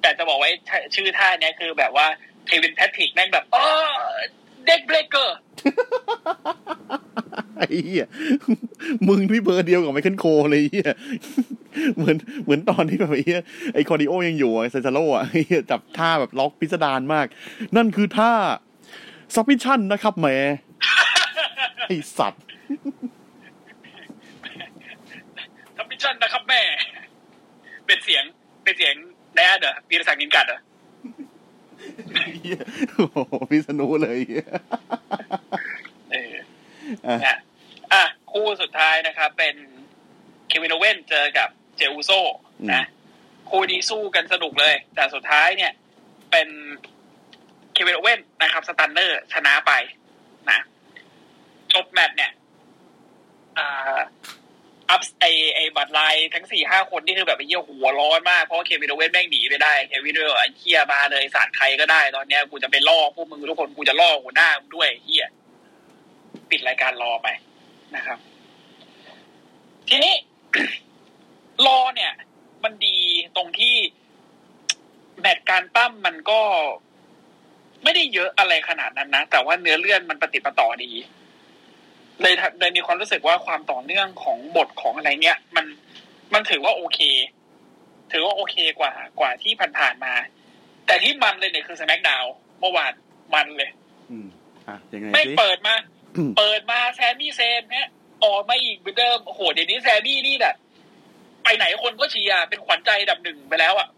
[0.00, 0.56] แต่จะบอกว่าไอ้
[0.94, 2.06] ชื่อท่าเนี้ยคือแบบว่า
[2.46, 3.64] Kevin Patrick แม่งแบบอ๋อ
[4.66, 5.36] neckbreaker
[7.58, 8.06] ไอ้เหี้ย
[9.08, 10.90] มึงนี่เบอร์เดียวกับ Michael Cole เลยไอ้เหี้ย
[11.96, 13.40] เหมือนเหมือนตอนที่แบบไอ้เหี้ย
[13.74, 17.26] ไอ้ Claudio ยังอยู่อะไอ้ Cesaro อะไอ้เหี้ยจับท่าแบบล็อกพิสดารมาก
[17.76, 18.32] นั่นคือท่า
[19.34, 20.26] submission นะครับแหม
[21.88, 22.44] ไอสัตว์
[25.76, 26.60] ทำมิชชั่นนะครับแม่
[27.86, 28.24] เป็นเสียง
[28.64, 28.94] เป็นเสียง
[29.34, 30.60] แดดเหรอวีรศักดิ์นินกัดเหรอ
[32.42, 32.60] เหี้ย
[32.92, 34.46] โอ้โหพิษณุเลยเหี้ย
[36.12, 36.34] เออ
[37.06, 37.36] อะอะ
[37.92, 39.54] อะคู่สุดท้ายนะครับ เป็น
[40.48, 42.10] เควินโอเว่นเจอกับเจอุโซ
[42.72, 42.82] นะ
[43.50, 45.72] คู่นี้สู้กันสนุกเลย แต่สุดท้ายเนี่ย
[46.30, 46.48] เป็น
[47.76, 49.72] Kevin Owens นะครับ stunner ชนะไป
[50.50, 50.58] นะ
[51.72, 52.32] จบ match เนี่ย
[54.90, 55.24] อัพไอ
[55.54, 65.26] ไอ Bloodline ทั้งสี่ห้าคนนี่คือแบบไอเหี้ยหัวร้อนมากเพราะว่า Kevin Owens แม่งหนีไปได้ Kevin Owens ไอเหี้ยมาเลยสาดใครก็ได้ ตอนเนี้ยกูจะไปล่อพวกมึงทุกคนกูจะล่อหัวหน้ามึงด้วยเหี้ย
[66.50, 67.28] ปิดรายการ Raw ไป
[67.96, 68.18] นะครับ
[69.88, 70.14] ทีนี้
[71.66, 72.12] Raw เนี่ย
[72.64, 72.96] มันดี
[73.36, 73.74] ตรงที่
[75.20, 76.40] แมตช์การปั้มมันก็
[77.84, 80.92] ไม่ได้เยอะอะไรขนาดนั้นนะ แต่ว่าเนื้อเรื่องมันปฏิดประต่อดี
[82.22, 85.66] เลยทำเลยมีความรู้สึกว่าความต่อเนื่องของบทของอะไรเนี้ยมัน
[86.34, 87.00] มันถือว่าโอเค
[88.12, 90.12] ถือว่าโอเคกว่ากว่าที่ผ่านๆมา
[90.86, 92.24] แต่ที่มันเลยเนี่ยคือสแมกดาว
[92.60, 92.92] เมื่อวาน
[93.34, 93.70] มันเลย
[94.10, 94.26] อืม
[94.68, 95.74] อะยังไงไม่สิเปิดมา
[96.16, 97.88] อืมเปิดมาแซมมี่เซนเนี่ย
[98.24, 100.56] ออกมาอีกเหมือนเดิมโอ้โหเดี๋ยวนี้แซมมี่นี่แบบ
[101.44, 103.88] ไปไหนคนก็เชียร์เป็นขวัญใจอันดับหนึ่งไปแล้วอะ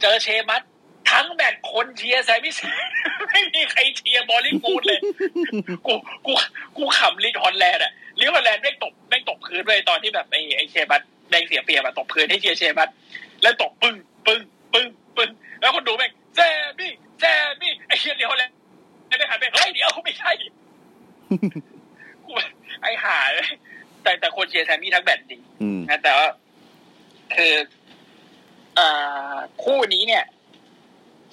[0.00, 0.62] เจอเชมัส
[1.10, 2.72] ทั้งแมตช์คนเชียร์แซมมี่เซน
[3.30, 5.00] ไม่มีใครเชียร์ Brawling Brutes เลย
[5.86, 5.94] กู
[6.26, 6.32] กู
[6.76, 12.88] กูขำ Ridge Holland อะ Ridge Holland แม่งตกแม่งตกพื้นเลยตอนที่แบบไอ้ไอ้เชมัสแดงเสียเปรียบอะตกพื้นให้เชียร์เชมัส
[13.42, 13.94] แล้วตกปึ้ง
[14.26, 14.40] ปึ้ง
[14.72, 14.86] ปึ้ง
[15.16, 15.30] ปึ้ง
[15.60, 18.56] แล้วคนดูแม่งแซมมี่แซมมี่ไอ้เชียร์ Ridge Holland
[19.06, 20.30] ไม่หันไปเฮ้ยเดี๋ยวไม่ใช่
[22.24, 22.32] กู
[22.82, 23.48] ไอ้ห่าเลย
[24.02, 26.26] แต่แต่คนเชียร์แซมมี่ทั้งแมตช์จริงอืมนะแต่ว่า
[27.34, 27.54] คือ
[28.78, 30.24] อ่าคู่นี้เนี่ย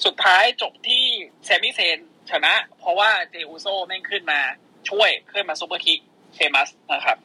[0.04, 1.04] สุดท้ายจบที่
[1.46, 2.00] แซมมี่เซน
[2.32, 4.40] ชนะ เพราะว่า Jey Uso แม่งขึ้นมา
[4.90, 6.00] ช่วยขึ้นมา superkick
[6.34, 7.18] เชมัสนะครับ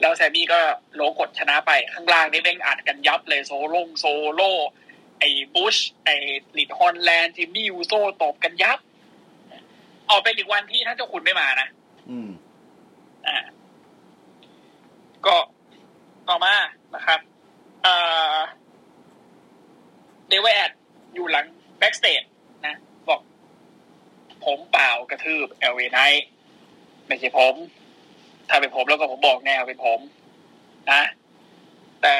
[0.00, 0.60] แล้วแซมมี่ก็
[0.94, 4.52] roll กดชนะไปข้างล่างนี่แม่งอัดกันยับเลยโซโล่งโซโล่
[5.18, 6.14] ไอ้ Butch ไอ้
[6.58, 7.92] Ridge Holland Jimmy Uso
[8.22, 8.78] ตบกันยับ
[10.10, 11.68] ออกเป็นอีกวันที่ท่านเจ้าคุณไม่มานะ
[12.10, 12.30] อืม
[13.26, 13.38] อ่า
[15.26, 15.36] ก็
[16.28, 16.54] ต่อมา
[16.94, 17.20] นะครับ
[17.82, 17.94] เอ่
[18.34, 18.36] อ
[20.28, 20.72] Bray Wyatt
[21.14, 21.46] อยู่หลัง
[21.78, 22.22] backstage
[22.66, 22.74] นะ
[23.08, 23.20] บอก
[24.44, 25.98] ผมเปล่ากระทืบ LA Knight
[27.06, 27.54] ไม่ใช่ผม
[28.48, 30.00] ถ้าเป็นผมแล้วก็ผมบอกแนวเป็นผม
[30.92, 31.02] นะ
[32.02, 32.16] แต่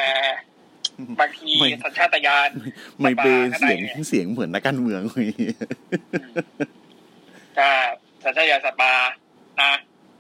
[1.21, 2.51] บางทีไม่สัญชาตญาณ
[2.99, 5.29] ไม่เบสบายเสียงขนาดไหนเสียงเหมือนนักการเมืองเลย
[7.57, 7.69] ถ้า
[8.25, 8.95] สัญชาตญาณสัตว์ป่า
[9.61, 9.73] นะ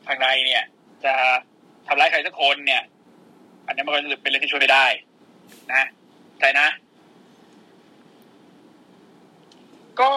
[0.07, 0.65] ทางในเนี่ย
[1.05, 1.13] จะ
[1.87, 2.83] ทำร้ายใครสักคนเนี่ย
[3.67, 4.87] อันนี้มันก็เป็นเรื่องที่ช่วยไม่ได้
[5.73, 5.83] นะ
[6.41, 6.69] ใจนะ
[10.01, 10.11] ก็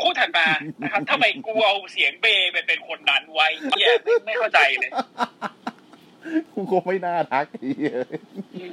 [0.00, 0.46] คู่ถัดมา
[0.82, 4.90] นะครับทำไมกูเอาเสียงเบย์ไปเป็นคนนั้นไว้เนี่ยไม่ไม่เข้าใจเลย
[6.54, 7.70] กูก็ไม่น่าทักที
[8.54, 8.72] อืม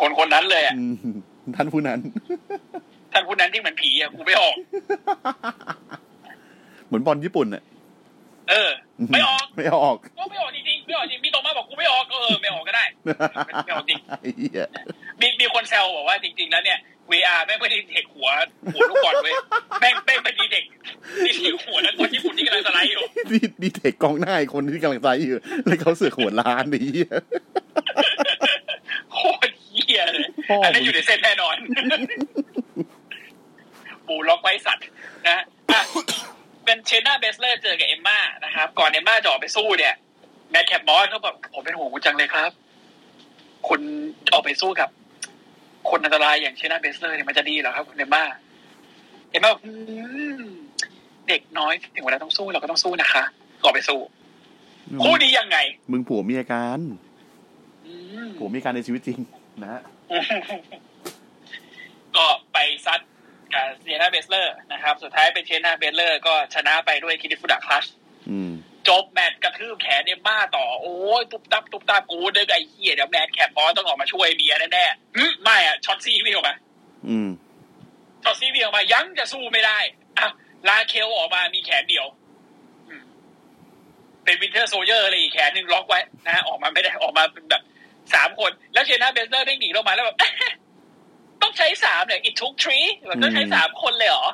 [0.00, 1.16] คนคนนั้นเลยอะอืม
[1.56, 1.98] ท่านผู้นั้น
[3.12, 4.56] ท่านผู้นั้นที่เหมือนผีอะกูไม่ออก
[6.86, 7.62] เหมือนบอลญี่ปุ่นอะ
[8.50, 8.70] เออ
[9.12, 12.84] ไม่ออก ไม่ออกก็ไม่ออกจริงๆไม่ออกจริงมีตรงมาบอกกูไม่ออกก็เออไม่ออกก็ได้
[13.66, 14.68] ไม่ออกจริงไอ้เหี้ย
[15.20, 16.78] มีมีคนแซวบอกว่าจริง ๆ แล้วเนี่ย
[17.10, 18.28] VR แม่งไม่ได้เด็กหัว
[18.74, 19.34] หัวลูกบอลเว้ย
[19.80, 20.64] แม่งแม่งเป็นดีเด็ก
[21.26, 27.10] ดีเด็กหัวนักบอลญี่ปุ่นที่กำลังสไลด์อยู่ดีดีเทคกองหน้าอีกคนที่กำลังใจอยู่ แล้วเขาเสือกหัวล้านไอ้เหี้ย
[29.12, 31.56] โคตรเหี้ยเลยพ่อมึงอันนี้อยู่ในเส้นแน่นอน
[34.06, 34.84] ปูล็อกไว้สัตว์
[35.26, 35.82] นะอะ
[36.64, 39.94] เป็นเชน่าเบสเลอร์เจอกับเอมม่านะครับ ก่อนเอมม่าจะออกไปสู้เนี่ย
[40.50, 42.50] แมทแคปมอสเขาบอกผมเป็นห่วงคุณจังเลยครับ
[43.68, 43.80] คุณ
[44.32, 44.88] ออกไปสู้กับ
[45.90, 48.24] คนอันตรายอย่างเชน่าเบสเลอร์เนี่ยมันจะดีเหรอครับคุณเอมม่า
[49.30, 49.72] เอมม่าบอกอื
[50.40, 50.42] ม
[51.28, 53.22] เด็กน้อยถึงเวลาต้องสู้เราก็ต้องสู้นะคะ
[53.58, 54.00] ก็ออกไปสู้
[55.02, 55.58] คู่นี้ยังไง
[55.90, 56.80] มึงผัวเมียกัน
[57.86, 57.92] อื
[58.26, 59.18] มผัวเมียกันในชีวิตจริง
[59.62, 59.80] นะฮะ
[62.16, 63.00] ก็ไปซัด
[63.54, 68.05] กับ Shayna Baszler นะครับ สุดท้ายเป็น Shayna Baszler ก็ชนะไปด้วย Kirifuda Clutch อืม
[68.88, 76.54] จบแมตช์กระทืบแขนเอมม่าต่อโอ้ยตุบตับตุบตับกูเดินไอ้เหี้ยเดี๋ยว Madcap Moss ต้องออกมาช่วยเบียร์แน่ๆอืมไม่อะ Shotzi วิ่งออกมา
[77.08, 77.28] อืม
[78.24, 79.78] Shotzi วิ่งออกมายังจะสู้ไม่ได้
[80.18, 80.28] อะ
[80.68, 82.06] Raquel ออกมามีแขนเดียว
[82.88, 83.02] อืม
[84.24, 87.62] เป็น Winter Soldier เลยอีกแขนหนึ่งล็อกไว้นะฮะออกมาไม่ได้ออกมาเป็นแบบ
[88.14, 90.18] สามคน แล้ว Shayna Baszler เด้งหนีลงมาแล้วแบบ
[91.42, 94.26] ต้องใช้สามเนี่ย it took three แบบต้องใช้สามคนเลยเหรอ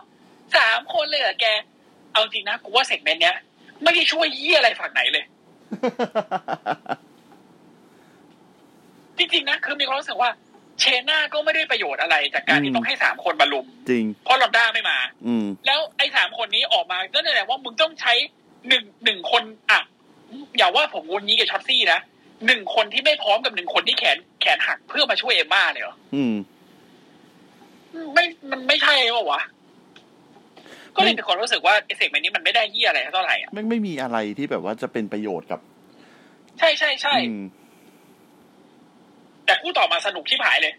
[0.56, 1.46] สามคนเลยเหรอแก
[2.12, 3.36] เอาจริงนะกูว่า segment เนี้ย
[3.82, 5.24] ไม่ได้ช่วยเหี้ยอะไรฝั่งไหนเลย
[9.18, 10.30] จริงๆนะคือมีความรู้สึกว่า
[10.80, 18.12] เชน่าก็ไม่ได้ประโยชน์อะไรจากการอืที่มต้องให้สามคนมาลุม จริง เพราะลอนด้าไม่มา อืม แล้วไอ้สามคนนี้ออกมาก็แสดงว่ามึงต้องใช้
[18.68, 19.80] หนึ่งหนึ่งคนอะ
[20.58, 22.00] อย่าว่าผมวนนี้กับช็อตซี่นะ
[22.46, 26.34] หนึ่งคนที่ไม่พร้อมกับหนึ่งคนที่แขนแขนหักเพื่อมาช่วยเอมม่าเลยเหรอ อืม
[28.14, 29.40] ไม่ มันไม่ใช่ปะวะ
[30.96, 35.60] ก็เลยมีความรู้สึกว่าไอเสกมันนี้มันไม่ได้เยี่ยอะไรเท่าไหร่อะแม่งไม่มีอะไรที่แบบว่าจะเป็นประโยชน์กับ
[36.58, 37.44] ใช่ใช่ใช่อืม
[39.46, 40.74] แต่คู่ต่อมาสนุกชิบหายเลย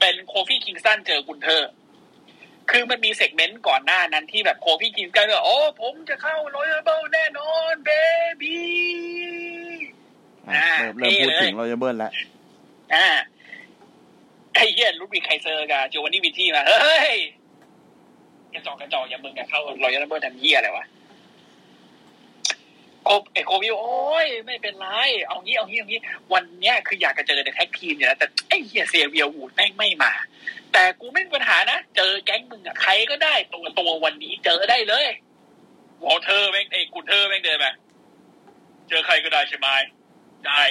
[0.00, 1.70] เป็น Kofi Kingston เจอกุนเทอร์
[2.70, 8.64] คือมันมี segment ก่อนหน้านั้นที่แบบ Kofi Kingston ก็โอ้ผมจะเข้า Royal Rumble แน่นอน baby
[10.48, 12.12] อะอ่าเริ่มเริ่มพูดเท่เลยถึง Royal Rumble แล้ว
[12.94, 13.06] อ่า
[14.54, 17.16] ไอ้เหี้ย Ludwig Kaiser กับ Giovanni Vinci มา เฮ้ย
[18.54, 20.86] กระจอกกระจอกอย่ามึงกับเข้า Royal Rumble ทำเหี้ยอะไรวะ
[23.04, 24.86] โคไอโควิวโอ้ยไม่เป็นไร
[25.26, 26.00] เอางี้เอางี้เอางี้
[26.32, 30.12] วันเนี้ยคืออยากจะเจอในแท็กทีมอยู่แล้วแต่ไอ้เหี้ยเซเวียวูดแม่งไม่มา
[30.72, 35.06] แต่กูไม่มีปัญหานะ เจอแก๊งมึงอะใครก็ได้ตัวตัววันนี้เจอได้เลย
[36.04, 37.72] วอลเทอร์แม่งไอ้กุนเทอร์แม่งเดินมา
[38.88, 39.68] เจอใครก็ได้ใช่ไหม
[40.46, 40.62] ได้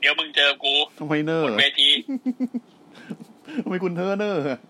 [0.00, 1.88] เดี๋ยวมึงเจอกูทำไมเนอบร์นเวที
[3.62, 4.60] ทำไมคุณเธอเนอร์อะ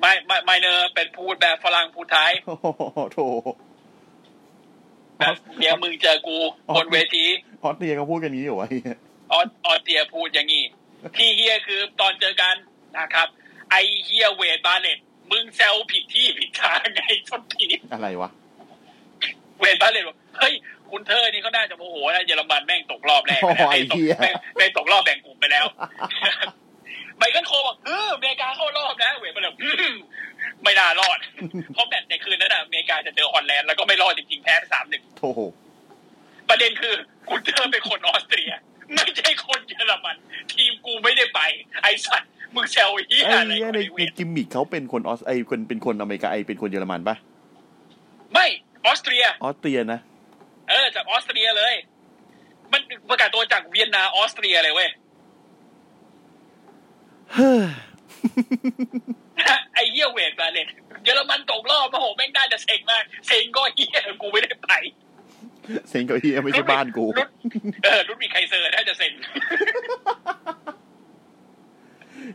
[0.00, 2.66] ไม่ไม่ไม่เนอะเป็นพูดแบบฝรั่งพูดไทยโอ้โห
[3.12, 3.18] โถ
[5.18, 6.38] แบบเดี๋ยวมึงเจอกู
[6.68, 7.24] อ๋อบนเวที
[7.62, 8.96] ออสเตรียเขาพูดกันอย่างนี้เหรอวะไอ้เหี้ย
[9.32, 10.64] ออสออสเตรียพูดอย่างนี้
[11.16, 12.54] ที่เฮียคือตอนเจอกัน
[12.98, 13.28] นะครับ
[13.70, 14.98] ไอเฮีย Wade Barrett
[15.30, 18.30] มึงแซวผิดที่ผิดทางไงส้นผีอะไรวะ
[19.60, 20.54] Wade Barrett บอกเฮ้ย
[20.90, 25.66] กุนเทอร์นี่เขาน่าจะโมโหนะเยอรมันแม่งตกรอบแรกโอ้นะยไอ้ตกเหี้ยแม่งแม่งตกรอบแบ่งกลุ่มไปแล้ว
[27.18, 29.94] Michael Cole บอกเอออเมริกาเข้ารอบนะ Wade Barrett อืม
[30.62, 31.18] ไม่น่ารอด
[31.74, 35.22] เพราะแมตช์ในคืนนั้นน่ะอเมริกาจะเจอฮอลแลนด์แล้วก็ไม่รอดจริงๆแพ้ไปสามหนึ่งโถ
[36.48, 36.94] ประเด็นคือ
[37.28, 38.52] กุนเทอร์เป็นคนออสเตรีย
[38.94, 40.16] ไม่ใช่คนเยอรมัน
[40.52, 41.40] ทีมกูไม่ได้ไป
[41.82, 47.16] ไอ้สัตว์มึงแซวเฮียไอ้อะไรเหี้ยของในไอ้เวในทกิมมิคเขาเป็นคนออสไอคนเป็นคนอเมริกาไอเป็นคนเยอรมันปะ
[48.32, 48.46] ไม่
[48.86, 50.00] ออสเตรียออสเตรียนะ
[50.68, 51.74] เออจากออสเตรียเลย
[52.72, 55.07] มันประกาศตัวจากเวียนนาออสเตรียเลยเว้ยเฮ้อ
[59.74, 60.66] ไอ้เฮียเวทมาเลย
[61.04, 64.70] เยอรมันตกรอบโอ้โหแม่งน่าจะเซ็งมากเซ็งก็เฮียกูไม่ได้ไป
[65.90, 67.28] เซ็งกับเฮียไม่ใช่บ้านกูรุ่น
[67.84, 69.12] เออรุ่นมีใครเซอร์น่าจะเซ็ง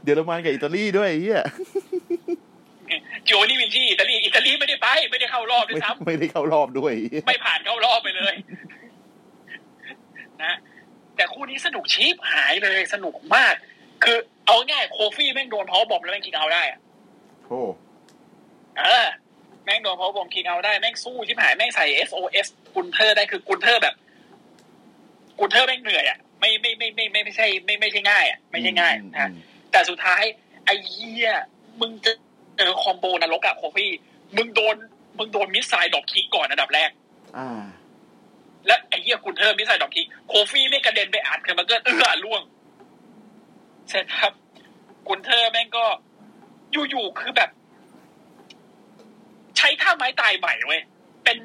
[0.03, 1.41] เยอรมันกับอิตาลีด้วยไอ้เฮีย
[3.25, 8.35] โจนี่วินชี่อิตาลีอิตาลีไม่ได้ไป ไม่ได้เข้ารอบด้วไม่ยซ้ไม่ได้เข้ารอบด้วยไอ้เหี้ยำไม่ผ่านเข้ารอบไปเลย
[10.43, 10.53] นะ
[11.15, 13.55] แต่คู่นี้สนุกชีพหายเลยสนุกมาก
[14.03, 14.17] คือ
[14.47, 16.79] เอาง่ายโคฟี่แม่งโดนพาวบอมแล้วแม่งคิงเอาได้อะ
[17.45, 17.61] โอ้
[18.79, 19.07] เออ
[19.65, 23.95] แม่งโดนพาวบอมคิงเอาได้แม่งสู้ชิบหายแม่งใส่ SOS กุนเทอร์ได้คือกุนเทอร์แบบ
[25.39, 29.33] กุนเทอร์แม่งเหนื่อยอะไม่ไม่ไม่ไม่ไม่ไม่ใช่ไม่ไม่ใช่ง่ายอะไม่ใช่ง่ายนะอืม
[29.71, 30.23] แต่สุดท้าย
[30.65, 31.31] ไอ้เหี้ย
[31.81, 32.11] มึงจะ
[32.57, 33.91] เจอ combo นรกอะโคฟี่
[34.37, 34.75] มึงโดน
[35.17, 36.89] มึงโดน missile dropkick ก่อนอันดับแรก
[37.37, 37.61] อ่า
[38.67, 42.41] และไอ้เหี้ยกุนเทอร์ missile dropkick โคฟี่ไม่กระเด็นไปอัด turnbuckle เอื้อล่วง
[43.93, 44.33] เสร็จครับ
[45.07, 45.85] กุนเทอร์แม่งก็
[46.71, 47.49] อยู่ๆคือแบบ
[49.57, 50.81] ใช้ท่าไม้ตายใหม่เว้ย
[51.23, 51.37] เป็น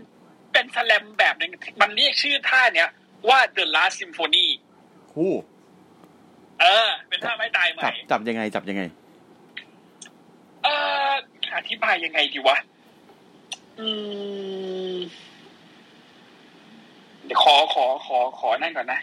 [0.52, 1.50] เป็นสแลมแบบหนึง
[1.80, 2.90] มันเรียกชื่อท่าเนี้ย
[3.28, 4.46] ว่า The Last Symphony
[5.12, 5.32] คู่
[6.60, 8.82] เออ เป็นท่าไม้ตายใหม่จับจับยังไง จับยังไง
[10.62, 10.68] เอ
[11.10, 11.12] อ
[11.56, 12.56] อธิบายยังไงดีวะ
[13.78, 13.88] อื
[14.94, 14.98] ม
[17.24, 19.00] เดี๋ยวขอขอขอขอนั่นก่อนนะ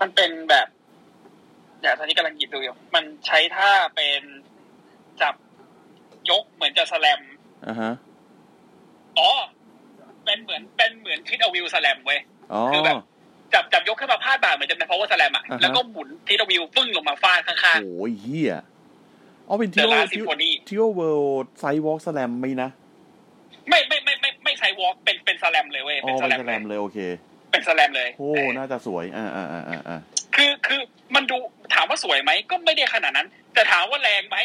[0.00, 0.66] มันเป็นแบบ
[1.80, 4.22] เดี๋ยวตอนนี้กำลังหยิบดูอยู่มันใช้ท่าเป็น
[5.22, 5.34] จับ
[6.30, 7.20] ยกเหมือนจะสแลม
[7.66, 7.92] อ่าฮะ
[9.18, 9.30] อ๋อ
[10.24, 12.20] เป็นเหมือนเป็นเหมือนคิดเอาวิวสแลมเว้ย
[12.52, 12.96] อ๋อคือแบบ
[13.54, 18.54] จับจับยกขึ้นมาพาดบ่าเหมือนจะเป็น power slam อะอ่าฮะแล้วก็หมุนทีละวิวฟึ่งลงมาฟาดข้างโอ้ยเฮีย
[19.48, 22.70] อ๋อเป็นๆทิ The โอ Last Symphony ทิโอเวิลด์ไซวอล์กสแลมไหมนะ
[23.68, 26.98] ไม่ไม่ไม่ไม่ไม่ใช้วอล์กเป็นเป็นสแลมเลยเว้ยอ๋อเป็นสเป็นแลมสแลมเลยโอเค
[27.56, 29.98] เป็น slam เลยโอ้เออน่าจะสวยอ่าอ่าอ่าอ่าอ่า
[30.36, 30.80] คือคือ
[31.14, 31.36] มันดู
[31.74, 34.38] ถามว่าสวยไหมก็ไม่ได้ขนาดนั้น แต่ถามว่าแรงไหม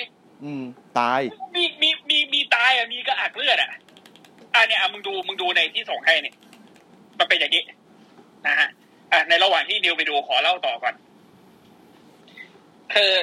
[0.44, 0.64] อืม
[1.00, 1.22] ตาย
[1.56, 3.72] มีมีมีมีตายอะมีกระอักเลือดอะ
[4.54, 6.36] อะเนี่ยอะมึงดูมึงดูในที่ส่งให้เนี่ย
[7.20, 7.64] มันเป็นอย่างนี้
[8.48, 8.70] นะฮะ
[9.12, 10.96] อะในระหว่างที่นิวไปดูขอเล่าต่อก่อน
[12.94, 13.14] คือ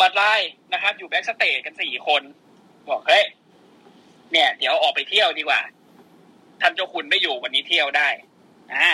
[0.00, 2.22] บัตรไลน์นะครับ อยู่แบ็กสเตจกันสี่คน
[2.90, 3.24] บอกเฮ้ย
[4.32, 5.60] เนี่ย เดี๋ยวออกไปเที่ยวดีกว่า
[6.60, 8.08] ท่านเจ้าคุณไม่อยู่วันนี้เที่ยวได้
[8.74, 8.90] อ่า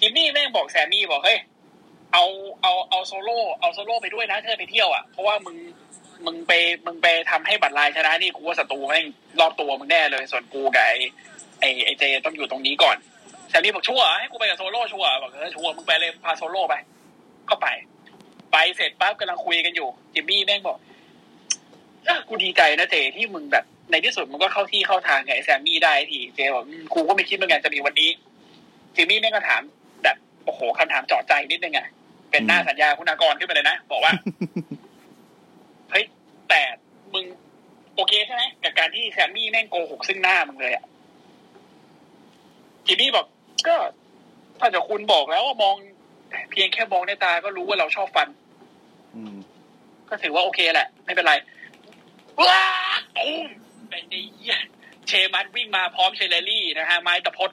[0.00, 1.38] จิมมี่แม่งบอกแซมมี่บอกเฮ้ย
[2.12, 2.24] เอา
[2.62, 5.56] เอาเอาโซโล่เอาโซโล่ไปด้วยนะเธอไปเที่ยวอะเพราะว่ามึง
[6.26, 6.52] มึงไป
[6.86, 9.06] มึงไปทำให้ Bloodline ชนะนี่กูว่าศัตรูแม่ง
[9.40, 10.98] รอบตัวมึงแน่เลยส่วนกูกับไอ้
[11.60, 12.96] ไอ้ไอ้เจต้องอยู่ตรงนี้ก่อน
[13.50, 16.74] แซมมี่บอกชัวร์ให้กูไปกับโซโล่ชัวร์บอกเออชัวร์มึงไปเลยพาโซโล่ไป
[17.48, 17.66] ก็ไป
[18.52, 20.78] ไปเสร็จปั๊บกำลังคุยกันอยู่จิมมี่แม่งบอก
[22.28, 28.10] กูดีใจนะเจที่มึงแบบ ในที่สุดมึงก็เข้าที่เข้าทางกับไอ้แซมมี่ได้ทีเจบอกอืมกูก็ไม่คิดเหมือนกันจะมีวันนี้
[28.94, 29.62] จิมมี่แม่งก็ถาม
[30.04, 31.86] แบบโอ้โหคำถามเจาะใจนิดนึงอะ
[32.30, 34.12] เป็นหน้าสัญญาคุณากรขึ้นไปเลยนะ บอกว่า
[35.90, 36.04] เฮ้ย
[36.48, 36.62] แต่
[37.14, 37.24] มึง
[37.94, 40.84] โอเคใช่ไหมกับการที่แซมมี่แม่งโกหกซึ่งหน้ามึงเลยอะ
[42.86, 43.26] จิมมี่บอก
[43.68, 43.76] ก็
[44.60, 45.74] ถ้าจะคุณบอกแล้วว่ามอง
[46.50, 48.28] เพียงแค่มองในตาก็รู้ว่าเราชอบฟัน
[49.14, 49.36] อืม
[50.08, 51.34] ก็ถือว่าโอเคแหละ ไม่เป็นไร
[52.40, 52.62] ว้า
[53.16, 53.46] ตูม
[53.88, 54.58] เป็นไอ้เหี้ย
[55.06, 57.50] เชมัสวิ่งมาพร้อม shillelagh นะฮะไม้ตะพด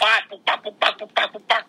[0.00, 1.64] ฟาดปุกปักปุกปักปุกปักปุกปัก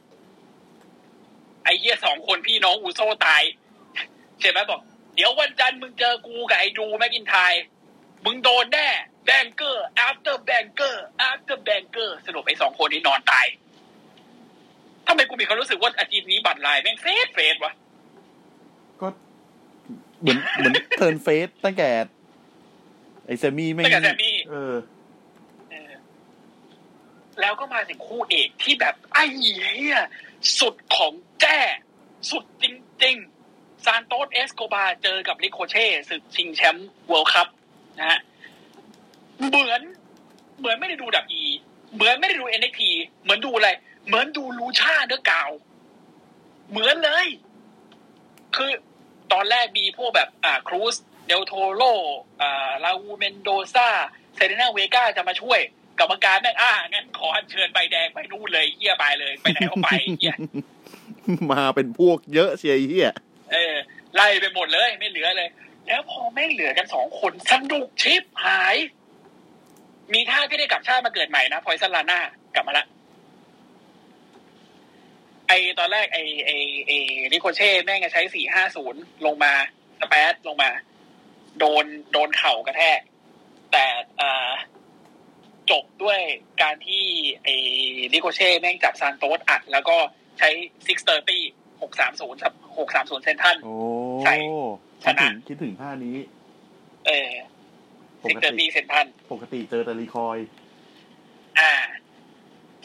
[1.63, 3.43] ไอ้เหี้ยสองคนพี่น้องอูโซตาย
[4.39, 4.81] เชมัสบอก
[5.15, 7.53] เดี๋ยววันจันทร์มึงเจอกูกับไอ้ดรูว์แม็กอินไทร์
[8.25, 8.87] มึงโดนแน่
[9.25, 13.45] แบงเกอร์ after แบงเกอร์ after แบงเกอร์สรุปไอ้สองคนนี้นอนตาย
[15.07, 17.73] ทำไมกูมีความรู้สึกว่าอาทิตย์นี้ Bloodline แม่ง face face วะ
[19.01, 19.07] ก็
[20.21, 21.89] เหมือนเหมือน turn face ตั้งแต่
[23.27, 24.75] ไอแซมมี่ไม่งตั้งแต่แซมมี่เออ
[25.71, 25.93] เออ
[27.41, 29.99] แล้วก็มาถึงคู่เอกที่แบบไอ้เหี้ย
[30.59, 31.59] สุดของแจ้
[32.31, 32.65] สุดจ
[33.03, 33.15] ริง
[33.51, 37.47] ๆ ซานโตสเอสโกบาเจอกับริโคเช่ศึกชิงแชมป์ World Cup
[37.99, 38.19] นะฮะ
[39.37, 39.81] เหมือน
[40.59, 41.43] เหมือนไม่ได้ดู WWE
[41.95, 42.91] เหมือนไม่ได้ดู NXT
[43.23, 43.69] เหมือนดูอะไร
[44.07, 45.51] เหมือนดู Lucha Underground
[46.69, 47.27] เหมือนเลย
[48.55, 48.71] คือ
[49.33, 50.95] ตอนแรกมีพวกแบบอ่าครูส
[51.27, 51.83] เดลโทโร
[52.41, 53.87] อ่าลาอูเมนโดซา
[54.35, 55.59] เซเรนาเวกาจะมาช่วย
[55.99, 59.89] กรรมการแม่งอ่างั้นขออัญเชิญใบแดงไปนู่นเลยเฮียไปเลยไปไหนก็ไป
[60.19, 60.35] เฮีย
[61.51, 63.11] มาเป็นพวกเยอะเชียร์ไอ้เฮีย
[63.51, 63.75] เออ
[64.15, 65.49] ไล่ไปหมดเลยไม่เหลือเลย
[65.87, 68.75] แล้วพอแม่งเหลือกันสองคนสนุกชิปหาย
[70.13, 72.19] มีท่าที่ได้กลับชาติมาเกิดใหม่นะ poisonrana
[72.55, 72.85] กลับมาละ
[75.47, 76.51] ไอตอนแรกไอไอ
[76.85, 76.91] ไอ
[77.31, 79.53] ริโคเช่แม่งจะใช้สี่ห้าศูนย์ลงมา
[79.99, 80.69] splash ลงมา
[81.59, 82.99] โดนโดนเข่ากระแทก
[83.71, 83.85] แต่
[84.21, 84.51] อ่า
[85.71, 86.19] จบด้วย
[86.61, 87.03] การที่
[87.43, 87.47] ไอ
[88.13, 89.97] ริโคเช่แม่งจับซานโตสอัด แล้วก็
[90.39, 90.49] ใช้
[90.85, 91.43] six thirty
[91.81, 92.39] หกสามศูนย์
[92.77, 93.73] หกสามศูนย์เซนทันโอ้
[94.23, 94.35] ใช่
[95.03, 96.17] คิดถึงชนะคิดถึงท่านี้
[97.05, 97.31] เออ
[98.21, 100.37] six thirty senton ปกติเจอแต่รีคอย
[101.59, 101.71] อ่า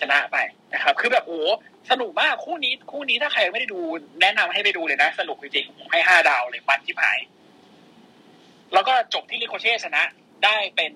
[0.01, 0.37] ชนะไป
[0.75, 1.47] นะครับ คือแบบโอ้โห
[1.91, 3.81] สนุกมากคู่นี้ คู่นี้ถ้าใครไม่ได้ดู
[4.21, 7.19] แนะนำให้ไปดูเลยนะ สนุกจริงๆผมให้ห้าดาวเลยมันที่หาย
[8.75, 10.05] แล้วก็จบที่ริโคเช่ชนะ
[10.45, 10.93] ได้เป็น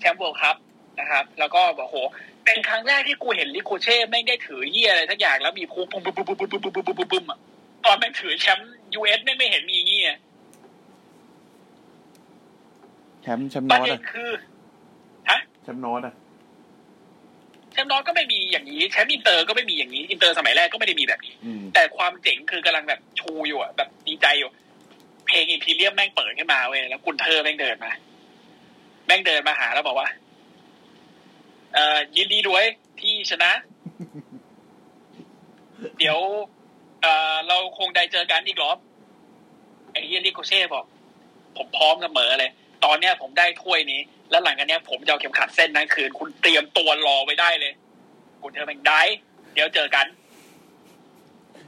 [0.00, 0.56] แชมป์ World Cup
[1.00, 1.96] นะครับ แล้วก็บอกโห
[2.44, 7.38] เป็นครั้งแรกที่กูเห็นลิโคเช่ไม่ได้ถือเยี่ยอะไรทักอย่างแล้วมีพุ่งพุ่งปุ๊บปุ๊บปุ๊บปุ๊บปุ๊บปุ๊บปุ๊บปุ๊บอะ
[7.84, 10.18] ตอนแม่งถือแชมป์ยูเอสไม่ไม่เห็นมีเงี้ย
[13.22, 14.30] แชมป์แชมป์ปนระอตเด็อะนคือ
[15.30, 16.14] ฮะแชมป์นอตอะ
[17.72, 24.50] แชมป์น้อยก็ไม่มีอย่างนี้แชมป์อินเตอร์ก็ไม่มีอย่างนี้อินเตอร์สมัยแรกก็ไม่ได้มีแบบนี้อืมแต่ความเจ๋งคือกำลังแบบชูอยู่อะแบบดีใจอยู่
[25.28, 27.92] เพลงอินพีเรียมแม่งเปิดขึ้นมาเว้ยแล้วกุนเทอแม่งเดินมา
[29.06, 30.08] แม่งเดินมาหาแล้วบอกว่า
[31.74, 32.64] เอ่อยินดีด้วย
[33.00, 33.50] ที่ชนะ
[35.98, 36.18] เดี๋ยว
[37.02, 38.78] เอ่อเราคงได้เจอกันอีกรอบ
[39.92, 40.84] ไอ้เฮียริโกเช่บอก
[41.56, 42.50] ผมพร้อมเสมอเลย
[42.84, 44.00] ตอนเนี้ยผมได้ถ้วยนี้
[44.30, 47.72] แล้วหลังจากเนี้ยผมจะเอาเข็มขัดเส้นนั้นคืน คุณเตรียมตัวรอไว้ได้เลย
[48.42, 49.00] กุนเทอแม่งได้
[49.52, 50.06] เดี๋ยวเจอกัน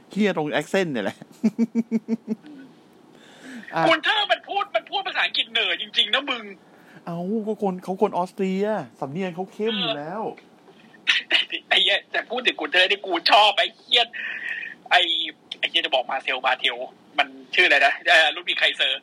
[0.09, 1.17] เฮียตรงแอคเซนต์เนี่ยแหละ
[3.87, 6.43] คุณเธอมันพูดมันพูดภาษาอังกฤษเหนือจริง ๆ นะมึง
[7.05, 7.17] เอา
[7.47, 8.65] ก็คนเขาคนออสเตรีย
[8.99, 10.21] สำเนียงเขาเข้มอยู่แล้ว
[11.69, 14.07] ไอ้เหี้ยแต่พูดถึงกูเธอที่กูชอบไอ้เคียด
[14.91, 15.01] ไอ้
[15.59, 16.77] ไอ้เคียจะบอกมาเซลมาเทล
[17.17, 19.01] มันชื่ออะไรนะเอ่อรุ่นมีใครเซอร์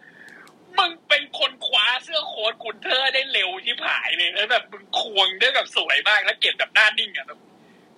[0.78, 7.38] มึงเป็นคนคว้าเสื้อโค้ทกุนเทอร์ได้เร็วที่ผายเลยแล้วแบบมึงควงได้แบบสวยมากแล้วเก็บแบบหน้านิ่งอะแบบ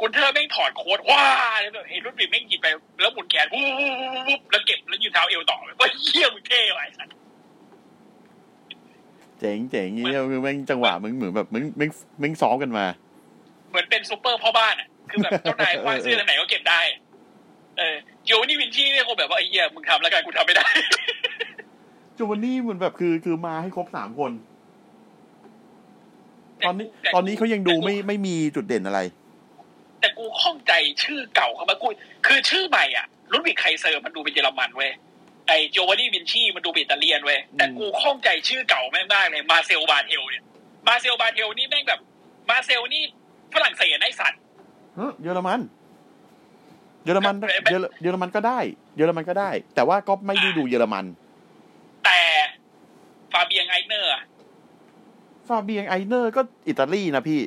[0.00, 1.24] กุนเทอร์แม่งถอดโค้ทว้า
[1.60, 2.66] แล้วแบบเห็นรุ่นปีแม่งหยิบไป
[3.00, 7.08] แล้วหมุนแขนวูบวูบวูบวูบแล้วเก็บแล้วยืนเท้าเอวต่อแบบว่าเยี่ยมึงเท่ว่ะไอ้สัส
[9.38, 11.88] เจ๋งเจ๋งเงี้ยคือแม่งจังหวะมึงเหมือนแบบมึงมึง
[12.22, 12.84] มึงซ้อมกันมา
[13.70, 16.80] เหมือนเป็นซูเปอร์พ่อบ้านอะ คือแบบเจ้านายคว้าเสื้อทางไหนก็เก็บได้
[17.78, 20.66] เออโจนี่วินชี่เนี่ยคงแบบว่าไอ้เหี้ยมึงทำแล้วกันกูทำไม่ได้
[22.16, 24.32] จูวันนี่มันแบบคือคือมาให้ครบสามคน
[26.66, 29.00] ตอนนี้แต่ตอนนี้เขายังดูแต่กูไม่ไม่มีจุดเด่นอะไร
[30.00, 30.72] แต่กูข้องใจ
[31.04, 31.88] ชื่อเก่าเขามากู
[32.26, 34.90] คือชื่อใหม่อะลุดวิกไคเซอร์มันดูเป็นเยอรมันเว้ย
[35.48, 40.42] ไอโจวานี่วินชี่มันดูเป็นอิตาเลียนเว้ยแต่กูข้องใจชื่อเก่าแม่งมากเลยมาเซลบาเทลเนี่ย
[40.86, 42.00] มาเซลบาเทลนี่แม่งแบบ
[42.50, 43.02] มาเซลนี่
[43.54, 44.40] ฝรั่งเศสไอสัตว์
[44.96, 45.60] เฮ้ยเยอรมัน
[47.04, 48.58] เยอรมันเอ้ยไม่เยอรเยอรมันก็ได้
[48.96, 51.04] เยอรมันก็ได้ แต่ว่าก็ไม่ได้ดูเยอรมัน
[52.04, 52.20] แต่
[53.32, 54.22] ฟาเบียงไอเนอร์อะ
[55.48, 57.40] ฟาเบียงไอเนอร์ก็อิตาลีนะพี่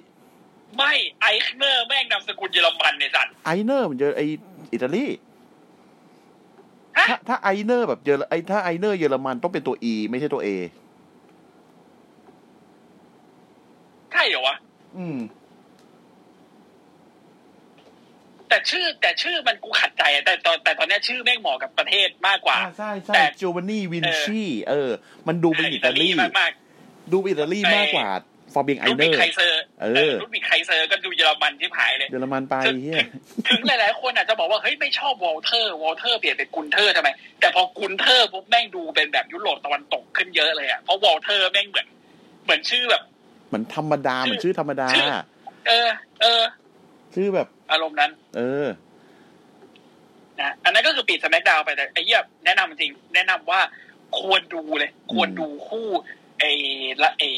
[0.77, 1.25] ไม่ไอ
[1.55, 4.21] เนอร์แม่งนามสกุลเยอรมันเนี่ยสัตว์ไอเนอร์มันเยอไอ
[4.73, 5.05] อิตาลี
[6.97, 10.47] ฮะถ้าถ้าไอเนอร์แบบเยอรไอถ้าไอเนอร์เยอรมันต้องเป็นตัว E ไม่ใช่ตัว A
[14.11, 14.55] ใช่เหรอวะ
[14.97, 15.17] อืม
[18.49, 24.91] แต่ชื่อ แต่ชื่อมันกูขัดใจอะแต่ตอนแต่ตอนเนี้ยชื่อแม่งเหมาะกับประเทศมากกว่าอ่าใช่ใช่แต่จูวานนี่วินชีเออ
[25.27, 26.51] มันดูเป็นอิตาลีมากมาก
[27.11, 28.07] ดูเป็นอิตาลีมากกว่า
[28.53, 32.97] ฟาเบียงไอรุ่นเนบิอกร์ไคเซอร์เออรุ่นบิกไคเซอร์ก็ดูเยอรมันที่หายเลย เยอรมันไปถึงเฮีย
[33.49, 37.09] ถึงหลาย ๆ คนอาจจะบอกว่า เฮ้ย ไม่ชอบวอลเทอร์ วอลเทอร์เปลี่ยนเป็นกุนเทอร์ทำไม
[37.39, 41.87] แต่พอกุนเทอร์ปุ๊บแม่งดูเป็นแบบยุโรปตะวันตกขึ้นเยอะเลยอะเพราะวอลเทอร์แม่งเหมือน
[42.43, 43.01] เหมือนชื่อแบบ
[43.47, 45.09] เหมือนธรรมดาเหมือนชื่อธรรมดาชื่อ
[45.67, 45.89] เออ
[46.21, 46.41] เออ
[47.15, 48.67] ชื่อแบบ อารมณ์นั้น เออ
[50.41, 53.61] นะอันนั้นก็คือปิดสแมกดาวไปแต่ไอ้เหี้ยแนะนำจริง แนะนำว่า
[54.19, 55.87] ควรดูเลย ควรดูคู่
[56.39, 56.51] ไอ้
[57.01, 57.29] ละไอ้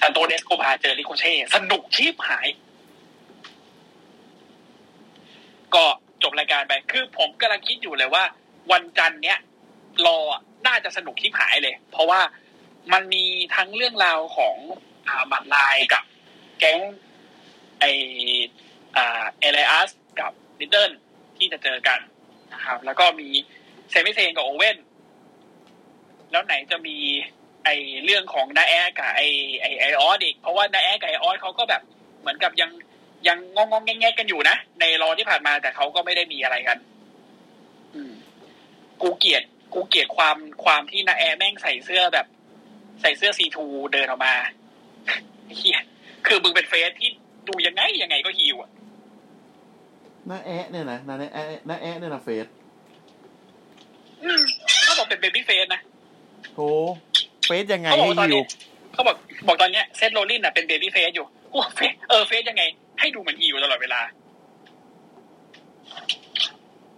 [0.00, 2.48] ซันโตเดสโกพาเจอริโคเช่สนุกชีพหาย
[5.74, 5.84] ก็
[6.22, 8.24] จบรายการไป คือผมกำลังคิดอยู่เลยว่า
[8.72, 9.38] วันจันทร์เนี้ย
[10.06, 10.18] รอ
[10.66, 12.20] น่าจะสนุกที่หายเลย เพราะว่า
[12.92, 13.24] มันมี
[13.54, 14.56] ทั้งเรื่องราวของ
[15.08, 16.04] อาบัตรลายกับ
[16.58, 16.78] แก๊ง
[17.80, 17.84] ไอ
[19.40, 19.90] เอเลอัส
[20.20, 20.90] กับริดเดิ้ล
[21.36, 21.98] ที่จะเจอกัน
[22.54, 23.28] นะครับ แล้วก็มี
[23.90, 24.76] แซมี่เซนกับโอเว่น
[26.30, 26.96] แล้วไหนจะมี
[27.66, 27.72] ไอ
[28.04, 29.20] เรื่องของนาแอร์กับไอ
[29.60, 31.82] ไอไอออสอีกเพราะว่านาแอร์กับไอออสเขาก็แบบ
[32.20, 32.70] เหมือนกับยัง
[33.28, 36.78] ยังงองงๆแงๆกันอยู่นะ ใน Raw ที่ผ่านมาแต่เขาก็ไม่ได้มีอะไรกัน
[37.94, 38.12] อืม
[39.02, 39.42] กูเกลียด
[39.74, 42.26] กูเกลียดความความที่นาแอร์แม่งใส่เสื้อแบบ
[43.00, 44.34] ใส่เสื้อ see-through เดินออกมา
[45.56, 45.80] เฮีย
[46.26, 47.08] คือมึงเป็น face ที่
[47.48, 48.70] ดูยังไงยังไงก็ฮิวอะ
[50.26, 52.46] หน้าแอะเนี่ยนะหน้าแอะหน้าแอะเนี่ยนะ face
[54.24, 54.42] อืม
[54.82, 55.80] เขาบอกเป็น babyface นะ
[56.54, 56.58] โธ
[57.46, 58.44] face ยังไงเขาบอกให้ว่าตอนฮินี้ว
[58.92, 59.16] เขาบอก
[59.46, 62.62] บอกตอนเนี้ยเซตโรลลินอะเป็น babyface อยู่กู face เออ face ยังไง
[63.00, 64.00] ให้ดูเหมือนฮิวตลอดเวลา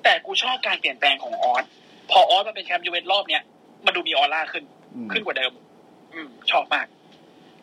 [0.02, 1.64] แต่กูชอบการเปลี่ยนแปลงของออส
[2.10, 3.42] พอออสมาเป็นแชมป์ US รอบเนี้ย
[3.86, 4.64] มันดูมีออร่าขึ้น
[4.94, 5.52] อืมขึ้นกว่าเดิม
[6.14, 6.86] อืม ชอบมาก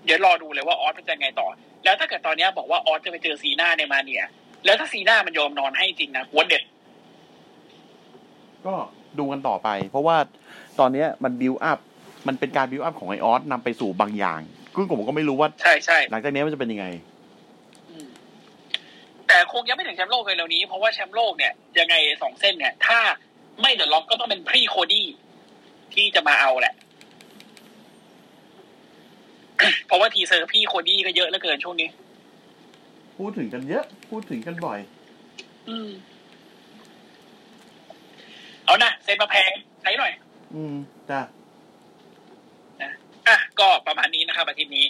[0.05, 1.47] เดี๋ยวรอดูเลยว่าออสมันจะไงต่อ
[1.83, 4.23] แล้วถ้าเกิดตอนเนี้ยบอกว่าออสจะไปเจอซีน่าในมาเนีย
[4.65, 6.63] แล้วถ้าซีน่ามันยอมนอนให้จริงนะหัวเด็ด
[8.65, 8.73] ก็
[9.19, 10.17] ดูกันต่อไป เพราะว่า
[10.79, 11.79] ตอนเนี้ยมันบิวอัพ
[12.27, 14.39] มันเป็นการบิวอัพของไอออสนำไปสู่บางอย่าง
[14.75, 16.85] ซึ่งผมก็ไม่รู้ว่าใช่ใช่หลังจากนี้มันจะเป็นยังไง
[17.89, 18.07] อืม
[19.27, 22.99] แต่คงยังไม่ถึงแชมป์โลกเลยเร็วนี้ เพราะว่าแชมป์โลกเนี่ยยังไงสองเส้นเนี่ย ถ้า
[23.61, 25.07] ไม่เดอะร็อกก็ต้องเป็นพี่โคดี้
[25.93, 26.75] ที่จะมาเอาแหละ
[29.87, 31.89] เพราะว่า teaser พี่โคดี้ก็เยอะเหลือเกินช่วงนี้
[33.17, 34.79] พูดถึงกันเยอะ พูดถึงกันบ่อย
[35.69, 35.89] อืม
[38.65, 40.11] เอานะเซ็นมาแพงใช้หน่อย
[40.55, 40.75] อืม
[41.09, 41.19] จ้ะ
[43.27, 44.85] อะก็ประมาณนี้นะครับอาทิตย์นี้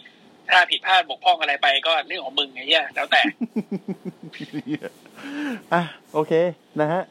[0.50, 3.22] ถ้าผิดพลาดบกพร่องอะไรไปก็เรื่องของมึงไอ้เหี้ยแล้วแต่
[5.74, 5.82] อะ
[6.14, 6.34] โอเค
[6.82, 7.04] นะฮะ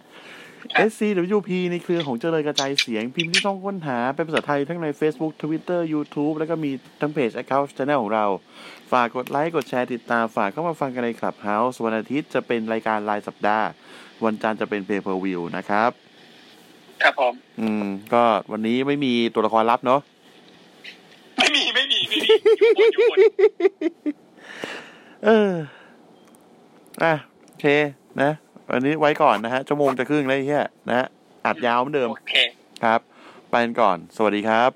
[0.72, 6.70] ครับ SCWP ในเครือของเจริญกระจายเสียงพิมพ์ที่ช่องค้นหาเป็นภาษาไทยทั้งใน Facebook Twitter YouTube แล้วก็มี
[7.00, 8.26] ทั้งเพจ Account Channel ของเรา
[8.92, 13.66] ฝากกดไลค์ กดแชร์ติดตาม ฝากเข้ามาฟังกันใน Clubhouse วันอาทิตย์จะเป็นรายการรายสัปดาห์
[14.24, 15.90] วันจันทร์จะเป็น Pay Per View นะครับ
[17.02, 20.00] ครับผม อืม ก็วันนี้ไม่มีตัวละครลับเนาะ
[21.38, 22.23] ไม่มีไม่มีไม่มี
[22.58, 23.18] อยู่บนอยู่บน
[25.24, 25.52] เออ
[27.02, 27.14] อะ
[27.46, 27.66] โอเค
[28.22, 28.30] นะ
[28.70, 31.06] วันนี้ไว้ก่อนนะฮะชั่วโมงจะครึ่งแล้วไอ้เฮียนะฮะ
[31.46, 32.34] อัดยาวเหมือนเดิม โอเค
[32.84, 33.00] ครับ
[33.50, 34.70] ไปกันก่อน สวัสดีครับ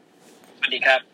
[0.58, 1.07] สวัสดีครับ